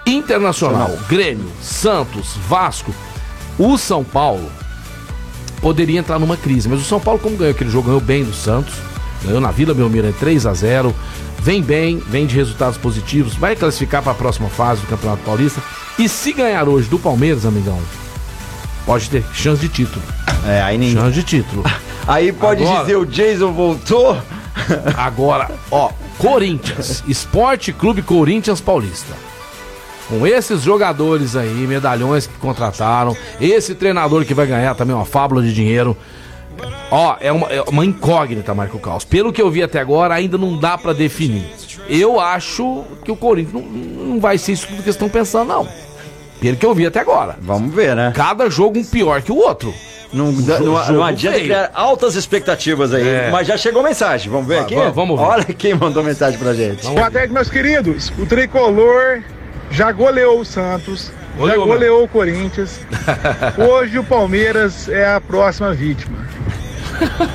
Internacional, 0.07 0.91
Grêmio, 1.09 1.51
Santos, 1.61 2.35
Vasco, 2.49 2.95
o 3.59 3.77
São 3.77 4.03
Paulo 4.03 4.51
poderia 5.61 5.99
entrar 5.99 6.19
numa 6.19 6.37
crise. 6.37 6.69
Mas 6.69 6.81
o 6.81 6.85
São 6.85 7.01
Paulo, 7.01 7.21
como 7.21 7.37
ganhou 7.37 7.53
aquele 7.53 7.71
jogo, 7.71 7.87
ganhou 7.89 8.01
bem 8.01 8.25
do 8.25 8.33
Santos, 8.35 8.75
ganhou 9.23 9.41
na 9.41 9.51
Vila 9.51 9.75
Belmiro 9.75 10.07
em 10.09 10.13
3 10.13 10.47
a 10.47 10.53
0 10.55 10.95
vem 11.45 11.63
bem, 11.63 11.99
vem 11.99 12.27
de 12.27 12.35
resultados 12.35 12.79
positivos, 12.79 13.35
vai 13.35 13.55
classificar 13.55 14.03
para 14.03 14.13
a 14.13 14.15
próxima 14.15 14.49
fase 14.49 14.81
do 14.81 14.87
Campeonato 14.87 15.23
Paulista. 15.25 15.61
E 15.99 16.09
se 16.09 16.33
ganhar 16.33 16.67
hoje 16.67 16.89
do 16.89 16.99
Palmeiras, 16.99 17.45
amigão, 17.45 17.79
pode 18.87 19.11
ter 19.11 19.23
chance 19.35 19.61
de 19.61 19.69
título. 19.69 20.03
É, 20.47 20.63
aí 20.63 20.79
nem. 20.79 20.93
Chance 20.95 21.13
de 21.13 21.23
título. 21.23 21.63
Aí 22.07 22.33
pode 22.33 22.63
Agora- 22.63 22.81
dizer 22.83 22.97
o 22.97 23.07
Jason 23.07 23.51
voltou. 23.53 24.19
Agora, 24.95 25.51
ó, 25.71 25.91
Corinthians, 26.19 27.03
Esporte 27.09 27.73
Clube 27.73 28.03
Corinthians 28.03 28.61
Paulista. 28.61 29.15
Com 30.09 30.27
esses 30.27 30.61
jogadores 30.61 31.35
aí, 31.35 31.67
medalhões 31.67 32.27
que 32.27 32.35
contrataram, 32.35 33.17
esse 33.41 33.75
treinador 33.75 34.27
que 34.27 34.35
vai 34.35 34.47
ganhar 34.47 34.75
também 34.75 34.95
uma 34.95 35.07
fábula 35.07 35.43
de 35.43 35.55
dinheiro. 35.55 35.97
Ó, 36.91 37.17
é 37.21 37.33
uma, 37.33 37.47
é 37.49 37.63
uma 37.63 37.85
incógnita, 37.85 38.55
Marco 38.55 38.79
Caos. 38.79 39.05
Pelo 39.05 39.33
que 39.33 39.41
eu 39.43 39.51
vi 39.51 39.63
até 39.63 39.81
agora, 39.81 40.15
ainda 40.15 40.39
não 40.39 40.57
dá 40.59 40.77
pra 40.79 40.93
definir. 40.93 41.47
Eu 41.89 42.21
acho 42.21 42.85
que 43.05 43.11
o 43.11 43.17
Corinthians 43.17 43.55
não, 43.55 43.63
não 43.63 44.21
vai 44.21 44.39
ser 44.39 44.53
isso 44.53 44.67
tudo 44.67 44.77
que 44.77 44.85
eles 44.85 44.95
estão 44.95 45.09
pensando, 45.09 45.49
não. 45.49 45.69
Pelo 46.41 46.57
que 46.57 46.67
eu 46.67 46.75
vi 46.75 46.87
até 46.87 47.01
agora. 47.01 47.37
Vamos 47.41 47.75
ver, 47.75 47.95
né? 47.97 48.13
Cada 48.15 48.49
jogo 48.51 48.79
um 48.79 48.85
pior 48.85 49.23
que 49.23 49.33
o 49.33 49.37
outro. 49.37 49.73
Não, 50.13 50.31
não, 50.31 50.93
não 50.93 51.03
adianta 51.05 51.37
feio. 51.39 51.49
criar 51.49 51.71
altas 51.75 52.15
expectativas 52.15 52.95
aí. 52.95 53.07
É. 53.09 53.31
Mas 53.33 53.49
já 53.49 53.57
chegou 53.57 53.83
mensagem. 53.83 54.31
Vamos 54.31 54.47
ver 54.47 54.61
aqui? 54.61 54.77
va- 54.77 54.91
vamos 54.91 55.19
ver. 55.19 55.27
Olha 55.27 55.45
quem 55.45 55.75
mandou 55.75 56.05
mensagem 56.05 56.39
pra 56.39 56.55
gente. 56.55 56.83
Vamos 56.85 57.01
Boa 57.01 57.11
tarde, 57.11 57.33
meus 57.33 57.51
queridos. 57.51 58.13
O 58.17 58.25
tricolor 58.25 59.23
já 59.73 59.91
goleou 59.91 60.39
o 60.39 60.45
Santos, 60.45 61.11
Goleou, 61.37 61.67
já 61.67 61.73
goleou 61.73 62.05
o 62.05 62.09
Corinthians. 62.09 62.79
Hoje 63.59 63.99
o 63.99 64.05
Palmeiras 64.05 64.89
é 64.89 65.15
a 65.15 65.21
próxima 65.21 65.75
vítima. 65.75 66.17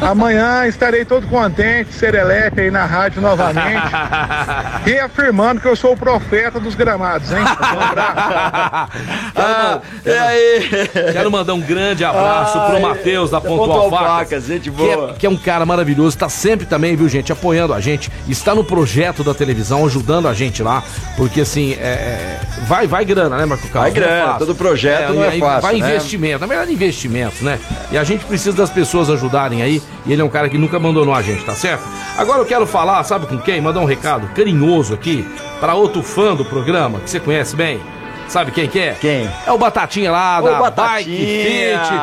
Amanhã 0.02 0.66
estarei 0.68 1.06
todo 1.06 1.28
contente, 1.28 1.94
serelepe 1.94 2.62
aí 2.62 2.72
na 2.72 2.86
rádio 2.86 3.22
novamente, 3.22 3.88
reafirmando 4.86 5.62
que 5.62 5.68
eu 5.68 5.76
sou 5.76 5.94
o 5.94 5.98
profeta 5.98 6.60
dos 6.60 6.76
gramados, 6.76 7.32
hein? 7.32 7.40
Um 7.70 7.80
abraço. 7.82 8.92
Ah, 9.36 9.80
e 10.06 10.10
aí? 10.12 10.70
Quero 11.14 11.32
mandar 11.32 11.54
um 11.54 11.62
grande 11.62 12.04
abraço 12.04 12.58
Ai, 12.58 12.72
pro 12.72 12.82
Matheus 12.82 13.30
da 13.32 13.40
Pontual 13.40 13.90
Pontual 13.90 14.04
Facas. 14.04 14.46
Gente 14.46 14.72
que 14.72 14.90
é- 14.90 14.96
boa. 14.96 15.14
Que 15.14 15.26
é, 15.26 15.30
um 15.30 15.38
cara 15.38 15.66
maravilhoso, 15.66 16.18
tá 16.18 16.30
sempre 16.30 16.66
também, 16.66 16.96
viu, 16.96 17.08
gente, 17.08 17.32
apoiando 17.32 17.74
a 17.74 17.80
gente. 17.80 18.12
Está 18.28 18.56
no 18.56 18.64
projeto 18.64 19.24
da 19.24 19.34
televisão, 19.34 19.86
ajudando 19.86 20.28
a 20.28 20.34
gente 20.34 20.62
lá. 20.64 20.84
Porque 21.16 21.42
assim, 21.42 21.74
é, 21.74 21.88
é, 21.88 22.40
vai, 22.68 22.88
vai 22.88 23.06
grana, 23.06 23.38
né, 23.38 23.46
Marco 23.46 23.68
Carlos? 23.70 23.94
Vai 23.94 24.04
é 24.04 24.06
grana, 24.08 24.26
fácil. 24.34 24.48
todo 24.48 24.56
projeto 24.56 25.14
não 25.14 25.24
é 25.24 25.30
aí 25.30 25.40
fácil, 25.40 25.62
Vai 25.62 25.78
né? 25.78 25.90
investimento, 25.90 26.40
na 26.40 26.48
verdade, 26.48 26.74
investimentos, 26.74 27.42
né? 27.42 27.60
E 27.92 27.98
a 27.98 28.04
gente 28.04 28.26
precisa 28.26 28.56
das 28.56 28.70
pessoas 28.70 29.10
ajudarem 29.10 29.59
aí. 29.62 29.82
E 30.06 30.12
ele 30.14 30.22
é 30.22 30.26
um 30.26 30.30
cara 30.30 30.50
que 30.50 30.58
nunca 30.58 30.78
abandonou 30.78 31.14
a 31.14 31.22
gente, 31.22 31.44
tá 31.44 31.54
certo? 31.54 31.84
Agora 32.18 32.40
eu 32.40 32.46
quero 32.46 32.66
falar, 32.68 33.04
sabe 33.04 33.26
com 33.28 33.38
quem? 33.38 33.62
Mandar 33.62 33.80
um 33.80 33.86
recado 33.86 34.28
carinhoso 34.36 34.94
aqui 34.94 35.28
para 35.60 35.74
outro 35.76 36.02
fã 36.04 36.36
do 36.36 36.44
programa 36.46 37.00
que 37.00 37.10
você 37.10 37.20
conhece 37.20 37.56
bem. 37.56 37.80
Sabe 38.28 38.52
quem 38.52 38.68
que 38.68 38.78
é? 38.80 38.96
Quem? 39.02 39.28
É 39.48 39.52
o 39.52 39.58
Batatinha 39.58 40.12
lá 40.12 40.40
Ô, 40.40 40.44
da 40.44 40.60
Batatinha, 40.60 40.98
Bike 40.98 41.10
Fit. 41.10 41.94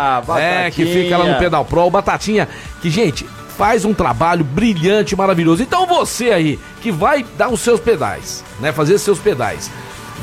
É, 0.40 0.70
que 0.70 0.84
Batatinha. 0.84 0.86
fica 1.04 1.18
lá 1.18 1.24
no 1.24 1.38
Pedal 1.38 1.64
Pro. 1.64 1.82
O 1.82 1.90
Batatinha, 1.90 2.48
que, 2.82 2.90
gente, 2.90 3.24
faz 3.56 3.84
um 3.84 3.94
trabalho 3.94 4.42
brilhante, 4.44 5.14
maravilhoso. 5.14 5.62
Então 5.62 5.86
você 5.86 6.30
aí, 6.32 6.58
que 6.82 6.90
vai 6.90 7.24
dar 7.38 7.48
os 7.48 7.60
seus 7.60 7.78
pedais, 7.78 8.42
né? 8.58 8.72
Fazer 8.72 8.98
seus 8.98 9.20
pedais. 9.20 9.70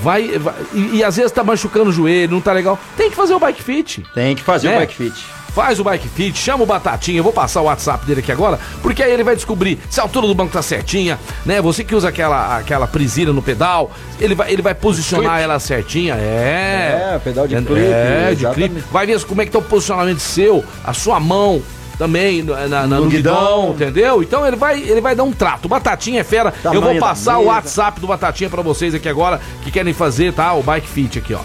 Vai, 0.01 0.37
vai- 0.37 0.53
e, 0.73 0.97
e 0.97 1.03
às 1.05 1.15
vezes 1.15 1.31
tá 1.31 1.41
machucando 1.41 1.89
o 1.89 1.93
joelho, 1.93 2.33
não 2.33 2.41
tá 2.41 2.51
legal. 2.51 2.77
Tem 2.97 3.09
que 3.09 3.15
fazer 3.15 3.33
o 3.33 3.39
Bike 3.39 3.63
Fit. 3.63 4.03
Tem 4.13 4.35
que 4.35 4.41
fazer 4.43 4.67
É. 4.67 4.75
o 4.75 4.79
bike 4.79 4.95
fit. 4.95 5.25
Faz 5.53 5.79
o 5.79 5.83
Bike 5.83 6.07
Fit, 6.07 6.35
chama 6.37 6.63
o 6.63 6.65
Batatinha, 6.65 7.19
eu 7.19 7.23
vou 7.23 7.31
passar 7.31 7.61
o 7.61 7.65
WhatsApp 7.65 8.05
dele 8.07 8.21
aqui 8.21 8.31
agora, 8.31 8.59
porque 8.81 9.03
aí 9.03 9.11
ele 9.11 9.23
vai 9.23 9.35
descobrir 9.35 9.77
se 9.89 9.99
a 9.99 10.03
altura 10.03 10.25
do 10.25 10.33
banco 10.33 10.51
tá 10.51 10.63
certinha, 10.63 11.19
né? 11.45 11.61
Você 11.61 11.83
que 11.83 11.93
usa 11.95 12.09
aquela, 12.09 12.57
aquela 12.57 12.87
prisilha 12.87 13.31
no 13.31 13.41
pedal, 13.41 13.91
ele 14.19 14.33
vai, 14.33 14.51
ele 14.51 14.63
vai 14.63 14.73
posicionar 14.73 15.39
ela 15.39 15.59
certinha, 15.59 16.15
é. 16.15 17.13
É, 17.13 17.19
pedal 17.19 17.47
de 17.47 17.55
É, 17.55 17.61
clipe, 17.61 17.81
É, 17.81 18.33
de 18.35 18.47
clipe. 18.49 18.83
Vai 18.91 19.05
ver 19.05 19.23
como 19.25 19.41
é 19.43 19.45
que 19.45 19.51
tá 19.51 19.59
o 19.59 19.61
posicionamento 19.61 20.19
seu, 20.19 20.65
a 20.83 20.91
sua 20.91 21.19
mão 21.19 21.61
também 21.99 22.41
na- 22.41 22.67
na- 22.67 22.87
No 22.87 23.01
no 23.05 23.09
guidão. 23.11 23.35
guidão, 23.35 23.69
entendeu? 23.75 24.23
Então 24.23 24.47
ele 24.47 24.55
vai, 24.55 24.79
ele 24.81 25.01
vai 25.01 25.15
dar 25.15 25.23
um 25.23 25.31
trato. 25.31 25.69
Batatinha 25.69 26.21
é 26.21 26.23
fera. 26.23 26.49
eu 26.49 26.63
Tamanho 26.63 26.81
vou 26.81 26.93
da 26.95 26.99
passar 26.99 27.37
o. 27.37 27.45
WhatsApp 27.45 28.01
do 28.01 28.07
Batatinha 28.07 28.49
pra 28.49 28.63
vocês 28.63 28.95
aqui 28.95 29.07
agora 29.07 29.39
que 29.63 29.69
querem 29.69 29.93
fazer, 29.93 30.33
tá? 30.33 30.51
O 30.55 30.63
Bike 30.63 30.87
Fit 30.87 31.19
aqui, 31.19 31.35
ó. 31.35 31.39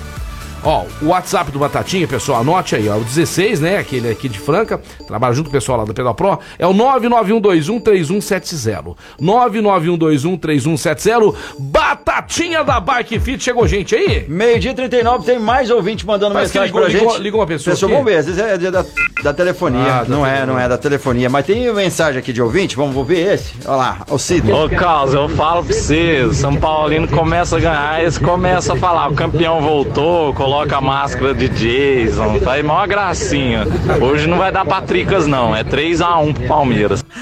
Ó, 0.70 0.84
o 1.00 1.06
WhatsApp 1.06 1.50
do 1.50 1.58
Batatinha, 1.58 2.06
pessoal, 2.06 2.42
anote 2.42 2.76
aí, 2.76 2.86
ó. 2.90 2.96
O 2.98 3.04
16, 3.04 3.58
né? 3.58 3.78
Aquele 3.78 4.10
aqui 4.10 4.28
de 4.28 4.38
Franca, 4.38 4.78
trabalha 5.06 5.32
junto 5.32 5.46
com 5.46 5.50
o 5.50 5.52
pessoal 5.58 5.78
lá 5.78 5.84
da 5.86 5.94
Pedal 5.94 6.14
Pro, 6.14 6.38
é 6.58 6.66
o 6.66 6.74
991213170. 6.74 8.94
991213170. 9.18 11.34
Batatinha 11.58 12.62
da 12.62 12.78
Bike 12.80 13.18
Fit, 13.18 13.42
chegou 13.42 13.66
gente 13.66 13.94
aí? 13.94 14.26
Meio-dia 14.28 14.74
39, 14.74 15.24
tem 15.24 15.38
mais 15.38 15.70
ouvinte 15.70 16.06
mandando 16.06 16.34
Parece 16.34 16.52
que 16.52 16.58
mensagem 16.58 16.74
ligou- 16.74 16.82
pra 16.82 16.90
gente. 16.90 17.00
ligou- 17.08 17.22
ligou 17.22 17.40
uma 17.40 17.46
pessoa 17.46 17.72
aqui. 17.74 17.86
vamos 17.86 18.04
ver, 18.04 18.16
às 18.18 18.26
vezes 18.26 18.38
é 18.42 18.58
da, 18.70 18.84
da 19.22 19.32
telefonia. 19.32 20.00
Ah, 20.00 20.04
da 20.04 20.08
não 20.14 20.26
é, 20.26 20.44
não 20.44 20.58
é 20.60 20.68
da 20.68 20.76
telefonia. 20.76 21.30
Mas 21.30 21.46
tem 21.46 21.72
mensagem 21.72 22.18
aqui 22.18 22.30
de 22.32 22.42
ouvinte, 22.42 22.76
vamos 22.76 23.06
ver 23.06 23.32
esse? 23.34 23.54
Olha 23.64 23.76
lá, 23.76 23.98
o 24.10 24.18
Sidney. 24.18 24.52
Ô 24.52 24.68
Carlos, 24.68 25.14
eu 25.14 25.28
falo 25.30 25.64
pra 25.64 25.74
você, 25.74 26.24
o 26.28 26.34
São 26.34 26.54
Paulino 26.56 27.08
começa 27.08 27.56
a 27.56 27.60
ganhar, 27.60 28.02
eles 28.02 28.18
começam 28.18 28.76
a 28.76 28.78
falar, 28.78 29.08
o 29.08 29.14
campeão 29.14 29.62
voltou, 29.62 30.34
coloca 30.34 30.57
a 30.62 30.80
máscara 30.80 31.34
de 31.34 31.48
Jason, 31.48 32.40
faz 32.40 32.64
mó 32.64 32.86
gracinha. 32.86 33.66
Hoje 34.00 34.26
não 34.26 34.38
vai 34.38 34.50
dar 34.52 34.64
pra 34.64 34.80
tricas 34.82 35.26
não, 35.26 35.54
é 35.54 35.62
3x1 35.64 36.34
pro 36.34 36.46
Palmeiras. 36.46 37.04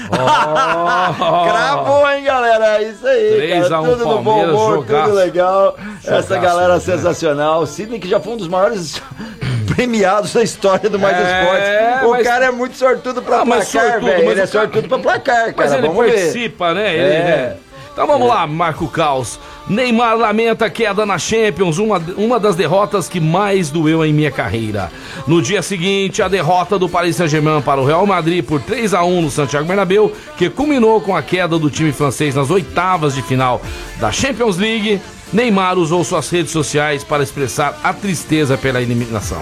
Cravou, 1.17 2.09
hein, 2.09 2.23
galera? 2.23 2.81
É 2.81 2.89
Isso 2.89 3.05
aí. 3.07 3.33
3 3.37 3.63
cara. 3.63 3.75
a 3.75 3.81
1 3.81 3.85
tudo 3.85 3.97
no 3.99 4.05
bom 4.05 4.23
Palmeiras, 4.23 4.53
humor, 4.55 4.73
jogaço. 4.75 5.03
tudo 5.05 5.15
legal. 5.15 5.77
Essa 6.03 6.11
Jogaço, 6.35 6.39
galera 6.41 6.73
né? 6.75 6.79
sensacional. 6.79 7.65
Sidney, 7.65 7.99
que 7.99 8.07
já 8.09 8.19
foi 8.19 8.33
um 8.33 8.37
dos 8.37 8.47
maiores 8.47 9.01
premiados 9.75 10.33
da 10.33 10.43
história 10.43 10.89
do 10.89 10.99
Mais 10.99 11.17
É, 11.17 11.41
Esportes. 11.41 12.07
O 12.07 12.11
mas- 12.11 12.27
cara 12.27 12.45
é 12.45 12.51
muito 12.51 12.75
sortudo 12.77 13.21
pra 13.21 13.41
Ah, 13.41 13.45
placar, 13.45 13.65
sortudo, 13.65 14.05
velho. 14.05 14.31
Ele 14.31 14.41
é 14.41 14.45
sortudo 14.45 14.87
pra 14.87 14.99
placar, 14.99 15.53
cara. 15.53 15.53
Mas 15.57 15.73
ele 15.73 15.87
Vamos 15.87 16.05
ver. 16.05 16.11
participa, 16.13 16.73
né? 16.73 16.93
Ele, 16.95 17.03
É. 17.13 17.19
né? 17.23 17.55
Então 17.97 18.05
vamos 18.05 18.27
lá, 18.27 18.45
Marco 18.45 18.87
Caos. 18.87 19.39
Neymar 19.67 20.15
lamenta 20.15 20.69
queda 20.69 21.03
na 21.03 21.17
Champions, 21.17 21.79
uma, 21.79 21.97
uma 22.15 22.39
das 22.39 22.55
derrotas 22.55 23.09
que 23.09 23.19
mais 23.19 23.71
doeu 23.71 24.05
em 24.05 24.13
minha 24.13 24.29
carreira. 24.29 24.91
No 25.25 25.41
dia 25.41 25.63
seguinte, 25.63 26.21
a 26.21 26.27
derrota 26.27 26.77
do 26.77 26.87
Paris 26.87 27.15
Saint-Germain 27.15 27.59
para 27.59 27.81
o 27.81 27.85
Real 27.87 28.05
Madrid 28.05 28.45
por 28.45 28.61
3 28.61 28.93
a 28.93 29.03
1 29.03 29.23
no 29.23 29.31
Santiago 29.31 29.65
Bernabéu, 29.65 30.13
que 30.37 30.47
culminou 30.47 31.01
com 31.01 31.15
a 31.15 31.23
queda 31.23 31.57
do 31.57 31.71
time 31.71 31.91
francês 31.91 32.35
nas 32.35 32.51
oitavas 32.51 33.15
de 33.15 33.23
final 33.23 33.59
da 33.99 34.11
Champions 34.11 34.57
League. 34.57 35.01
Neymar 35.33 35.79
usou 35.79 36.03
suas 36.03 36.29
redes 36.29 36.51
sociais 36.51 37.03
para 37.03 37.23
expressar 37.23 37.79
a 37.83 37.91
tristeza 37.93 38.59
pela 38.59 38.79
eliminação. 38.79 39.41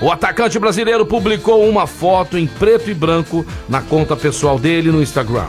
O 0.00 0.12
atacante 0.12 0.60
brasileiro 0.60 1.04
publicou 1.04 1.68
uma 1.68 1.88
foto 1.88 2.38
em 2.38 2.46
preto 2.46 2.88
e 2.88 2.94
branco 2.94 3.44
na 3.68 3.80
conta 3.80 4.14
pessoal 4.14 4.60
dele 4.60 4.92
no 4.92 5.02
Instagram, 5.02 5.48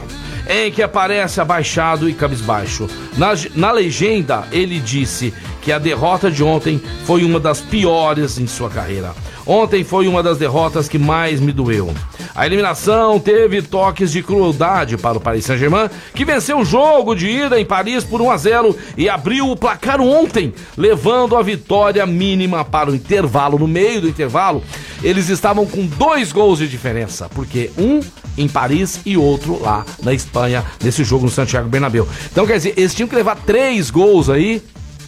em 0.50 0.72
que 0.72 0.82
aparece 0.82 1.40
abaixado 1.42 2.10
e 2.10 2.14
cabisbaixo. 2.14 2.88
Na, 3.18 3.34
na 3.56 3.72
legenda, 3.72 4.48
ele 4.52 4.80
disse 4.80 5.34
que 5.62 5.72
a 5.72 5.80
derrota 5.80 6.32
de 6.32 6.44
ontem 6.44 6.82
foi 7.06 7.24
uma 7.24 7.40
das 7.40 7.60
piores 7.60 8.38
em 8.38 8.48
sua 8.48 8.70
carreira. 8.70 9.14
Ontem 9.48 9.82
foi 9.84 10.10
uma 10.10 10.22
das 10.22 10.38
derrotas 10.38 10.90
que 10.90 10.98
mais 10.98 11.40
me 11.40 11.54
doeu. 11.54 11.94
A 12.36 12.46
eliminação 12.46 13.18
teve 13.18 13.62
toques 13.62 14.12
de 14.12 14.22
crueldade 14.22 14.98
para 14.98 15.18
o 15.18 15.22
Paris 15.22 15.46
Saint-Germain, 15.46 15.90
que 16.14 16.26
venceu 16.26 16.60
o 16.60 16.66
jogo 16.66 17.16
de 17.16 17.28
ida 17.28 17.60
em 17.60 17.66
Paris 17.66 18.04
por 18.04 18.22
1 18.22 18.30
a 18.30 18.38
0 18.38 18.78
e 18.98 19.08
abriu 19.08 19.50
o 19.50 19.56
placar 19.56 20.02
ontem, 20.02 20.54
levando 20.76 21.36
a 21.36 21.42
vitória 21.42 22.06
mínima 22.06 22.66
para 22.66 22.92
o 22.92 22.96
intervalo. 22.96 23.58
No 23.58 23.68
meio 23.68 24.02
do 24.02 24.10
intervalo, 24.10 24.62
eles 25.02 25.30
estavam 25.30 25.66
com 25.66 25.86
dois 25.86 26.32
gols 26.32 26.60
de 26.60 26.68
diferença, 26.68 27.30
porque 27.34 27.72
um 27.78 28.02
em 28.38 28.48
Paris 28.48 29.00
e 29.06 29.18
outro 29.18 29.60
lá 29.60 29.86
na 30.04 30.14
Espanha, 30.14 30.64
nesse 30.84 31.04
jogo 31.04 31.26
no 31.26 31.32
Santiago 31.32 31.70
Bernabéu. 31.70 32.08
Então, 32.32 32.46
quer 32.46 32.58
dizer, 32.58 32.74
eles 32.78 32.94
tinham 32.94 33.08
que 33.08 33.16
levar 33.16 33.36
três 33.38 33.90
gols 33.90 34.30
aí 34.30 34.62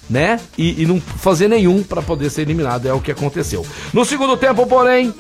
né? 0.09 0.39
E, 0.57 0.81
e 0.81 0.85
não 0.85 0.99
fazer 0.99 1.47
nenhum 1.47 1.83
para 1.83 2.01
poder 2.01 2.29
ser 2.29 2.41
eliminado. 2.41 2.87
É 2.87 2.93
o 2.93 2.99
que 2.99 3.11
aconteceu. 3.11 3.65
No 3.93 4.03
segundo 4.03 4.35
tempo, 4.35 4.65
porém. 4.65 5.13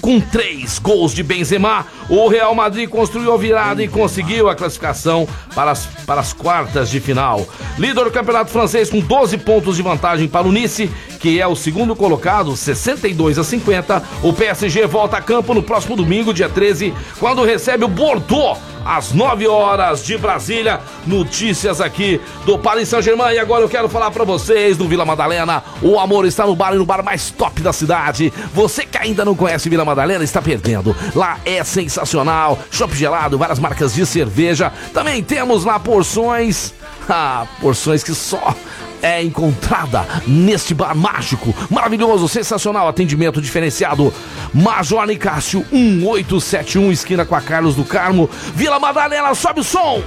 Com 0.00 0.20
três 0.20 0.78
gols 0.78 1.12
de 1.12 1.22
Benzema, 1.22 1.84
o 2.08 2.28
Real 2.28 2.54
Madrid 2.54 2.88
construiu 2.88 3.32
a 3.32 3.36
virada 3.36 3.82
e 3.82 3.88
conseguiu 3.88 4.48
a 4.48 4.54
classificação 4.54 5.26
para 5.52 5.72
as, 5.72 5.86
para 6.06 6.20
as 6.20 6.32
quartas 6.32 6.90
de 6.90 7.00
final. 7.00 7.44
Líder 7.76 8.04
do 8.04 8.10
campeonato 8.12 8.52
francês 8.52 8.88
com 8.88 9.00
12 9.00 9.38
pontos 9.38 9.74
de 9.74 9.82
vantagem 9.82 10.28
para 10.28 10.46
o 10.46 10.52
Nice, 10.52 10.88
que 11.18 11.40
é 11.40 11.46
o 11.46 11.56
segundo 11.56 11.96
colocado, 11.96 12.54
62 12.56 13.38
a 13.38 13.42
50. 13.42 14.02
O 14.22 14.32
PSG 14.32 14.86
volta 14.86 15.16
a 15.16 15.22
campo 15.22 15.52
no 15.52 15.62
próximo 15.62 15.96
domingo, 15.96 16.32
dia 16.32 16.48
13, 16.48 16.94
quando 17.18 17.42
recebe 17.42 17.84
o 17.84 17.88
Bordeaux 17.88 18.60
às 18.86 19.12
9 19.12 19.46
horas 19.48 20.04
de 20.04 20.16
Brasília. 20.16 20.80
Notícias 21.06 21.80
aqui 21.80 22.20
do 22.44 22.58
Paris 22.58 22.88
Saint-Germain. 22.88 23.34
E 23.34 23.38
agora 23.38 23.62
eu 23.64 23.68
quero 23.68 23.88
falar 23.88 24.10
pra 24.10 24.24
vocês 24.24 24.76
do 24.76 24.86
Vila 24.86 25.04
Madalena. 25.04 25.62
O 25.82 25.98
amor 25.98 26.24
está 26.24 26.46
no 26.46 26.54
bar 26.54 26.74
e 26.74 26.78
no 26.78 26.86
bar 26.86 27.02
mais 27.02 27.30
top 27.30 27.60
da 27.60 27.72
cidade. 27.72 28.32
Você 28.54 28.86
que 28.86 28.98
ainda 28.98 29.24
não 29.24 29.34
conhece 29.34 29.68
Vila 29.68 29.84
Madalena 29.84 30.22
está 30.22 30.40
perdendo. 30.40 30.94
Lá 31.14 31.38
é 31.44 31.64
sensacional. 31.64 32.58
Chopp 32.70 32.94
gelado, 32.94 33.36
várias 33.38 33.58
marcas 33.58 33.94
de 33.94 34.06
cerveja. 34.06 34.72
Também 34.92 35.22
temos 35.22 35.64
lá 35.64 35.78
porções. 35.80 36.72
Ah, 37.08 37.46
porções 37.60 38.02
que 38.02 38.12
só 38.14 38.54
é 39.02 39.22
encontrada 39.22 40.06
neste 40.26 40.74
bar 40.74 40.94
mágico, 40.94 41.54
maravilhoso, 41.70 42.28
sensacional, 42.28 42.88
atendimento 42.88 43.40
diferenciado. 43.40 44.12
Major 44.52 45.06
Nicásio 45.06 45.64
1871, 45.70 46.92
esquina 46.92 47.24
com 47.24 47.34
a 47.34 47.40
Carlos 47.40 47.74
do 47.74 47.84
Carmo, 47.84 48.28
Vila 48.54 48.78
Madalena, 48.78 49.34
sobe 49.34 49.60
o 49.60 49.64
som! 49.64 50.02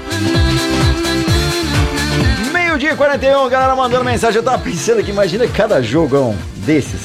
Meio-dia 2.52 2.94
e 2.94 2.96
41, 2.96 3.50
galera 3.50 3.76
mandando 3.76 4.06
mensagem. 4.06 4.38
Eu 4.38 4.44
tava 4.44 4.60
pensando 4.60 5.00
aqui, 5.00 5.12
imagina 5.12 5.48
cada 5.48 5.82
jogão 5.82 6.36
desses, 6.58 7.02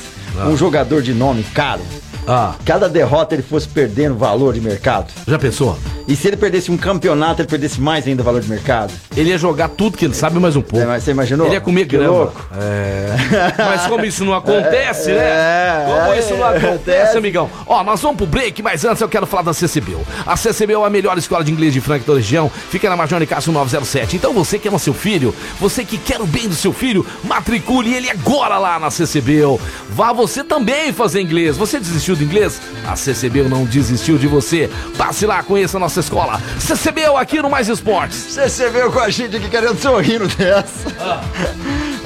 um 0.47 0.57
jogador 0.57 1.03
de 1.03 1.13
nome 1.13 1.43
caro. 1.55 1.83
Ah. 2.27 2.55
Cada 2.65 2.89
derrota 2.89 3.35
ele 3.35 3.43
fosse 3.43 3.69
perdendo 3.69 4.15
valor 4.17 4.55
de 4.55 4.61
mercado. 4.61 5.13
Já 5.27 5.39
pensou? 5.39 5.79
E 6.07 6.15
se 6.17 6.29
ele 6.29 6.37
perdesse 6.37 6.71
um 6.71 6.77
campeonato, 6.77 7.41
ele 7.43 7.49
perdesse 7.49 7.81
mais 7.81 8.07
ainda 8.07 8.23
valor 8.23 8.41
de 8.41 8.49
mercado? 8.49 8.93
Ele 9.17 9.31
ia 9.31 9.39
jogar 9.39 9.69
tudo 9.69 9.97
que 9.97 10.05
ele 10.05 10.15
sabe 10.15 10.39
mais 10.39 10.55
um 10.57 10.61
pouco. 10.63 10.85
Você 10.87 11.11
imaginou? 11.11 11.47
Ele 11.47 11.55
ia 11.55 11.61
comer 11.61 11.87
Que 11.87 11.97
grama. 11.97 12.13
louco. 12.13 12.45
É. 12.61 13.15
Mas 13.59 13.87
como 13.87 14.05
isso 14.05 14.25
não 14.25 14.35
acontece, 14.35 15.11
É, 15.11 15.15
né? 15.15 15.21
é, 15.25 15.85
Como 16.01 16.13
é, 16.15 16.19
isso 16.19 16.35
não 16.37 16.47
é, 16.51 16.57
acontece, 16.59 17.15
é. 17.15 17.19
amigão. 17.19 17.51
Ó, 17.67 17.83
nós 17.83 18.01
vamos 18.01 18.17
pro 18.19 18.27
break, 18.27 18.63
mas 18.63 18.85
antes 18.85 19.01
eu 19.01 19.09
quero 19.09 19.27
falar 19.27 19.43
da 19.43 19.53
CCBU. 19.55 20.01
A 20.27 20.37
CCBU 20.37 20.83
é 20.83 20.87
a 20.87 20.91
melhor 20.91 21.17
escola 21.19 21.43
de 21.45 21.51
inglês 21.53 21.73
de 21.73 21.81
Franca 21.81 22.05
da 22.07 22.15
região. 22.19 22.51
Fica 22.51 22.89
na 22.91 22.97
Major 22.97 23.25
Cássio 23.27 23.53
907. 23.53 24.17
Então 24.17 24.33
você 24.33 24.59
que 24.59 24.69
ama 24.69 24.79
seu 24.79 24.93
filho, 24.95 25.35
você 25.61 25.85
que 25.85 25.97
quer 25.97 26.21
o 26.21 26.27
bem 26.27 26.49
do 26.49 26.55
seu 26.55 26.73
filho, 26.73 27.05
matricule 27.25 27.93
ele 27.95 28.11
agora 28.11 28.59
lá 28.59 28.79
na 28.79 28.91
CCBU. 28.91 29.61
Vá 29.91 30.13
você 30.13 30.45
também 30.45 30.93
fazer 30.93 31.21
inglês. 31.21 31.57
Você 31.57 31.79
desistiu 31.79 32.14
do 32.17 32.25
inglês? 32.25 32.61
A 32.87 32.97
CCBU 32.97 33.49
não 33.49 33.65
desistiu 33.65 34.19
de 34.19 34.27
você. 34.27 34.71
Passe 34.97 35.27
lá, 35.27 35.43
conheça 35.43 35.77
a 35.77 35.81
nossa 35.81 36.01
escola. 36.01 36.41
CCBU 36.59 37.17
aqui 37.17 37.41
no 37.41 37.49
Mais 37.51 37.69
Esportes. 37.69 38.35
Você 38.35 38.69
veio 38.71 38.91
com 38.93 38.99
a 39.01 39.09
gente 39.11 39.37
aqui 39.37 39.49
querendo 39.49 39.79
sorrindo 39.81 40.27
dessa. 40.29 40.93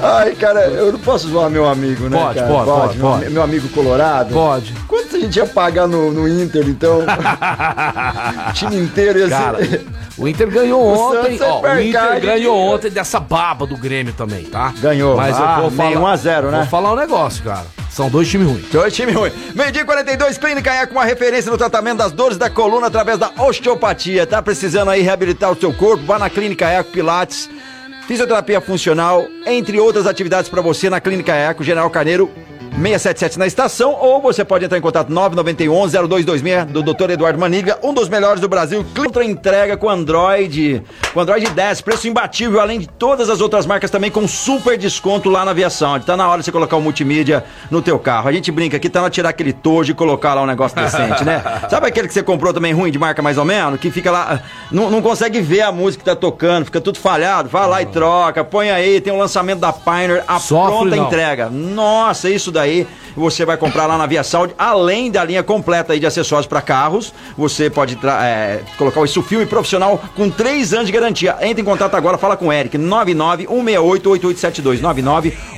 Ai, 0.01 0.33
cara, 0.35 0.61
eu 0.67 0.93
não 0.93 0.99
posso 0.99 1.27
zoar 1.27 1.49
meu 1.49 1.67
amigo, 1.67 2.07
né? 2.07 2.17
Pode, 2.17 2.35
cara? 2.39 2.47
pode, 2.53 2.65
pode, 2.69 2.97
meu, 2.97 3.07
pode. 3.09 3.29
meu 3.31 3.43
amigo 3.43 3.67
colorado. 3.69 4.33
Pode. 4.33 4.73
Quanto 4.87 5.17
a 5.17 5.19
gente 5.19 5.35
ia 5.35 5.45
pagar 5.45 5.87
no, 5.87 6.09
no 6.11 6.27
Inter, 6.27 6.67
então? 6.69 6.99
o 6.99 8.53
time 8.53 8.77
inteiro 8.77 9.19
ia 9.19 9.25
ser. 9.27 9.31
Cara, 9.33 9.57
o 10.17 10.27
Inter 10.27 10.49
ganhou 10.49 10.79
O 10.87 11.09
ontem. 11.19 11.37
É 11.37 11.43
Ó, 11.43 11.61
o 11.61 11.79
Inter 11.81 12.21
ganhou 12.21 12.57
ontem 12.57 12.89
dessa 12.89 13.19
baba 13.19 13.65
do 13.67 13.75
Grêmio 13.75 14.13
também, 14.13 14.45
tá? 14.45 14.73
Ganhou. 14.79 15.17
Mas 15.17 15.35
Ah, 15.37 15.55
eu 15.57 15.61
vou 15.63 15.71
falar. 15.71 15.89
meio 15.89 16.01
1 16.01 16.07
a 16.07 16.15
0, 16.15 16.51
né? 16.51 16.57
Vou 16.59 16.67
falar 16.67 16.93
um 16.93 16.95
negócio, 16.95 17.43
cara. 17.43 17.65
São 17.89 18.09
dois 18.09 18.27
times 18.29 18.47
ruins. 18.47 18.65
Dois 18.71 18.93
time 18.93 19.11
ruim. 19.11 19.31
Meio-dia 19.55 19.81
e 19.81 19.85
42, 19.85 20.37
Clínica 20.37 20.71
Eco, 20.71 20.93
uma 20.93 21.05
referência 21.05 21.51
no 21.51 21.57
tratamento 21.57 21.97
das 21.97 22.11
dores 22.11 22.37
da 22.37 22.49
coluna 22.49 22.87
através 22.87 23.17
da 23.17 23.31
osteopatia. 23.37 24.27
Tá 24.27 24.41
precisando 24.41 24.89
aí 24.89 25.01
reabilitar 25.01 25.51
o 25.51 25.59
seu 25.59 25.73
corpo? 25.73 26.05
Vá 26.05 26.19
na 26.19 26.29
Clínica 26.29 26.67
Eco 26.67 26.91
Pilates, 26.91 27.49
fisioterapia 28.07 28.61
funcional, 28.61 29.27
entre 29.45 29.79
outras 29.79 30.05
atividades 30.05 30.49
para 30.49 30.61
você 30.61 30.89
na 30.89 31.01
Clínica 31.01 31.33
Eco, 31.33 31.63
General 31.63 31.89
Carneiro. 31.89 32.31
677 32.79 33.37
na 33.37 33.45
estação, 33.45 33.93
ou 33.99 34.21
você 34.21 34.45
pode 34.45 34.63
entrar 34.63 34.77
em 34.77 34.81
contato 34.81 35.11
991-0226 35.11 36.65
do 36.65 36.81
Dr. 36.81 37.09
Eduardo 37.11 37.37
Maniga, 37.37 37.77
um 37.83 37.93
dos 37.93 38.07
melhores 38.07 38.39
do 38.39 38.47
Brasil. 38.47 38.85
Outra 38.97 39.25
entrega 39.25 39.75
com 39.75 39.89
Android, 39.89 40.81
com 41.13 41.19
Android 41.19 41.49
10, 41.49 41.81
preço 41.81 42.07
imbatível, 42.07 42.61
além 42.61 42.79
de 42.79 42.87
todas 42.87 43.29
as 43.29 43.41
outras 43.41 43.65
marcas 43.65 43.91
também 43.91 44.09
com 44.09 44.25
super 44.27 44.77
desconto 44.77 45.29
lá 45.29 45.43
na 45.43 45.51
aviação. 45.51 45.99
Tá 45.99 46.15
na 46.15 46.29
hora 46.29 46.39
de 46.39 46.45
você 46.45 46.53
colocar 46.53 46.77
o 46.77 46.81
multimídia 46.81 47.43
no 47.69 47.81
teu 47.81 47.99
carro. 47.99 48.29
A 48.29 48.31
gente 48.31 48.49
brinca 48.49 48.77
aqui, 48.77 48.89
tá 48.89 48.99
na 48.99 49.03
hora 49.03 49.09
de 49.11 49.15
tirar 49.15 49.29
aquele 49.29 49.51
tojo 49.51 49.91
e 49.91 49.93
colocar 49.93 50.33
lá 50.33 50.41
um 50.41 50.47
negócio 50.47 50.77
decente, 50.77 51.25
né? 51.25 51.43
Sabe 51.69 51.87
aquele 51.87 52.07
que 52.07 52.13
você 52.13 52.23
comprou 52.23 52.53
também 52.53 52.71
ruim, 52.71 52.91
de 52.91 52.97
marca 52.97 53.21
mais 53.21 53.37
ou 53.37 53.43
menos? 53.43 53.77
Que 53.77 53.91
fica 53.91 54.09
lá, 54.09 54.41
não, 54.71 54.89
não 54.89 55.01
consegue 55.01 55.41
ver 55.41 55.61
a 55.61 55.71
música 55.71 56.01
que 56.01 56.09
tá 56.09 56.15
tocando, 56.15 56.65
fica 56.65 56.79
tudo 56.79 56.97
falhado. 56.97 57.49
Vai 57.49 57.67
lá 57.67 57.81
e 57.81 57.85
troca, 57.87 58.41
põe 58.41 58.69
aí, 58.71 59.01
tem 59.01 59.11
o 59.11 59.17
lançamento 59.17 59.59
da 59.59 59.73
Pioneer, 59.73 60.23
a 60.25 60.39
Sofre 60.39 60.77
pronta 60.77 60.95
não. 60.95 61.07
entrega. 61.07 61.49
Nossa, 61.49 62.29
isso 62.29 62.51
daí. 62.53 62.68
aí 62.69 62.87
você 63.19 63.45
vai 63.45 63.57
comprar 63.57 63.85
lá 63.85 63.97
na 63.97 64.05
Via 64.05 64.23
Saúde, 64.23 64.55
além 64.57 65.11
da 65.11 65.25
linha 65.25 65.43
completa 65.43 65.99
de 65.99 66.05
acessórios 66.05 66.47
para 66.47 66.61
carros, 66.61 67.13
você 67.37 67.69
pode 67.69 67.99
é, 68.03 68.61
colocar 68.77 69.01
o 69.01 69.05
isso 69.05 69.21
filme 69.21 69.45
profissional 69.45 70.01
com 70.15 70.29
três 70.29 70.73
anos 70.73 70.85
de 70.87 70.93
garantia. 70.93 71.35
Entre 71.41 71.61
em 71.61 71.65
contato 71.65 71.95
agora, 71.95 72.17
fala 72.17 72.37
com 72.37 72.47
o 72.47 72.53
Eric, 72.53 72.77
99-168-8872, 72.77 74.79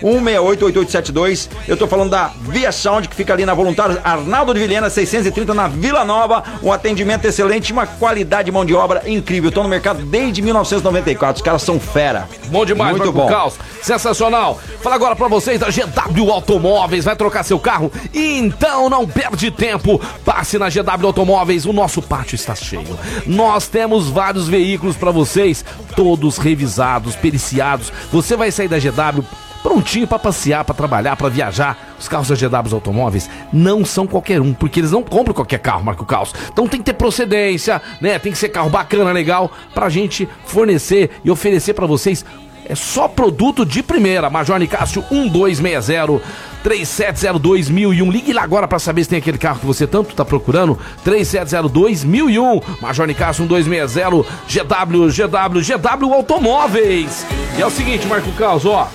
99-168-8872. 0.01 1.49
Eu 1.67 1.77
tô 1.77 1.85
falando 1.87 2.09
da 2.09 2.31
Via 2.41 2.71
Sound, 2.71 3.07
que 3.07 3.15
fica 3.15 3.33
ali 3.33 3.45
na 3.45 3.53
Voluntários 3.53 3.99
Arnaldo 4.03 4.51
de 4.53 4.59
Vilhena, 4.59 4.89
630, 4.89 5.53
na 5.53 5.67
Vila 5.67 6.03
Nova. 6.03 6.43
Um 6.63 6.71
atendimento 6.71 7.25
excelente, 7.25 7.71
uma 7.71 7.85
qualidade 7.85 8.45
de 8.45 8.51
mão 8.51 8.65
de 8.65 8.73
obra 8.73 9.03
incrível. 9.05 9.51
Tô 9.51 9.61
no 9.61 9.69
mercado 9.69 10.01
desde 10.03 10.41
1994. 10.41 11.35
Os 11.35 11.43
caras 11.43 11.61
são 11.61 11.79
fera. 11.79 12.27
Bom 12.47 12.65
demais, 12.65 12.97
Muito 12.97 13.13
Marco 13.13 13.19
bom. 13.19 13.27
Caos. 13.27 13.59
Sensacional. 13.81 14.59
Fala 14.81 14.95
agora 14.95 15.15
pra 15.15 15.27
vocês 15.27 15.59
da 15.59 15.67
GW 15.69 16.31
Automóveis. 16.31 17.05
Vai 17.05 17.15
trocar 17.15 17.43
seu 17.51 17.59
carro? 17.59 17.91
Então 18.13 18.89
não 18.89 19.05
perde 19.05 19.51
tempo. 19.51 19.99
Passe 20.23 20.57
na 20.57 20.69
GW 20.69 21.07
Automóveis. 21.07 21.65
O 21.65 21.73
nosso 21.73 22.01
pátio 22.01 22.35
está 22.35 22.55
cheio. 22.55 22.97
Nós 23.27 23.67
temos 23.67 24.07
vários 24.07 24.47
veículos 24.47 24.95
pra 24.95 25.11
vocês, 25.11 25.65
todos 25.95 26.37
revisados, 26.37 27.15
periciados. 27.15 27.91
Você 28.11 28.37
vai 28.37 28.51
sair 28.51 28.69
da 28.69 28.79
GW 28.79 29.23
prontinho 29.61 30.07
pra 30.07 30.17
passear, 30.17 30.63
pra 30.63 30.73
trabalhar, 30.73 31.17
pra 31.17 31.27
viajar. 31.27 31.77
Os 31.99 32.07
carros 32.07 32.29
da 32.29 32.35
GW 32.35 32.73
Automóveis 32.73 33.29
não 33.51 33.83
são 33.83 34.07
qualquer 34.07 34.39
um, 34.39 34.53
porque 34.53 34.79
eles 34.79 34.91
não 34.91 35.03
compram 35.03 35.33
qualquer 35.33 35.59
carro, 35.59 35.83
Marco 35.83 36.05
Caos. 36.05 36.33
Então 36.51 36.67
tem 36.67 36.79
que 36.79 36.85
ter 36.85 36.93
procedência, 36.93 37.81
né? 37.99 38.17
Tem 38.17 38.31
que 38.31 38.37
ser 38.37 38.49
carro 38.49 38.69
bacana, 38.69 39.11
legal, 39.11 39.51
pra 39.73 39.89
gente 39.89 40.27
fornecer 40.45 41.11
e 41.23 41.29
oferecer 41.29 41.73
pra 41.73 41.85
vocês 41.85 42.23
é 42.71 42.75
só 42.75 43.07
produto 43.07 43.65
de 43.65 43.83
primeira. 43.83 44.29
Major 44.29 44.57
Nicásio 44.57 45.03
1260 45.11 46.21
3702 46.63 47.69
1001. 47.69 48.11
Ligue 48.11 48.33
lá 48.33 48.43
agora 48.43 48.67
pra 48.67 48.79
saber 48.79 49.03
se 49.03 49.09
tem 49.09 49.19
aquele 49.19 49.37
carro 49.37 49.59
que 49.59 49.65
você 49.65 49.87
tanto 49.87 50.15
tá 50.15 50.23
procurando. 50.23 50.77
3702 51.03 52.03
1001. 52.03 52.61
Major 52.81 53.07
Nicásio 53.07 53.43
1260 53.43 54.25
GW, 54.47 55.07
GW, 55.07 55.61
GW 55.61 56.13
Automóveis. 56.13 57.25
E 57.57 57.61
é 57.61 57.65
o 57.65 57.71
seguinte, 57.71 58.07
Marco 58.07 58.31
Caos, 58.33 58.65
ó. 58.65 58.89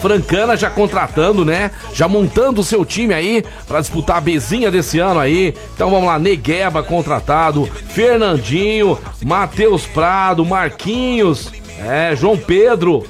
Francana 0.00 0.56
já 0.56 0.70
contratando, 0.70 1.44
né? 1.44 1.72
Já 1.92 2.06
montando 2.06 2.60
o 2.60 2.64
seu 2.64 2.84
time 2.84 3.12
aí 3.12 3.44
pra 3.66 3.80
disputar 3.80 4.18
a 4.18 4.20
bezinha 4.20 4.70
desse 4.70 4.98
ano 4.98 5.18
aí. 5.18 5.54
Então 5.74 5.90
vamos 5.90 6.06
lá, 6.06 6.18
Negueba 6.18 6.82
contratado, 6.82 7.66
Fernandinho, 7.66 8.98
Matheus 9.24 9.86
Prado, 9.86 10.44
Marquinhos, 10.44 11.52
é, 11.80 12.14
João 12.14 12.36
Pedro, 12.36 13.04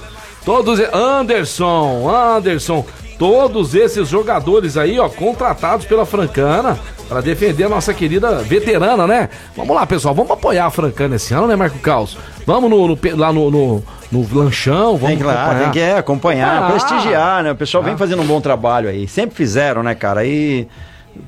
todos 0.44 0.80
Anderson, 0.92 2.08
Anderson, 2.08 2.86
todos 3.18 3.74
esses 3.74 4.08
jogadores 4.08 4.76
aí, 4.76 4.98
ó, 4.98 5.08
contratados 5.08 5.84
pela 5.86 6.06
Francana 6.06 6.78
pra 7.08 7.20
defender 7.20 7.64
a 7.64 7.68
nossa 7.68 7.92
querida 7.92 8.36
veterana, 8.38 9.06
né? 9.06 9.28
Vamos 9.56 9.74
lá, 9.74 9.84
pessoal, 9.86 10.14
vamos 10.14 10.30
apoiar 10.30 10.66
a 10.66 10.70
Francana 10.70 11.16
esse 11.16 11.34
ano, 11.34 11.46
né, 11.48 11.56
Marco 11.56 11.78
Caos? 11.78 12.16
Vamos 12.46 12.70
no, 12.70 12.86
no 12.88 12.98
lá 13.16 13.32
no, 13.32 13.50
no, 13.50 13.82
no 14.12 14.26
lanchão, 14.34 14.96
vamos 14.96 15.18
Tem 15.18 15.28
acompanhar. 15.28 15.62
tem 15.62 15.70
que 15.72 15.80
é, 15.80 15.96
acompanhar, 15.98 16.62
Ah. 16.62 16.70
prestigiar, 16.70 17.42
né? 17.42 17.52
O 17.52 17.56
pessoal 17.56 17.82
vem 17.82 17.94
Ah. 17.94 17.98
fazendo 17.98 18.22
um 18.22 18.26
bom 18.26 18.40
trabalho 18.40 18.88
aí. 18.88 19.08
Sempre 19.08 19.34
fizeram, 19.36 19.82
né, 19.82 19.94
cara? 19.94 20.20
Aí, 20.20 20.68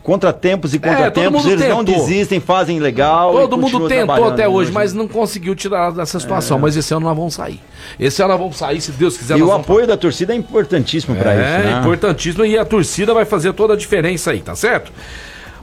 contratempos 0.02 0.74
e 0.74 0.76
É, 0.76 0.80
contratempos, 0.80 1.44
mundo 1.44 1.52
eles 1.52 1.68
não 1.68 1.84
tentou. 1.84 2.06
desistem, 2.06 2.40
fazem 2.40 2.78
legal. 2.78 3.32
Todo 3.32 3.58
mundo 3.58 3.88
tentou 3.88 4.28
até 4.28 4.42
né, 4.42 4.48
hoje, 4.48 4.72
mas 4.72 4.92
não 4.92 5.06
conseguiu 5.06 5.54
tirar 5.54 5.92
dessa 5.92 6.18
situação. 6.18 6.58
Mas 6.58 6.76
esse 6.76 6.92
ano 6.92 7.06
nós 7.06 7.16
vamos 7.16 7.34
sair. 7.34 7.60
Esse 7.98 8.22
ano 8.22 8.32
nós 8.32 8.40
vamos 8.40 8.56
sair, 8.56 8.80
se 8.80 8.92
Deus 8.92 9.16
quiser. 9.16 9.38
E 9.38 9.42
o 9.42 9.52
apoio 9.52 9.86
da 9.86 9.96
torcida 9.96 10.32
é 10.32 10.36
importantíssimo 10.36 11.16
pra 11.16 11.32
é, 11.32 11.36
isso, 11.36 11.68
né? 11.68 11.78
importantíssimo 11.80 12.44
e 12.44 12.58
a 12.58 12.64
torcida 12.64 13.14
vai 13.14 13.24
fazer 13.24 13.52
toda 13.52 13.74
a 13.74 13.76
diferença 13.76 14.30
aí, 14.30 14.40
tá 14.40 14.54
certo? 14.54 14.92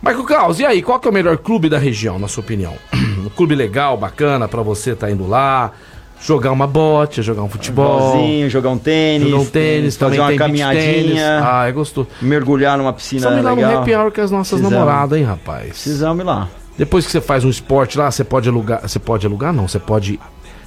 Marco 0.02 0.24
Caos, 0.24 0.60
e 0.60 0.66
aí, 0.66 0.82
qual 0.82 1.00
que 1.00 1.08
é 1.08 1.12
o 1.12 1.14
melhor 1.14 1.38
clube 1.38 1.70
da 1.70 1.78
região, 1.80 2.20
na 2.20 2.28
sua 2.28 2.44
opinião? 2.44 2.74
Um 3.18 3.30
clube 3.30 3.56
legal, 3.56 3.98
bacana 3.98 4.48
pra 4.48 4.62
você 4.62 4.96
tá 4.96 5.12
indo 5.12 5.28
lá, 5.28 5.74
jogar 6.22 6.52
uma 6.52 6.68
bote, 6.68 7.22
jogar 7.22 7.44
um 7.44 7.50
futebol, 7.50 8.00
Golzinho, 8.14 8.50
jogar 8.50 8.70
um 8.70 8.78
tênis, 8.78 9.30
jogar 9.30 9.42
um 9.42 9.46
tênis, 9.46 9.96
fazer 9.98 10.20
uma 10.20 10.34
caminhadinha, 10.36 11.42
Ah, 11.44 11.68
é 11.68 11.72
gostoso. 11.72 12.08
mergulhar 12.22 12.78
numa 12.78 12.92
piscina 12.94 13.28
Precisamos 13.28 13.40
ir 13.42 13.44
lá 13.46 13.54
legal. 13.54 13.72
no 13.72 13.78
happy 13.80 13.96
hour 13.96 14.12
com 14.12 14.22
as 14.22 14.32
nossas 14.32 14.60
Precisamos. 14.60 14.86
namoradas, 14.88 15.18
hein, 15.20 15.26
rapaz? 15.26 15.68
Precisamos 15.70 16.24
ir 16.24 16.26
lá. 16.28 16.48
Depois 16.78 17.06
que 17.06 17.12
você 17.12 17.22
faz 17.22 17.44
um 17.44 17.50
esporte 17.50 17.98
lá, 17.98 18.10
você 18.12 18.24
pode 18.24 18.48
alugar. 18.50 18.82
Você 18.82 19.00
pode 19.00 19.26
alugar, 19.26 19.52
não. 19.52 19.68
Você 19.68 19.80
pode 19.80 20.20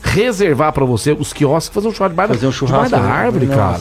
reservar 0.03 0.72
pra 0.72 0.84
você 0.84 1.12
os 1.12 1.32
quiosques, 1.32 1.72
fazer 1.74 1.88
um 1.88 1.92
churrasco 1.92 2.11
debaixo 2.14 2.34
Fazer 2.34 2.46
um 2.46 2.53
churrasco 2.53 2.90
da 2.90 2.98
ali. 2.98 3.07
árvore, 3.11 3.46
Nossa. 3.46 3.59
cara. 3.59 3.80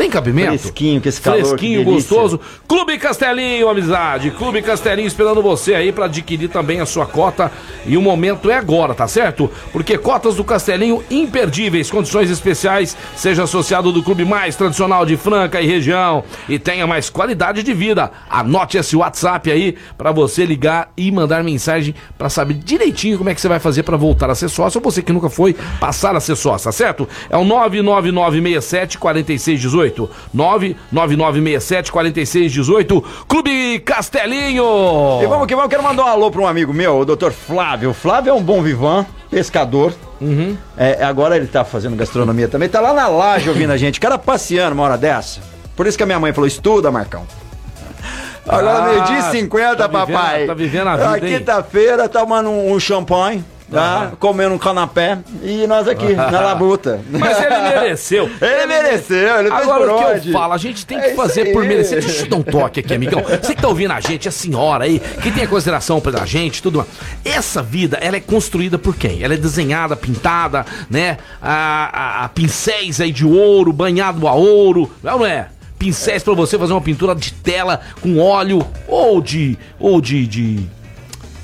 Tem 0.00 0.08
cabimento? 0.08 0.58
Fresquinho, 0.60 0.98
com 0.98 1.08
esse 1.10 1.20
calor, 1.20 1.44
Fresquinho, 1.44 1.84
que 1.84 1.90
gostoso. 1.90 2.40
Clube 2.66 2.96
Castelinho, 2.96 3.68
amizade. 3.68 4.30
Clube 4.30 4.62
Castelinho 4.62 5.06
esperando 5.06 5.42
você 5.42 5.74
aí 5.74 5.92
pra 5.92 6.06
adquirir 6.06 6.48
também 6.48 6.80
a 6.80 6.86
sua 6.86 7.04
cota. 7.04 7.52
E 7.84 7.98
o 7.98 8.00
momento 8.00 8.50
é 8.50 8.56
agora, 8.56 8.94
tá 8.94 9.06
certo? 9.06 9.50
Porque 9.70 9.98
cotas 9.98 10.36
do 10.36 10.42
Castelinho 10.42 11.04
imperdíveis, 11.10 11.90
condições 11.90 12.30
especiais. 12.30 12.96
Seja 13.14 13.42
associado 13.42 13.92
do 13.92 14.02
clube 14.02 14.24
mais 14.24 14.56
tradicional 14.56 15.04
de 15.04 15.18
Franca 15.18 15.60
e 15.60 15.66
região 15.66 16.24
e 16.48 16.58
tenha 16.58 16.86
mais 16.86 17.10
qualidade 17.10 17.62
de 17.62 17.74
vida. 17.74 18.10
Anote 18.30 18.78
esse 18.78 18.96
WhatsApp 18.96 19.52
aí 19.52 19.76
pra 19.98 20.12
você 20.12 20.46
ligar 20.46 20.90
e 20.96 21.12
mandar 21.12 21.44
mensagem 21.44 21.94
pra 22.16 22.30
saber 22.30 22.54
direitinho 22.54 23.18
como 23.18 23.28
é 23.28 23.34
que 23.34 23.40
você 23.42 23.48
vai 23.48 23.60
fazer 23.60 23.82
pra 23.82 23.98
voltar 23.98 24.30
a 24.30 24.34
ser 24.34 24.48
sócio. 24.48 24.80
Ou 24.82 24.90
você 24.90 25.02
que 25.02 25.12
nunca 25.12 25.28
foi, 25.28 25.54
passar 25.78 26.16
a 26.16 26.20
ser 26.20 26.36
sócio, 26.36 26.64
tá 26.64 26.72
certo? 26.72 27.06
É 27.28 27.36
o 27.36 27.44
99967 27.44 28.96
4618. 28.96 29.89
99967 30.32 31.90
4618. 31.92 33.04
Clube 33.28 33.80
Castelinho. 33.80 34.64
E 35.22 35.26
vamos 35.26 35.46
que 35.46 35.54
vamos, 35.54 35.70
quero 35.70 35.82
mandar 35.82 36.04
um 36.04 36.08
alô 36.08 36.30
para 36.30 36.40
um 36.42 36.46
amigo 36.46 36.72
meu, 36.72 36.98
o 37.00 37.04
doutor 37.04 37.32
Flávio. 37.32 37.90
O 37.90 37.94
Flávio 37.94 38.30
é 38.30 38.34
um 38.34 38.42
bom 38.42 38.62
vivan, 38.62 39.04
pescador. 39.30 39.92
Uhum. 40.20 40.56
É, 40.76 41.02
agora 41.02 41.36
ele 41.36 41.46
tá 41.46 41.64
fazendo 41.64 41.96
gastronomia 41.96 42.46
também, 42.48 42.68
tá 42.68 42.80
lá 42.80 42.92
na 42.92 43.08
laje 43.08 43.48
ouvindo 43.48 43.72
a 43.72 43.76
gente. 43.76 43.98
O 43.98 44.02
cara 44.02 44.18
passeando 44.18 44.74
uma 44.74 44.82
hora 44.84 44.98
dessa. 44.98 45.40
Por 45.74 45.86
isso 45.86 45.96
que 45.96 46.02
a 46.02 46.06
minha 46.06 46.20
mãe 46.20 46.32
falou: 46.32 46.46
estuda, 46.46 46.90
Marcão. 46.90 47.24
Agora, 48.48 48.78
Ah, 48.78 48.82
meio-dia 48.88 49.18
e 49.18 49.22
50, 49.32 49.76
tá 49.76 49.86
vivendo- 49.86 50.06
papai. 50.16 50.46
tá 50.46 50.54
vivendo 50.54 50.88
a 50.88 50.96
vida, 50.96 51.10
Ah? 51.14 51.20
Quinta-feira, 51.20 52.08
tomando 52.08 52.48
um, 52.50 52.72
um 52.72 52.80
champanhe, 52.80 53.44
tá? 53.70 54.12
Comendo 54.18 54.54
um 54.54 54.58
canapé. 54.58 55.18
E 55.42 55.66
nós 55.66 55.86
aqui, 55.88 56.12
na 56.14 56.40
labuta. 56.40 57.00
Mas 57.10 57.38
ele 57.42 57.58
mereceu. 57.60 58.28
Ele 58.40 58.66
mereceu, 58.66 59.38
ele 59.40 59.50
fez 59.50 59.62
Agora 59.62 59.80
por 59.86 59.90
o 59.94 59.98
que 59.98 60.04
onde? 60.04 60.28
eu 60.28 60.32
falo, 60.32 60.52
a 60.52 60.58
gente 60.58 60.84
tem 60.86 60.98
É 60.98 61.00
que 61.02 61.06
isso 61.08 61.16
fazer 61.16 61.42
aí. 61.46 61.52
por 61.52 61.64
merecer. 61.64 62.00
Deixa 62.00 62.20
eu 62.20 62.24
te 62.24 62.30
dar 62.30 62.36
um 62.36 62.42
toque 62.42 62.80
aqui, 62.80 62.94
amigão. 62.94 63.22
Você 63.22 63.54
que 63.54 63.60
tá 63.62 63.68
ouvindo 63.68 63.92
a 63.92 64.00
gente, 64.00 64.28
a 64.28 64.32
senhora 64.32 64.84
aí, 64.84 64.98
que 65.22 65.30
tem 65.30 65.44
a 65.44 65.48
consideração 65.48 66.00
pela 66.00 66.24
gente, 66.26 66.62
tudo 66.62 66.78
mais. 66.78 66.88
Essa 67.24 67.62
vida, 67.62 67.96
ela 68.00 68.16
é 68.16 68.20
construída 68.20 68.78
por 68.78 68.94
quem? 68.96 69.22
Ela 69.22 69.34
é 69.34 69.36
desenhada, 69.36 69.96
pintada, 69.96 70.64
né? 70.88 71.18
A, 71.40 72.20
a- 72.20 72.24
a 72.24 72.28
pincéis 72.28 73.00
aí 73.00 73.12
de 73.12 73.24
ouro, 73.26 73.72
banhado 73.72 74.26
a 74.28 74.32
ouro, 74.34 74.90
não 75.02 75.10
é? 75.10 75.14
ou 75.14 75.18
não 75.20 75.26
é? 75.26 75.48
Pincéis 75.78 76.22
pra 76.22 76.34
você 76.34 76.58
fazer 76.58 76.72
uma 76.74 76.80
pintura 76.80 77.14
de 77.14 77.32
tela 77.32 77.80
com 78.02 78.18
óleo 78.18 78.66
ou 78.86 79.20
de. 79.20 79.58
ou 79.78 80.00
de. 80.00 80.26
de, 80.26 80.66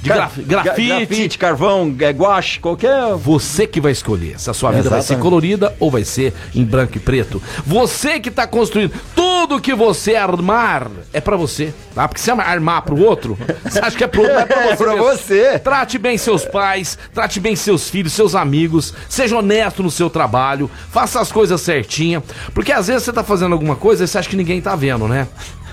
de 0.09 0.15
graf- 0.15 0.39
Gra- 0.39 0.63
grafite. 0.63 0.87
grafite, 0.89 1.39
carvão, 1.39 1.95
é, 2.01 2.11
guache, 2.11 2.61
qualquer. 2.61 3.15
Você 3.17 3.67
que 3.67 3.81
vai 3.81 3.93
escolher 3.93 4.39
se 4.39 4.49
a 4.51 4.55
sua 4.55 4.71
vida 4.71 4.89
vai 4.89 5.01
ser 5.01 5.15
Exatamente. 5.15 5.23
colorida 5.23 5.75
ou 5.81 5.91
vai 5.91 6.05
ser 6.05 6.33
em 6.55 6.65
branco 6.65 6.97
e 6.97 7.01
preto. 7.01 7.43
Você 7.67 8.21
que 8.21 8.31
tá 8.31 8.47
construindo 8.47 8.93
tudo 9.15 9.61
que 9.61 9.75
você 9.75 10.15
armar 10.15 10.89
é 11.13 11.21
pra 11.21 11.37
você, 11.37 11.73
tá? 11.95 12.07
Porque 12.09 12.21
se 12.21 12.31
armar 12.31 12.83
pro 12.83 13.01
outro, 13.03 13.37
você 13.65 13.79
acha 13.81 13.97
que 13.97 14.05
é 14.05 14.07
pro 14.07 14.23
outro, 14.23 14.37
é 14.39 14.45
pra 14.47 14.63
você. 14.63 14.73
É 14.73 14.77
pra 14.77 14.93
mesmo. 14.95 15.05
você. 15.05 15.59
Trate 15.59 15.99
bem 15.99 16.19
seus 16.19 16.45
pais, 16.45 16.99
trate 17.13 17.41
bem 17.41 17.57
seus 17.57 17.89
filhos, 17.91 18.13
seus 18.13 18.35
amigos, 18.35 18.95
seja 19.09 19.37
honesto 19.37 19.83
no 19.83 19.91
seu 19.91 20.09
trabalho, 20.11 20.71
faça 20.91 21.21
as 21.21 21.31
coisas 21.33 21.61
certinha, 21.61 22.23
porque 22.55 22.73
às 22.73 22.87
vezes 22.87 23.03
você 23.05 23.13
tá 23.13 23.23
fazendo 23.25 23.53
alguma 23.53 23.77
coisa 23.77 24.05
e 24.05 24.09
você 24.09 24.19
acha 24.19 24.29
que 24.29 24.37
ninguém 24.37 24.61
tá 24.61 24.75
vendo, 24.77 25.07
né? 25.09 25.27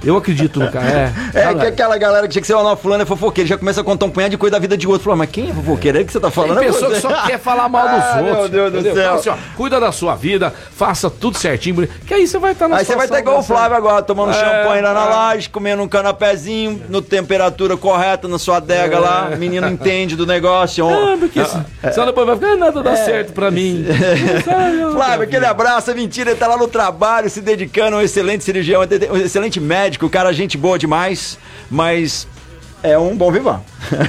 Eu 0.03 0.17
acredito 0.17 0.59
no 0.59 0.71
cara. 0.71 1.13
É, 1.33 1.39
É 1.43 1.53
que 1.53 1.65
aquela 1.65 1.97
galera 1.97 2.27
que 2.27 2.33
tinha 2.33 2.41
que 2.41 2.47
ser 2.47 2.55
uma 2.55 2.75
fulano 2.75 3.03
é 3.03 3.05
fofoqueiro, 3.05 3.47
já 3.49 3.57
começa 3.57 3.81
a 3.81 3.83
contar 3.83 4.05
um 4.05 4.09
punhado 4.09 4.31
de 4.31 4.37
coisa 4.37 4.51
da 4.53 4.59
vida 4.59 4.75
de 4.77 4.87
outro. 4.87 5.03
Fala, 5.05 5.15
mas 5.17 5.29
quem 5.29 5.49
é 5.49 5.53
fofoqueiro? 5.53 5.99
É 5.99 6.03
que 6.03 6.11
você 6.11 6.19
tá 6.19 6.29
falando? 6.31 6.59
Tem 6.59 6.67
É 6.67 6.71
pessoa 6.71 6.91
que 6.91 6.99
só 7.01 7.25
quer 7.25 7.39
falar 7.39 7.69
mal 7.69 7.87
dos 7.89 8.03
Ah, 8.03 8.21
outros. 8.21 8.49
Meu 8.49 8.49
Deus 8.49 8.71
do 8.71 8.79
entendeu? 8.79 8.93
céu. 8.95 9.03
Então, 9.03 9.15
assim, 9.15 9.29
ó, 9.29 9.55
cuida 9.55 9.79
da 9.79 9.91
sua 9.91 10.15
vida, 10.15 10.53
faça 10.75 11.09
tudo 11.09 11.37
certinho, 11.37 11.87
que 12.05 12.13
aí 12.13 12.27
você 12.27 12.37
vai 12.37 12.51
estar 12.51 12.67
na 12.67 12.77
Aí 12.77 12.85
você 12.85 12.95
vai 12.95 13.05
estar 13.05 13.19
igual 13.19 13.39
o 13.39 13.43
Flávio 13.43 13.77
agora, 13.77 14.01
tomando 14.01 14.31
É, 14.31 14.33
champanhe 14.33 14.81
lá 14.81 14.93
na 14.93 15.05
é. 15.05 15.09
laje, 15.09 15.49
comendo 15.49 15.81
um 15.83 15.87
canapézinho, 15.87 16.81
no 16.89 17.01
temperatura 17.01 17.77
correta, 17.77 18.27
na 18.27 18.37
sua 18.39 18.57
adega 18.57 18.99
lá. 18.99 19.29
O 19.33 19.37
menino 19.37 19.67
entende 19.69 20.15
do 20.15 20.25
negócio. 20.25 20.87
Ah, 20.89 21.15
porque 21.19 21.43
se- 21.45 21.93
senão 21.93 22.07
depois 22.07 22.27
vai 22.27 22.35
ficar, 22.35 22.51
"Ah, 22.51 22.55
nada 22.57 22.83
dá 22.83 22.95
certo 22.95 23.31
pra 23.33 23.49
mim. 23.51 23.85
Flávio, 24.93 25.23
aquele 25.23 25.45
abraço, 25.45 25.91
é 25.91 25.93
mentira, 25.93 26.31
ele 26.31 26.39
tá 26.39 26.47
lá 26.47 26.57
no 26.57 26.67
trabalho, 26.67 27.29
se 27.29 27.41
dedicando 27.41 27.95
a 27.95 27.99
um 27.99 28.01
excelente 28.01 28.43
cirurgião, 28.43 28.81
um 28.81 29.17
excelente 29.17 29.59
médico, 29.59 29.92
o 30.01 30.09
cara, 30.09 30.33
gente 30.33 30.57
boa 30.57 30.77
demais, 30.77 31.37
mas 31.69 32.27
é 32.83 32.97
um 32.97 33.15
bom 33.15 33.31
vivan. 33.31 33.61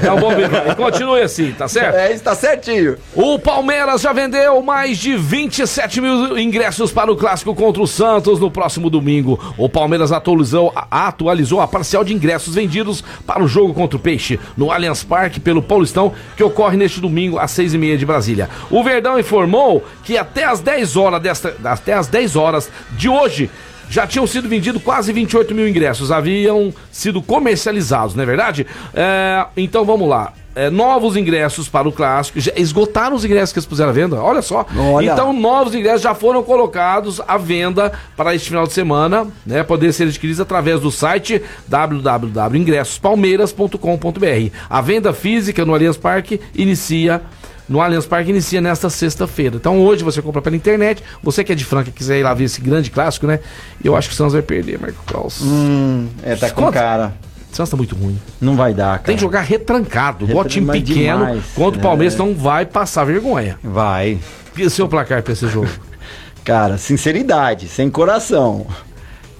É 0.04 0.10
um 0.10 0.18
bom 0.18 0.34
vivan. 0.34 0.64
E 0.68 0.74
continue 0.74 1.20
assim, 1.20 1.52
tá 1.52 1.68
certo? 1.68 1.94
É, 1.94 2.12
está 2.12 2.34
certinho. 2.34 2.96
O 3.14 3.38
Palmeiras 3.38 4.00
já 4.00 4.12
vendeu 4.12 4.60
mais 4.62 4.98
de 4.98 5.16
27 5.16 6.00
mil 6.00 6.36
ingressos 6.36 6.90
para 6.90 7.10
o 7.10 7.16
clássico 7.16 7.54
contra 7.54 7.80
o 7.80 7.86
Santos 7.86 8.40
no 8.40 8.50
próximo 8.50 8.90
domingo. 8.90 9.38
O 9.56 9.68
Palmeiras 9.68 10.10
atualizou, 10.10 10.72
atualizou 10.90 11.60
a 11.60 11.68
parcial 11.68 12.02
de 12.02 12.12
ingressos 12.12 12.56
vendidos 12.56 13.04
para 13.24 13.44
o 13.44 13.48
jogo 13.48 13.72
contra 13.72 13.96
o 13.96 14.00
Peixe 14.00 14.40
no 14.56 14.72
Allianz 14.72 15.04
Parque 15.04 15.38
pelo 15.38 15.62
Paulistão, 15.62 16.12
que 16.36 16.42
ocorre 16.42 16.76
neste 16.76 17.00
domingo 17.00 17.38
às 17.38 17.52
seis 17.52 17.74
e 17.74 17.78
meia 17.78 17.96
de 17.96 18.04
Brasília. 18.04 18.50
O 18.70 18.82
Verdão 18.82 19.20
informou 19.20 19.84
que 20.02 20.18
até 20.18 20.44
às 20.44 20.58
10 20.58 20.96
horas 20.96 21.22
desta, 21.22 21.54
até 21.64 21.92
às 21.92 22.08
10 22.08 22.34
horas 22.34 22.68
de 22.96 23.08
hoje 23.08 23.48
já 23.94 24.06
tinham 24.08 24.26
sido 24.26 24.48
vendidos 24.48 24.82
quase 24.82 25.12
28 25.12 25.54
mil 25.54 25.68
ingressos, 25.68 26.10
haviam 26.10 26.74
sido 26.90 27.22
comercializados, 27.22 28.16
não 28.16 28.24
é 28.24 28.26
verdade? 28.26 28.66
É, 28.92 29.46
então 29.56 29.84
vamos 29.84 30.08
lá. 30.08 30.32
É, 30.56 30.68
novos 30.68 31.16
ingressos 31.16 31.68
para 31.68 31.88
o 31.88 31.92
clássico. 31.92 32.40
Já 32.40 32.50
esgotaram 32.56 33.14
os 33.14 33.24
ingressos 33.24 33.52
que 33.52 33.60
eles 33.60 33.66
puseram 33.66 33.90
à 33.90 33.92
venda. 33.92 34.20
Olha 34.20 34.42
só. 34.42 34.66
Olha. 34.76 35.12
Então, 35.12 35.32
novos 35.32 35.76
ingressos 35.76 36.02
já 36.02 36.12
foram 36.14 36.44
colocados 36.44 37.20
à 37.26 37.36
venda 37.36 37.92
para 38.16 38.32
este 38.34 38.48
final 38.48 38.66
de 38.66 38.72
semana, 38.72 39.28
né? 39.46 39.62
Poder 39.64 39.92
ser 39.92 40.04
adquiridos 40.04 40.40
através 40.40 40.80
do 40.80 40.92
site 40.92 41.42
www.ingressospalmeiras.com.br. 41.66 44.56
A 44.70 44.80
venda 44.80 45.12
física 45.12 45.64
no 45.64 45.74
Allianz 45.74 45.96
Parque 45.96 46.40
inicia 46.54 47.20
no 47.68 47.80
Allianz 47.80 48.06
Parque 48.06 48.30
inicia 48.30 48.60
nesta 48.60 48.90
sexta-feira. 48.90 49.56
Então 49.56 49.80
hoje 49.80 50.02
você 50.04 50.20
compra 50.20 50.42
pela 50.42 50.54
internet. 50.56 51.02
Você 51.22 51.42
que 51.44 51.52
é 51.52 51.54
de 51.54 51.64
Franca 51.64 51.90
quiser 51.90 52.18
ir 52.18 52.22
lá 52.22 52.34
ver 52.34 52.44
esse 52.44 52.60
grande 52.60 52.90
clássico, 52.90 53.26
né? 53.26 53.40
Eu 53.82 53.96
acho 53.96 54.08
que 54.08 54.14
o 54.14 54.16
Santos 54.16 54.32
vai 54.34 54.42
perder, 54.42 54.78
Marco 54.78 55.02
Klaus. 55.06 55.40
Hum, 55.42 56.08
é, 56.22 56.36
tá 56.36 56.50
com 56.50 56.70
cara. 56.70 57.14
O 57.52 57.56
Santos 57.56 57.70
tá 57.70 57.76
muito 57.76 57.94
ruim. 57.94 58.18
Não 58.40 58.56
vai 58.56 58.74
dar, 58.74 58.92
cara. 58.98 59.02
Tem 59.04 59.14
que 59.16 59.22
jogar 59.22 59.42
retrancado. 59.42 60.26
Retran- 60.26 60.44
time 60.44 60.72
pequeno. 60.72 61.18
demais. 61.26 61.42
Contra 61.54 61.78
o 61.78 61.82
Palmeiras 61.82 62.14
É. 62.14 62.18
não 62.18 62.34
vai 62.34 62.66
passar 62.66 63.04
vergonha. 63.04 63.58
Vai. 63.62 64.18
E 64.56 64.64
o 64.64 64.70
seu 64.70 64.88
placar 64.88 65.22
pra 65.22 65.32
esse 65.32 65.46
jogo? 65.48 65.68
Cara, 66.44 66.76
sinceridade, 66.76 67.68
sem 67.68 67.88
coração. 67.88 68.66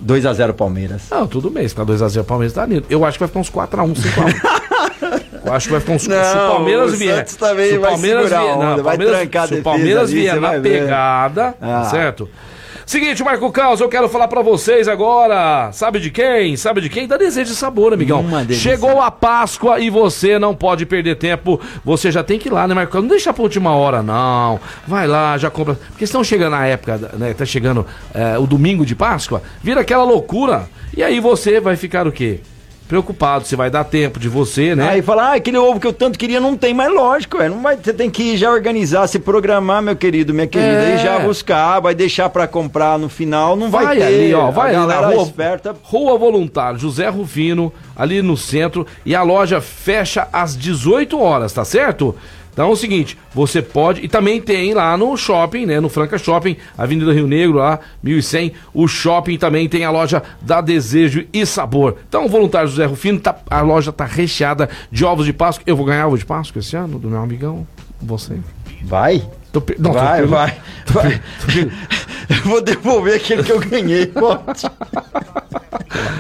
2 0.01 0.27
a 0.27 0.33
0 0.33 0.55
Palmeiras. 0.55 1.03
Não, 1.11 1.27
tudo 1.27 1.51
bem. 1.51 1.65
Se 1.65 1.71
ficar 1.75 1.85
2x0 1.85 2.21
o 2.21 2.25
Palmeiras 2.25 2.53
tá 2.55 2.65
lindo. 2.67 2.85
Eu 2.91 3.05
acho 3.05 3.17
que 3.19 3.21
vai 3.21 3.29
ficar 3.29 3.41
uns 3.41 3.51
4x1, 3.51 3.95
5x1. 3.95 4.51
Eu 5.45 5.53
acho 5.53 5.67
que 5.67 5.73
vai 5.73 5.81
ficar 5.81 5.93
uns. 5.95 6.03
se 6.03 6.09
o 6.09 6.49
Palmeiras 6.49 6.93
o 6.93 6.97
vier. 6.97 7.25
Também 7.27 7.71
se 7.71 7.77
o 7.77 7.81
vai 7.81 7.91
Palmeiras 7.91 8.33
a 8.33 8.41
vier, 8.41 8.57
não, 8.57 8.75
vai 8.77 8.83
Palmeiras- 8.97 9.17
trancar 9.19 9.49
Se 9.49 9.55
o 9.55 9.63
Palmeiras 9.63 10.11
ali, 10.11 10.21
vier 10.21 10.41
na 10.41 10.49
vai 10.49 10.61
pegada, 10.61 11.55
Ah. 11.61 11.85
certo? 11.91 12.29
Seguinte, 12.87 13.25
Marco 13.25 13.51
Caos, 13.51 13.81
eu 13.81 13.89
quero 13.89 14.11
falar 14.11 14.29
pra 14.29 14.43
vocês 14.43 14.89
agora. 14.89 15.71
Sabe 15.73 15.99
de 15.99 16.11
quem? 16.11 16.55
Sabe 16.55 16.83
de 16.83 16.91
quem? 16.91 17.09
Da 17.09 17.17
Desejo 17.17 17.51
de 17.51 17.57
Sabor, 17.57 17.95
amigão. 17.95 18.23
Chegou 18.51 19.01
a 19.01 19.11
Páscoa 19.11 19.81
e 19.81 19.89
você 19.89 20.39
não 20.39 20.55
pode 20.55 20.85
perder 20.85 21.17
tempo. 21.17 21.59
Você 21.83 22.11
já 22.11 22.23
tem 22.23 22.39
que 22.39 22.49
ir 22.49 22.53
lá, 22.53 22.69
né, 22.69 22.75
Marco 22.75 22.93
Caos? 22.93 23.03
Não 23.05 23.09
deixa 23.09 23.33
pra 23.33 23.43
última 23.43 23.75
hora, 23.75 24.03
não. 24.03 24.61
Vai 24.87 25.07
lá, 25.07 25.39
já 25.39 25.49
compra. 25.49 25.79
Porque 25.89 26.05
estão 26.05 26.23
chegando 26.23 26.51
na 26.53 26.67
época, 26.67 27.11
né? 27.15 27.33
Tá 27.33 27.47
chegando 27.47 27.87
é, 28.13 28.37
o 28.39 28.47
domingo 28.47 28.85
de 28.85 28.95
Páscoa, 28.95 29.43
vira 29.63 29.81
aquela 29.81 30.05
loucura. 30.05 30.67
E 30.95 31.03
aí 31.03 31.21
você 31.21 31.61
vai 31.61 31.77
ficar 31.77 32.07
o 32.07 32.13
quê? 32.13 32.41
Preocupado 32.95 33.45
se 33.45 33.57
vai 33.57 33.69
dar 33.71 33.83
tempo 33.83 34.21
de 34.21 34.29
você, 34.29 34.77
né? 34.77 34.89
Aí 34.89 35.03
fala, 35.03 35.31
ah, 35.31 35.35
aquele 35.35 35.59
ovo 35.59 35.81
que 35.81 35.87
eu 35.89 35.93
tanto 35.93 36.17
queria 36.17 36.39
não 36.39 36.57
tem, 36.57 36.73
mas 36.73 36.93
lógico, 36.95 37.43
é, 37.43 37.49
não 37.49 37.61
vai, 37.61 37.77
você 37.77 37.93
tem 37.93 38.09
que 38.09 38.37
já 38.37 38.49
organizar, 38.53 39.09
se 39.09 39.19
programar, 39.19 39.83
meu 39.83 39.97
querido, 39.97 40.33
minha 40.33 40.47
querida, 40.47 40.85
É. 40.85 40.95
e 40.95 40.99
já 40.99 41.19
buscar, 41.19 41.81
vai 41.81 41.93
deixar 41.93 42.29
pra 42.29 42.47
comprar 42.47 42.97
no 42.97 43.09
final, 43.09 43.57
não 43.57 43.69
vai, 43.69 43.85
Vai 43.87 43.97
ter. 43.97 44.03
ali, 44.05 44.33
ó, 44.33 44.53
vai 44.53 44.77
ali 44.77 44.87
na 44.87 45.07
rua, 45.09 45.23
esperta. 45.25 45.75
Rua 45.83 46.17
Voluntário, 46.17 46.79
José 46.79 47.09
Rufino, 47.09 47.73
ali 47.97 48.23
no 48.23 48.37
centro, 48.37 48.87
e 49.05 49.13
a 49.13 49.23
loja 49.23 49.61
fecha 49.61 50.29
às 50.33 50.57
18 50.57 51.21
horas, 51.21 51.53
tá 51.53 51.65
certo? 51.65 52.15
Então 52.55 52.69
é 52.69 52.73
o 52.73 52.77
seguinte, 52.77 53.19
você 53.35 53.61
pode, 53.61 54.01
e 54.01 54.07
também 54.09 54.41
tem 54.41 54.73
lá 54.75 54.97
no 54.97 55.17
shopping, 55.17 55.67
né, 55.67 55.81
no 55.81 55.89
Franca 55.89 56.17
Shopping, 56.17 56.57
Avenida 56.79 57.13
Rio 57.13 57.27
Negro, 57.27 57.59
lá, 57.59 57.81
1100, 58.01 58.53
o 58.73 58.87
shopping 58.87 59.37
também 59.37 59.69
tem 59.69 59.85
a 59.85 59.91
loja 59.91 60.23
da 60.41 60.61
Desejo 60.61 61.27
e 61.33 61.45
Sabor. 61.45 61.97
Então 62.09 62.29
voluntário 62.29 62.69
José 62.69 62.87
Rufino, 62.87 63.19
tá, 63.19 63.35
a 63.51 63.61
loja 63.61 63.93
tá 63.93 64.05
recheada 64.05 64.71
de 64.89 65.05
ovos 65.05 65.27
de 65.27 65.33
Páscoa. 65.33 65.65
Eu 65.67 65.77
vou 65.77 65.85
ganhar 65.85 66.07
ovo 66.07 66.17
de 66.17 66.25
Páscoa 66.25 66.61
esse 66.61 66.77
ano, 66.77 66.97
do 66.97 67.11
meu 67.11 67.21
amigão, 67.21 67.67
você. 68.01 68.39
Vai? 68.85 69.21
Tô 69.53 69.61
não, 69.79 69.91
tô 69.93 69.99
vai, 69.99 70.19
per- 70.21 70.29
vai, 70.29 70.61
vai. 70.87 71.21
Eu 72.31 72.37
vou 72.45 72.61
devolver 72.63 73.17
aquele 73.17 73.43
que 73.43 73.53
eu 73.53 73.61
ganhei, 73.61 74.07
pode. 74.07 74.63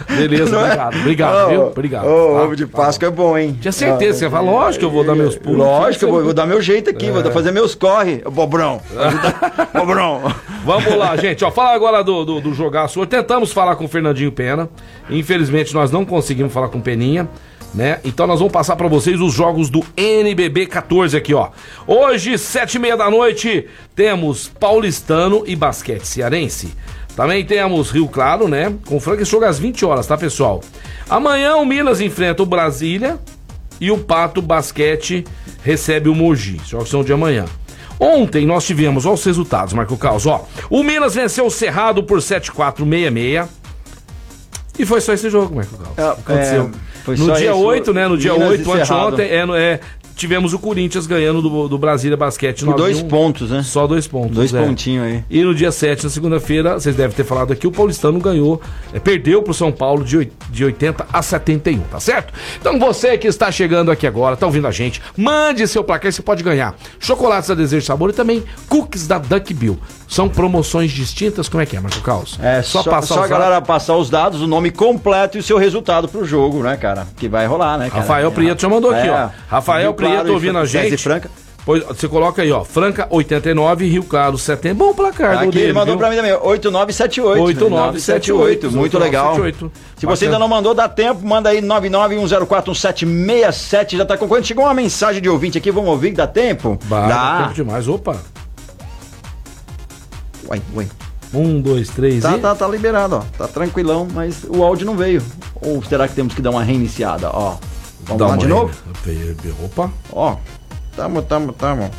Beleza, 0.09 0.57
é? 0.57 0.63
obrigado, 0.65 0.97
obrigado, 1.01 1.47
Ô, 1.47 1.49
viu? 1.49 1.63
Obrigado. 1.67 2.05
ô, 2.07 2.35
tá? 2.35 2.43
ovo 2.43 2.57
de 2.57 2.67
Páscoa 2.67 3.09
é 3.09 3.11
bom, 3.11 3.37
hein? 3.37 3.59
Tinha 3.61 3.73
certeza, 3.73 4.19
você 4.19 4.31
fala, 4.31 4.51
lógico 4.51 4.81
que 4.81 4.85
eu 4.85 4.91
vou 4.91 5.05
dar 5.05 5.15
meus 5.15 5.37
pulos. 5.37 5.59
Lógico, 5.59 6.05
eu 6.05 6.11
vou, 6.11 6.25
vou 6.25 6.33
dar 6.35 6.47
meu 6.47 6.61
jeito 6.63 6.91
aqui, 6.91 7.07
É. 7.07 7.11
vou 7.11 7.23
fazer 7.33 7.51
meus 7.51 7.75
corre. 7.75 8.23
Bobrão, 8.31 8.81
Bobrão. 9.75 10.23
Vamos 10.65 10.97
lá, 10.97 11.17
gente. 11.17 11.45
Ó, 11.45 11.51
fala 11.51 11.75
agora 11.75 12.03
do, 12.03 12.25
do, 12.25 12.41
do 12.41 12.55
jogaço. 12.55 13.05
Tentamos 13.07 13.53
falar 13.53 13.77
com 13.77 13.85
o 13.85 13.89
Fernandinho 13.89 14.33
Pena. 14.33 14.69
Infelizmente, 15.11 15.75
nós 15.75 15.91
não 15.91 16.05
conseguimos 16.05 16.53
falar 16.53 16.69
com 16.69 16.79
o 16.79 16.83
Peninha. 16.83 17.29
Né? 17.75 17.99
Então 18.05 18.25
nós 18.25 18.39
vamos 18.39 18.53
passar 18.53 18.77
pra 18.77 18.87
vocês 18.87 19.21
os 19.21 19.33
jogos 19.35 19.69
do 19.69 19.85
NBB 19.97 20.67
14 20.67 21.17
aqui, 21.17 21.35
ó. 21.35 21.49
Hoje, 21.89 22.39
sete 22.39 22.77
e 22.77 22.79
meia 22.79 22.97
da 22.97 23.11
noite, 23.11 23.67
temos 23.97 24.47
Paulistano 24.49 25.43
e 25.45 25.57
Basquete 25.57 26.05
Cearense. 26.07 26.73
Também 27.17 27.45
temos 27.45 27.91
Rio 27.91 28.09
Claro, 28.09 28.49
né? 28.49 28.75
Com 28.87 28.99
Franca 28.99 29.25
jogo 29.25 29.45
às 29.45 29.59
20 29.59 29.85
horas, 29.85 30.07
tá, 30.07 30.17
pessoal? 30.17 30.61
Amanhã 31.09 31.57
o 31.57 31.65
Minas 31.65 32.01
enfrenta 32.01 32.43
o 32.43 32.47
Brasília 32.47 33.19
e 33.81 33.91
o 33.91 33.99
Pato 33.99 34.43
Basquete 34.43 35.25
recebe 35.63 36.09
o 36.09 36.15
Mogi. 36.15 36.61
Os 36.63 36.69
jogos 36.69 36.91
são 36.91 37.05
de 37.05 37.13
amanhã. 37.13 37.45
Ontem 38.01 38.45
nós 38.45 38.67
tivemos, 38.67 39.07
ó, 39.07 39.13
os 39.13 39.25
resultados, 39.25 39.73
Marco 39.73 39.97
Caos, 39.97 40.27
ó. 40.27 40.45
O 40.69 40.83
Minas 40.83 41.15
venceu 41.15 41.47
o 41.47 41.51
Cerrado 41.51 42.03
por 42.03 42.19
7-4-6-6. 42.19 43.47
E 44.77 44.85
foi 44.85 45.01
só 45.01 45.13
esse 45.13 45.31
jogo, 45.31 45.55
Marco 45.55 45.77
Caos. 45.77 45.99
É, 45.99 46.11
Aconteceu. 46.11 46.71
é, 47.07 47.11
no 47.11 47.27
dia 47.33 47.51
esse, 47.51 47.51
8, 47.51 47.93
né? 47.95 48.09
No 48.09 48.19
dia 48.19 48.33
Minas 48.33 48.49
8, 48.49 48.61
e 48.61 48.65
Cerrado. 48.65 49.15
anteontem, 49.15 49.27
é, 49.27 49.61
é, 49.61 49.81
tivemos 50.15 50.53
o 50.53 50.59
Corinthians 50.59 51.07
ganhando 51.07 51.43
do, 51.43 51.69
do 51.69 51.79
Brasília 51.79 52.17
Basquete. 52.17 52.65
Por 52.65 52.75
dois 52.75 53.03
9-1. 53.03 53.09
pontos, 53.09 53.51
né? 53.51 53.63
Só 53.63 53.87
dois 53.87 54.07
pontos. 54.07 54.35
Dois 54.35 54.55
é. 54.55 54.65
pontinhos 54.65 55.05
aí. 55.05 55.25
E 55.29 55.43
no 55.43 55.55
dia 55.55 55.73
7, 55.73 56.05
na 56.05 56.11
segunda-feira, 56.11 56.75
vocês 56.75 56.95
devem 56.95 57.15
ter 57.17 57.25
falado 57.25 57.53
aqui, 57.53 57.67
o 57.67 57.73
Paulistano 57.73 58.19
ganhou, 58.21 58.61
é, 58.93 59.01
perdeu 59.01 59.43
pro 59.43 59.53
São 59.53 59.73
Paulo 59.73 60.05
de, 60.05 60.31
de 60.51 60.65
80 60.65 61.07
a 61.13 61.23
71, 61.23 61.81
tá 61.81 62.01
certo? 62.01 62.33
Então 62.61 62.79
você 62.79 63.19
que 63.19 63.27
está 63.27 63.51
chegando 63.51 63.91
aqui 63.91 64.07
agora, 64.07 64.37
tá 64.37 64.47
ouvindo 64.47 64.67
a 64.67 64.73
gente, 64.73 65.03
mande 65.17 65.67
seu 65.67 65.83
placar, 65.83 66.13
você 66.13 66.23
pode 66.23 66.43
ganhar 66.43 66.75
chocolates 66.99 67.49
da 67.49 67.55
Desejo 67.55 67.81
de 67.81 67.87
Sabor 67.87 68.11
e 68.11 68.13
também 68.13 68.43
cookies 68.69 69.07
da 69.07 69.19
Duck 69.19 69.53
Bill. 69.53 69.79
São 70.15 70.29
promoções 70.29 70.93
distintas, 70.93 71.49
como 71.49 71.61
é 71.61 71.67
que 71.67 71.77
é, 71.77 71.81
Marco 71.81 72.01
Caos? 72.01 72.39
É 72.41 72.63
só, 72.63 72.85
só, 72.85 72.91
passar 72.91 73.19
a 73.19 73.23
os 73.25 73.29
galera 73.29 73.61
passar 73.61 73.97
os 73.97 74.09
dados, 74.09 74.41
o 74.41 74.47
nome 74.47 74.71
completo 74.71 75.37
e 75.37 75.41
o 75.41 75.43
seu 75.43 75.59
resultado 75.59 76.07
pro 76.07 76.25
jogo, 76.25 76.63
né, 76.63 76.77
cara? 76.77 77.05
Que 77.17 77.29
vai 77.29 77.45
rolar, 77.47 77.77
né, 77.77 77.91
cara? 77.91 78.03
Rafael 78.03 78.31
Prieto 78.31 78.63
já 78.63 78.69
mandou 78.69 78.93
aqui, 78.93 79.09
É. 79.09 79.11
ó. 79.11 79.29
Rafael 79.49 79.91
Rio 79.91 79.95
Claro 79.95 80.13
Prieto 80.13 80.29
e 80.29 80.31
ouvindo 80.31 80.59
a 80.59 80.67
gente. 80.67 80.97
Franca. 80.99 81.29
Pois, 81.67 81.83
você 81.83 82.07
coloca 82.07 82.43
aí, 82.43 82.53
ó. 82.53 82.63
Franca 82.63 83.09
89, 83.11 83.89
Rio 83.89 84.05
Claro 84.05 84.39
70. 84.39 84.75
Bom 84.77 84.95
placar, 84.95 85.39
Aqui 85.39 85.51
dele, 85.51 85.65
ele 85.65 85.73
mandou 85.73 85.95
viu? 85.95 85.99
pra 85.99 86.11
mim 86.11 86.17
também, 86.17 86.33
8978. 86.33 87.43
8978, 87.43 88.71
Muito 88.71 88.97
legal. 88.99 89.33
8978. 89.33 89.73
Se 89.99 90.07
você 90.07 90.27
ainda 90.27 90.39
não 90.39 90.47
mandou, 90.47 90.75
dá 90.75 90.89
tempo, 90.89 91.27
manda 91.27 91.49
aí 91.49 91.61
991041767. 91.61 93.97
Já 93.97 94.05
tá 94.05 94.17
concorrendo. 94.17 94.47
Chegou 94.47 94.65
uma 94.65 94.75
mensagem 94.75 95.21
de 95.21 95.29
ouvinte 95.29 95.59
aqui, 95.59 95.73
vamos 95.73 95.91
ouvir, 95.91 96.13
dá 96.13 96.29
tempo? 96.29 96.79
Bah, 96.85 97.09
dá. 97.09 97.11
dá 97.33 97.39
tempo 97.45 97.55
demais. 97.55 97.89
Opa. 97.89 98.17
Uai, 100.49 100.63
uai. 100.75 100.89
Um, 101.33 101.61
dois, 101.61 101.89
três 101.89 102.23
Tá, 102.23 102.37
e... 102.37 102.41
tá, 102.41 102.55
tá 102.55 102.69
liberado, 102.69 103.17
ó. 103.17 103.21
Tá 103.37 103.49
tranquilão, 103.49 104.07
mas 104.13 104.45
o 104.49 104.63
áudio 104.63 104.87
não 104.87 104.97
veio. 104.97 105.23
Ou 105.61 105.83
será 105.83 106.07
que 106.07 106.15
temos 106.15 106.35
que 106.35 106.41
dar 106.41 106.51
uma 106.51 106.63
reiniciada? 106.63 107.29
Ó. 107.33 107.57
Vamos 108.03 108.19
Dá 108.19 108.27
lá 108.27 108.33
uma 108.33 108.39
de 108.39 108.47
novo? 108.47 108.75
Opa. 109.65 109.91
Ó. 110.13 110.37
Tamo, 110.95 111.23
tamo, 111.23 111.53
tamo. 111.53 111.91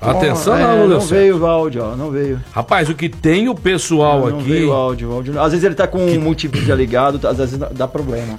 Atenção, 0.00 0.54
não, 0.58 0.60
é, 0.60 0.76
não 0.76 0.88
não 0.88 1.00
veio 1.00 1.38
o 1.38 1.46
áudio, 1.46 1.82
ó. 1.82 1.96
Não 1.96 2.10
veio. 2.10 2.40
Rapaz, 2.52 2.88
o 2.88 2.94
que 2.94 3.08
tem 3.08 3.48
o 3.48 3.54
pessoal 3.54 4.28
não 4.30 4.38
aqui... 4.38 4.50
veio 4.50 4.70
o 4.70 4.72
áudio, 4.72 5.10
o 5.10 5.14
áudio. 5.14 5.40
Às 5.40 5.52
vezes 5.52 5.64
ele 5.64 5.74
tá 5.74 5.86
com 5.86 5.98
o 5.98 6.20
multimídia 6.20 6.74
ligado, 6.74 7.26
às 7.26 7.38
vezes 7.38 7.58
dá 7.72 7.88
problema. 7.88 8.38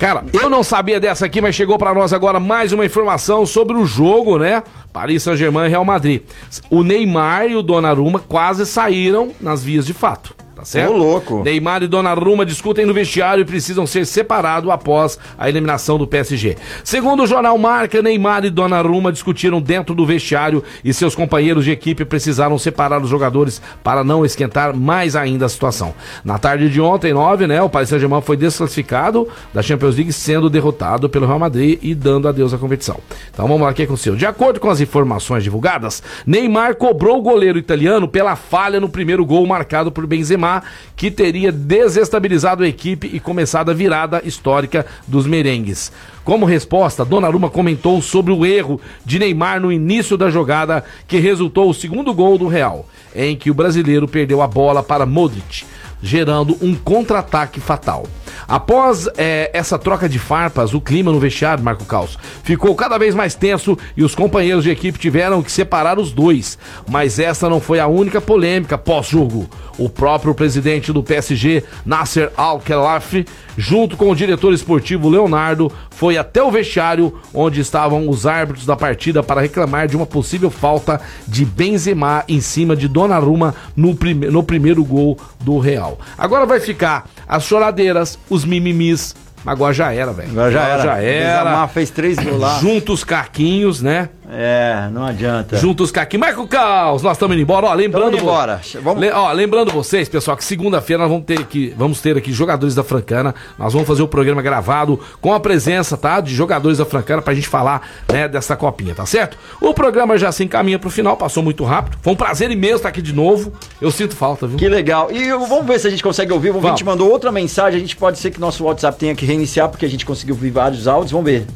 Cara, 0.00 0.24
eu 0.32 0.48
não 0.48 0.62
sabia 0.62 0.98
dessa 0.98 1.26
aqui, 1.26 1.42
mas 1.42 1.54
chegou 1.54 1.76
pra 1.76 1.92
nós 1.92 2.14
agora 2.14 2.40
mais 2.40 2.72
uma 2.72 2.86
informação 2.86 3.44
sobre 3.44 3.76
o 3.76 3.84
jogo, 3.84 4.38
né? 4.38 4.62
Paris 4.94 5.22
Saint-Germain 5.22 5.66
e 5.66 5.68
Real 5.68 5.84
Madrid. 5.84 6.22
O 6.70 6.82
Neymar 6.82 7.48
e 7.48 7.54
o 7.54 7.62
Donnarumma 7.62 8.18
quase 8.18 8.64
saíram 8.64 9.30
nas 9.38 9.62
vias 9.62 9.84
de 9.84 9.92
fato, 9.92 10.34
tá 10.60 10.66
certo? 10.66 10.92
Ô, 10.92 10.96
louco. 10.96 11.42
Neymar 11.42 11.82
e 11.82 11.88
Donnarumma 11.88 12.44
discutem 12.46 12.86
no 12.86 12.94
vestiário 12.94 13.42
e 13.42 13.44
precisam 13.44 13.86
ser 13.86 14.06
separados 14.06 14.70
após 14.70 15.18
a 15.38 15.48
eliminação 15.48 15.98
do 15.98 16.06
PSG. 16.06 16.56
Segundo 16.84 17.22
o 17.22 17.26
jornal 17.26 17.56
Marca, 17.58 18.02
Neymar 18.02 18.44
e 18.44 18.50
Donnarumma 18.50 19.12
discutiram 19.12 19.60
dentro 19.60 19.94
do 19.94 20.06
vestiário 20.06 20.62
e 20.84 20.92
seus 20.92 21.14
companheiros 21.14 21.64
de 21.64 21.70
equipe 21.70 22.04
precisaram 22.04 22.58
separar 22.58 23.02
os 23.02 23.08
jogadores 23.08 23.60
para 23.82 24.04
não 24.04 24.24
esquentar 24.24 24.76
mais 24.76 25.16
ainda 25.16 25.46
a 25.46 25.48
situação. 25.48 25.94
Na 26.24 26.38
tarde 26.38 26.68
de 26.68 26.80
ontem, 26.80 27.12
9, 27.12 27.46
né, 27.46 27.62
o 27.62 27.68
Paris 27.68 27.88
Saint-Germain 27.88 28.20
foi 28.20 28.36
desclassificado 28.36 29.26
da 29.52 29.62
Champions 29.62 29.96
League 29.96 30.12
sendo 30.12 30.50
derrotado 30.50 31.08
pelo 31.08 31.26
Real 31.26 31.38
Madrid 31.38 31.78
e 31.82 31.94
dando 31.94 32.28
adeus 32.28 32.52
à 32.52 32.58
competição. 32.58 32.98
Então 33.32 33.46
vamos 33.46 33.62
lá 33.62 33.70
o 33.70 33.74
que 33.74 33.82
aconteceu. 33.82 34.14
De 34.14 34.26
acordo 34.26 34.60
com 34.60 34.68
as 34.68 34.80
informações 34.80 35.42
divulgadas, 35.42 36.02
Neymar 36.26 36.76
cobrou 36.76 37.18
o 37.18 37.22
goleiro 37.22 37.58
italiano 37.58 38.06
pela 38.06 38.36
falha 38.36 38.80
no 38.80 38.88
primeiro 38.88 39.24
gol 39.24 39.46
marcado 39.46 39.90
por 39.90 40.06
Benzema, 40.06 40.49
que 40.96 41.10
teria 41.10 41.52
desestabilizado 41.52 42.62
a 42.62 42.68
equipe 42.68 43.10
e 43.12 43.20
começado 43.20 43.70
a 43.70 43.74
virada 43.74 44.22
histórica 44.24 44.84
dos 45.06 45.26
merengues. 45.26 45.92
Como 46.24 46.46
resposta, 46.46 47.04
Donnarumma 47.04 47.50
comentou 47.50 48.00
sobre 48.02 48.32
o 48.32 48.44
erro 48.44 48.80
de 49.04 49.18
Neymar 49.18 49.60
no 49.60 49.72
início 49.72 50.16
da 50.16 50.30
jogada 50.30 50.84
que 51.08 51.18
resultou 51.18 51.70
o 51.70 51.74
segundo 51.74 52.12
gol 52.14 52.38
do 52.38 52.48
Real, 52.48 52.86
em 53.14 53.36
que 53.36 53.50
o 53.50 53.54
brasileiro 53.54 54.06
perdeu 54.06 54.42
a 54.42 54.46
bola 54.46 54.82
para 54.82 55.06
Modric, 55.06 55.64
gerando 56.02 56.56
um 56.62 56.74
contra-ataque 56.74 57.60
fatal. 57.60 58.06
Após 58.46 59.08
eh, 59.16 59.50
essa 59.52 59.78
troca 59.78 60.08
de 60.08 60.18
farpas, 60.18 60.74
o 60.74 60.80
clima 60.80 61.12
no 61.12 61.20
vestiário, 61.20 61.62
Marco 61.62 61.84
Caos, 61.84 62.18
ficou 62.42 62.74
cada 62.74 62.98
vez 62.98 63.14
mais 63.14 63.34
tenso 63.34 63.76
e 63.96 64.02
os 64.02 64.14
companheiros 64.14 64.64
de 64.64 64.70
equipe 64.70 64.98
tiveram 64.98 65.42
que 65.42 65.52
separar 65.52 65.98
os 65.98 66.12
dois. 66.12 66.58
Mas 66.88 67.18
essa 67.18 67.48
não 67.48 67.60
foi 67.60 67.80
a 67.80 67.86
única 67.86 68.20
polêmica 68.20 68.76
pós-jogo. 68.76 69.48
O 69.78 69.88
próprio 69.88 70.34
presidente 70.34 70.92
do 70.92 71.02
PSG, 71.02 71.64
Nasser 71.86 72.30
Al-Khelaifi, 72.36 73.24
junto 73.56 73.96
com 73.96 74.10
o 74.10 74.16
diretor 74.16 74.52
esportivo 74.52 75.08
Leonardo, 75.08 75.72
foi 75.90 76.18
até 76.18 76.42
o 76.42 76.50
vestiário 76.50 77.18
onde 77.32 77.60
estavam 77.60 78.08
os 78.08 78.26
árbitros 78.26 78.66
da 78.66 78.76
partida 78.76 79.22
para 79.22 79.40
reclamar 79.40 79.86
de 79.86 79.96
uma 79.96 80.06
possível 80.06 80.50
falta 80.50 81.00
de 81.26 81.44
Benzema 81.44 82.24
em 82.28 82.40
cima 82.40 82.76
de 82.76 82.88
Donnarumma 82.88 83.54
no, 83.76 83.94
prime 83.94 84.26
no 84.30 84.42
primeiro 84.42 84.84
gol 84.84 85.18
do 85.40 85.58
Real. 85.58 85.98
Agora 86.16 86.46
vai 86.46 86.60
ficar 86.60 87.08
as 87.26 87.44
choradeiras, 87.44 88.18
os 88.30 88.44
mimimis. 88.44 89.14
Agora 89.44 89.72
já 89.74 89.92
era, 89.92 90.12
velho. 90.12 90.30
Agora 90.30 90.50
já 90.50 90.62
era. 90.62 90.82
Já 90.82 90.98
era. 90.98 91.44
Benzema 91.44 91.68
fez 91.68 91.90
três 91.90 92.18
gols 92.18 92.38
lá. 92.40 92.58
Junta 92.60 92.92
os 92.92 93.02
caquinhos, 93.04 93.82
né? 93.82 94.08
É, 94.32 94.88
não 94.92 95.04
adianta. 95.04 95.56
Junta 95.56 95.82
os 95.82 95.90
caquinhos. 95.90 96.26
Marco 96.26 96.46
Caos, 96.46 97.02
nós 97.02 97.12
estamos 97.16 97.34
indo 97.34 97.42
embora. 97.42 97.66
Ó, 97.66 97.74
lembrando. 97.74 98.12
Tamo 98.16 98.22
embora. 98.22 98.60
Vamos- 98.82 99.00
Le- 99.00 99.10
ó, 99.10 99.32
lembrando 99.32 99.72
vocês, 99.72 100.08
pessoal, 100.08 100.36
que 100.36 100.44
segunda-feira 100.44 101.02
nós 101.02 101.10
vamos 101.10 101.24
ter 101.26 101.40
aqui, 101.40 101.74
vamos 101.76 102.00
ter 102.00 102.16
aqui 102.16 102.32
jogadores 102.32 102.74
da 102.74 102.84
Francana. 102.84 103.34
Nós 103.58 103.72
vamos 103.72 103.88
fazer 103.88 104.02
o 104.02 104.08
programa 104.08 104.40
gravado 104.40 105.00
com 105.20 105.32
a 105.34 105.40
presença, 105.40 105.96
tá? 105.96 106.20
De 106.20 106.34
jogadores 106.34 106.78
da 106.78 106.84
Francana 106.84 107.20
pra 107.20 107.34
gente 107.34 107.48
falar, 107.48 107.88
né, 108.12 108.28
dessa 108.28 108.56
copinha, 108.56 108.94
tá 108.94 109.04
certo? 109.04 109.36
O 109.60 109.74
programa 109.74 110.16
já 110.16 110.30
se 110.30 110.44
encaminha 110.44 110.78
pro 110.78 110.90
final, 110.90 111.16
passou 111.16 111.42
muito 111.42 111.64
rápido. 111.64 111.98
Foi 112.02 112.12
um 112.12 112.16
prazer 112.16 112.50
imenso 112.50 112.76
estar 112.76 112.88
aqui 112.90 113.02
de 113.02 113.12
novo. 113.12 113.52
Eu 113.80 113.90
sinto 113.90 114.14
falta, 114.14 114.46
viu? 114.46 114.56
Que 114.58 114.68
legal. 114.68 115.10
E 115.10 115.28
vamos 115.30 115.66
ver 115.66 115.78
se 115.80 115.86
a 115.86 115.90
gente 115.90 116.02
consegue 116.02 116.32
ouvir. 116.32 116.50
O 116.50 116.54
Vamos. 116.54 116.70
gente 116.70 116.84
mandou 116.84 117.10
outra 117.10 117.32
mensagem. 117.32 117.78
A 117.78 117.80
gente 117.80 117.96
pode 117.96 118.18
ser 118.18 118.30
que 118.30 118.38
nosso 118.40 118.64
WhatsApp 118.64 118.98
tenha 118.98 119.14
que 119.14 119.24
reiniciar, 119.26 119.68
porque 119.68 119.84
a 119.86 119.88
gente 119.88 120.06
conseguiu 120.06 120.34
ouvir 120.34 120.50
vários 120.50 120.86
áudios. 120.86 121.10
Vamos 121.12 121.26
ver. 121.30 121.46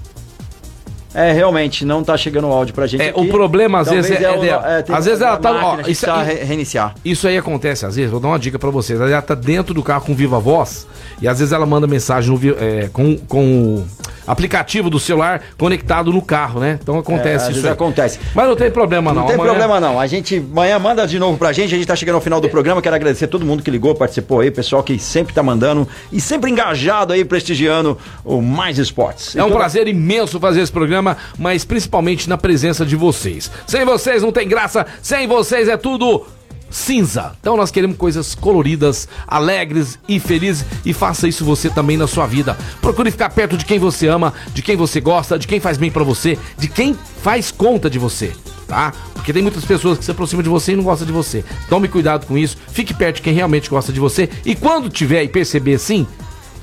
É, 1.14 1.32
realmente, 1.32 1.84
não 1.84 2.02
tá 2.02 2.16
chegando 2.16 2.48
o 2.48 2.52
áudio 2.52 2.74
pra 2.74 2.86
gente. 2.86 3.00
É, 3.02 3.10
aqui. 3.10 3.20
o 3.20 3.28
problema 3.28 3.78
às 3.80 3.86
Talvez 3.86 4.08
vezes 4.08 4.24
é, 4.24 4.30
o- 4.30 4.44
é- 4.44 4.82
tem 4.82 4.94
às 4.96 5.04
vezes 5.04 5.20
ela 5.20 5.36
tá, 5.36 5.50
ó, 5.52 5.74
isso, 5.74 5.82
precisa 5.84 6.22
re- 6.22 6.42
reiniciar. 6.44 6.94
Isso 7.04 7.28
aí 7.28 7.38
acontece 7.38 7.86
às 7.86 7.96
vezes, 7.96 8.10
vou 8.10 8.20
dar 8.20 8.28
uma 8.28 8.38
dica 8.38 8.58
pra 8.58 8.70
vocês. 8.70 9.00
Ela 9.00 9.22
tá 9.22 9.34
dentro 9.34 9.72
do 9.72 9.82
carro 9.82 10.04
com 10.06 10.14
viva 10.14 10.40
voz 10.40 10.86
e 11.22 11.28
às 11.28 11.38
vezes 11.38 11.52
ela 11.52 11.64
manda 11.66 11.86
mensagem 11.86 12.30
no 12.30 12.40
é, 12.58 12.88
com, 12.92 13.16
com 13.16 13.76
o 13.76 13.86
aplicativo 14.26 14.88
do 14.90 14.98
celular 14.98 15.42
conectado 15.58 16.10
no 16.12 16.22
carro, 16.22 16.58
né? 16.60 16.78
Então 16.82 16.96
É, 16.96 16.98
acontece 16.98 17.50
às 17.50 17.56
isso. 17.56 17.66
aí. 17.66 17.72
acontece. 17.72 18.18
Mas 18.34 18.48
não 18.48 18.56
tem 18.56 18.70
problema 18.70 19.12
não. 19.12 19.20
Não 19.20 19.26
tem 19.26 19.34
Amanhã- 19.36 19.50
problema 19.52 19.80
não. 19.80 20.00
A 20.00 20.06
gente 20.06 20.36
amanhã 20.50 20.78
manda 20.78 21.06
de 21.06 21.18
novo 21.18 21.36
pra 21.38 21.52
gente. 21.52 21.74
A 21.74 21.76
gente 21.78 21.86
tá 21.86 21.94
chegando 21.94 22.16
ao 22.16 22.20
final 22.20 22.40
do 22.40 22.48
programa. 22.48 22.80
Quero 22.82 22.94
agradecer 22.96 23.26
todo 23.26 23.44
mundo 23.44 23.62
que 23.62 23.70
ligou, 23.70 23.94
participou 23.94 24.40
aí, 24.40 24.50
pessoal 24.50 24.82
que 24.82 24.98
sempre 24.98 25.34
tá 25.34 25.42
mandando 25.42 25.86
e 26.10 26.20
sempre 26.20 26.50
engajado 26.50 27.12
aí, 27.12 27.24
prestigiando 27.24 27.98
o 28.24 28.40
Mais 28.40 28.78
Esportes. 28.78 29.36
É 29.36 29.42
um 29.42 29.46
Então, 29.46 29.58
prazer 29.58 29.86
imenso 29.86 30.40
fazer 30.40 30.60
esse 30.62 30.72
programa, 30.72 31.03
mas 31.38 31.64
principalmente 31.64 32.28
na 32.28 32.38
presença 32.38 32.84
de 32.86 32.96
vocês. 32.96 33.50
Sem 33.66 33.84
vocês 33.84 34.22
não 34.22 34.32
tem 34.32 34.48
graça, 34.48 34.86
sem 35.02 35.26
vocês 35.26 35.68
é 35.68 35.76
tudo 35.76 36.26
cinza. 36.74 37.32
Então 37.40 37.56
nós 37.56 37.70
queremos 37.70 37.96
coisas 37.96 38.34
coloridas, 38.34 39.08
alegres 39.26 39.98
e 40.08 40.18
felizes 40.18 40.64
e 40.84 40.92
faça 40.92 41.28
isso 41.28 41.44
você 41.44 41.70
também 41.70 41.96
na 41.96 42.06
sua 42.06 42.26
vida. 42.26 42.58
Procure 42.80 43.10
ficar 43.10 43.30
perto 43.30 43.56
de 43.56 43.64
quem 43.64 43.78
você 43.78 44.08
ama, 44.08 44.34
de 44.52 44.60
quem 44.60 44.76
você 44.76 45.00
gosta, 45.00 45.38
de 45.38 45.46
quem 45.46 45.60
faz 45.60 45.78
bem 45.78 45.90
pra 45.90 46.02
você, 46.02 46.38
de 46.58 46.68
quem 46.68 46.96
faz 47.22 47.50
conta 47.50 47.88
de 47.88 47.98
você. 47.98 48.32
Tá? 48.66 48.92
Porque 49.12 49.32
tem 49.32 49.42
muitas 49.42 49.64
pessoas 49.64 49.98
que 49.98 50.04
se 50.04 50.10
aproximam 50.10 50.42
de 50.42 50.48
você 50.48 50.72
e 50.72 50.76
não 50.76 50.84
gostam 50.84 51.06
de 51.06 51.12
você. 51.12 51.44
Tome 51.68 51.86
cuidado 51.86 52.26
com 52.26 52.36
isso, 52.36 52.56
fique 52.72 52.92
perto 52.92 53.16
de 53.16 53.22
quem 53.22 53.34
realmente 53.34 53.70
gosta 53.70 53.92
de 53.92 54.00
você 54.00 54.28
e 54.44 54.56
quando 54.56 54.90
tiver 54.90 55.22
e 55.22 55.28
perceber 55.28 55.74
assim, 55.74 56.06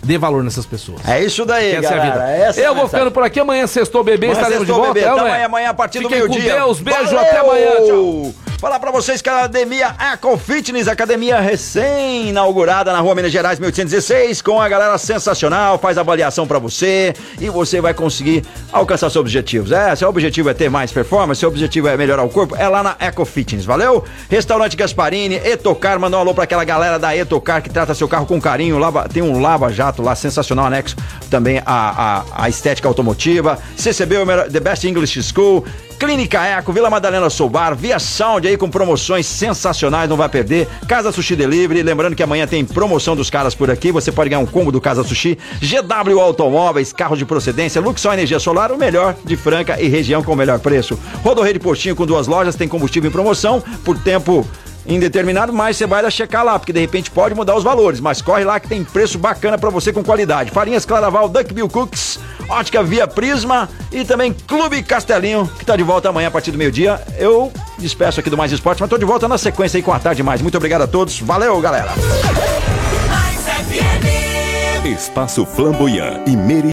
dê 0.03 0.17
valor 0.17 0.43
nessas 0.43 0.65
pessoas. 0.65 0.99
É 1.07 1.23
isso 1.23 1.45
daí, 1.45 1.75
Essa 1.75 1.93
é 1.93 1.93
a 1.93 1.97
galera. 1.97 2.11
vida. 2.13 2.29
Essa 2.31 2.59
é 2.59 2.63
eu 2.63 2.65
vou 2.67 2.83
mensagem. 2.83 2.89
ficando 2.89 3.11
por 3.11 3.23
aqui. 3.23 3.39
Amanhã, 3.39 3.67
sextou, 3.67 4.03
bebê. 4.03 4.27
Amanhã 4.27 4.39
estaremos 4.39 4.65
de 4.67 4.73
sextou, 4.73 4.85
volta. 4.85 4.93
bebê. 4.93 5.05
é 5.05 5.15
não 5.15 5.27
é? 5.27 5.43
amanhã 5.43 5.69
a 5.69 5.73
partir 5.73 5.99
do 5.99 6.09
Fiquem 6.09 6.27
meio-dia. 6.27 6.53
com 6.53 6.57
Deus. 6.59 6.79
Beijo. 6.79 7.03
Valeu! 7.05 7.19
Até 7.19 7.37
amanhã. 7.39 7.71
Tchau. 7.87 8.50
Falar 8.61 8.79
pra 8.79 8.91
vocês 8.91 9.23
que 9.23 9.27
a 9.27 9.39
Academia 9.39 9.95
Eco 10.13 10.37
Fitness, 10.37 10.87
academia 10.87 11.39
recém-inaugurada 11.39 12.93
na 12.93 12.99
rua 12.99 13.15
Minas 13.15 13.31
Gerais 13.31 13.57
1816, 13.57 14.39
com 14.43 14.61
a 14.61 14.69
galera 14.69 14.95
sensacional, 14.99 15.79
faz 15.79 15.97
avaliação 15.97 16.45
pra 16.45 16.59
você 16.59 17.11
e 17.39 17.49
você 17.49 17.81
vai 17.81 17.95
conseguir 17.95 18.45
alcançar 18.71 19.09
seus 19.09 19.15
objetivos. 19.15 19.71
É, 19.71 19.95
seu 19.95 20.07
objetivo 20.07 20.47
é 20.47 20.53
ter 20.53 20.69
mais 20.69 20.91
performance, 20.91 21.39
seu 21.39 21.49
objetivo 21.49 21.87
é 21.87 21.97
melhorar 21.97 22.21
o 22.21 22.29
corpo, 22.29 22.55
é 22.55 22.69
lá 22.69 22.83
na 22.83 22.95
Eco 22.99 23.25
Fitness, 23.25 23.65
valeu? 23.65 24.05
Restaurante 24.29 24.77
Gasparini, 24.77 25.37
Etocar, 25.37 25.99
mandou 25.99 26.19
um 26.19 26.21
alô 26.21 26.35
pra 26.35 26.43
aquela 26.43 26.63
galera 26.63 26.99
da 26.99 27.17
Etocar 27.17 27.63
que 27.63 27.69
trata 27.71 27.95
seu 27.95 28.07
carro 28.07 28.27
com 28.27 28.39
carinho, 28.39 28.77
lava, 28.77 29.09
tem 29.09 29.23
um 29.23 29.41
lava-jato 29.41 30.03
lá 30.03 30.13
sensacional 30.13 30.67
anexo 30.67 30.95
também 31.31 31.63
a, 31.65 32.23
a, 32.35 32.43
a 32.43 32.47
estética 32.47 32.87
automotiva, 32.87 33.57
CCB, 33.75 34.17
The 34.51 34.59
Best 34.59 34.87
English 34.87 35.23
School, 35.23 35.65
Clínica 36.01 36.43
Eco, 36.43 36.73
Vila 36.73 36.89
Madalena 36.89 37.29
Soubar, 37.29 37.75
Via 37.75 37.99
Sound 37.99 38.47
aí 38.47 38.57
com 38.57 38.67
promoções 38.67 39.23
sensacionais, 39.27 40.09
não 40.09 40.17
vai 40.17 40.27
perder. 40.27 40.67
Casa 40.87 41.11
Sushi 41.11 41.35
Delivery, 41.35 41.83
lembrando 41.83 42.15
que 42.15 42.23
amanhã 42.23 42.47
tem 42.47 42.65
promoção 42.65 43.15
dos 43.15 43.29
caras 43.29 43.53
por 43.53 43.69
aqui, 43.69 43.91
você 43.91 44.11
pode 44.11 44.27
ganhar 44.27 44.39
um 44.39 44.47
combo 44.47 44.71
do 44.71 44.81
Casa 44.81 45.03
Sushi, 45.03 45.37
GW 45.61 46.19
Automóveis, 46.19 46.91
carro 46.91 47.15
de 47.15 47.23
procedência, 47.23 47.79
Luxor 47.79 48.13
Energia 48.13 48.39
Solar, 48.39 48.71
o 48.71 48.79
melhor 48.79 49.15
de 49.23 49.37
Franca 49.37 49.79
e 49.79 49.87
região 49.87 50.23
com 50.23 50.33
o 50.33 50.35
melhor 50.35 50.57
preço. 50.57 50.97
Rodorreio 51.23 51.53
de 51.53 51.59
Postinho 51.59 51.95
com 51.95 52.07
duas 52.07 52.25
lojas, 52.25 52.55
tem 52.55 52.67
combustível 52.67 53.07
em 53.07 53.13
promoção 53.13 53.63
por 53.85 53.95
tempo 53.99 54.43
indeterminado, 54.85 55.53
mas 55.53 55.77
você 55.77 55.85
vai 55.85 56.01
lá 56.01 56.09
checar 56.09 56.43
lá, 56.43 56.57
porque 56.57 56.73
de 56.73 56.79
repente 56.79 57.11
pode 57.11 57.35
mudar 57.35 57.55
os 57.55 57.63
valores, 57.63 57.99
mas 57.99 58.21
corre 58.21 58.43
lá 58.43 58.59
que 58.59 58.67
tem 58.67 58.83
preço 58.83 59.17
bacana 59.17 59.57
pra 59.57 59.69
você 59.69 59.93
com 59.93 60.03
qualidade. 60.03 60.51
Farinhas 60.51 60.85
Claraval, 60.85 61.29
Duckbill 61.29 61.69
Cooks, 61.69 62.19
Ótica 62.49 62.83
Via 62.83 63.07
Prisma 63.07 63.69
e 63.91 64.03
também 64.03 64.33
Clube 64.33 64.83
Castelinho, 64.83 65.49
que 65.59 65.65
tá 65.65 65.75
de 65.75 65.83
volta 65.83 66.09
amanhã 66.09 66.27
a 66.27 66.31
partir 66.31 66.51
do 66.51 66.57
meio-dia. 66.57 67.01
Eu 67.17 67.51
despeço 67.77 68.19
aqui 68.19 68.29
do 68.29 68.37
Mais 68.37 68.51
Esporte, 68.51 68.81
mas 68.81 68.89
tô 68.89 68.97
de 68.97 69.05
volta 69.05 69.27
na 69.27 69.37
sequência 69.37 69.77
aí 69.77 69.83
com 69.83 69.93
a 69.93 69.99
tarde 69.99 70.23
mais. 70.23 70.41
Muito 70.41 70.57
obrigado 70.57 70.81
a 70.81 70.87
todos. 70.87 71.19
Valeu, 71.19 71.59
galera. 71.59 71.91
Espaço 74.85 75.45
Flamboyant 75.45 76.27
e 76.27 76.35
Meri 76.35 76.69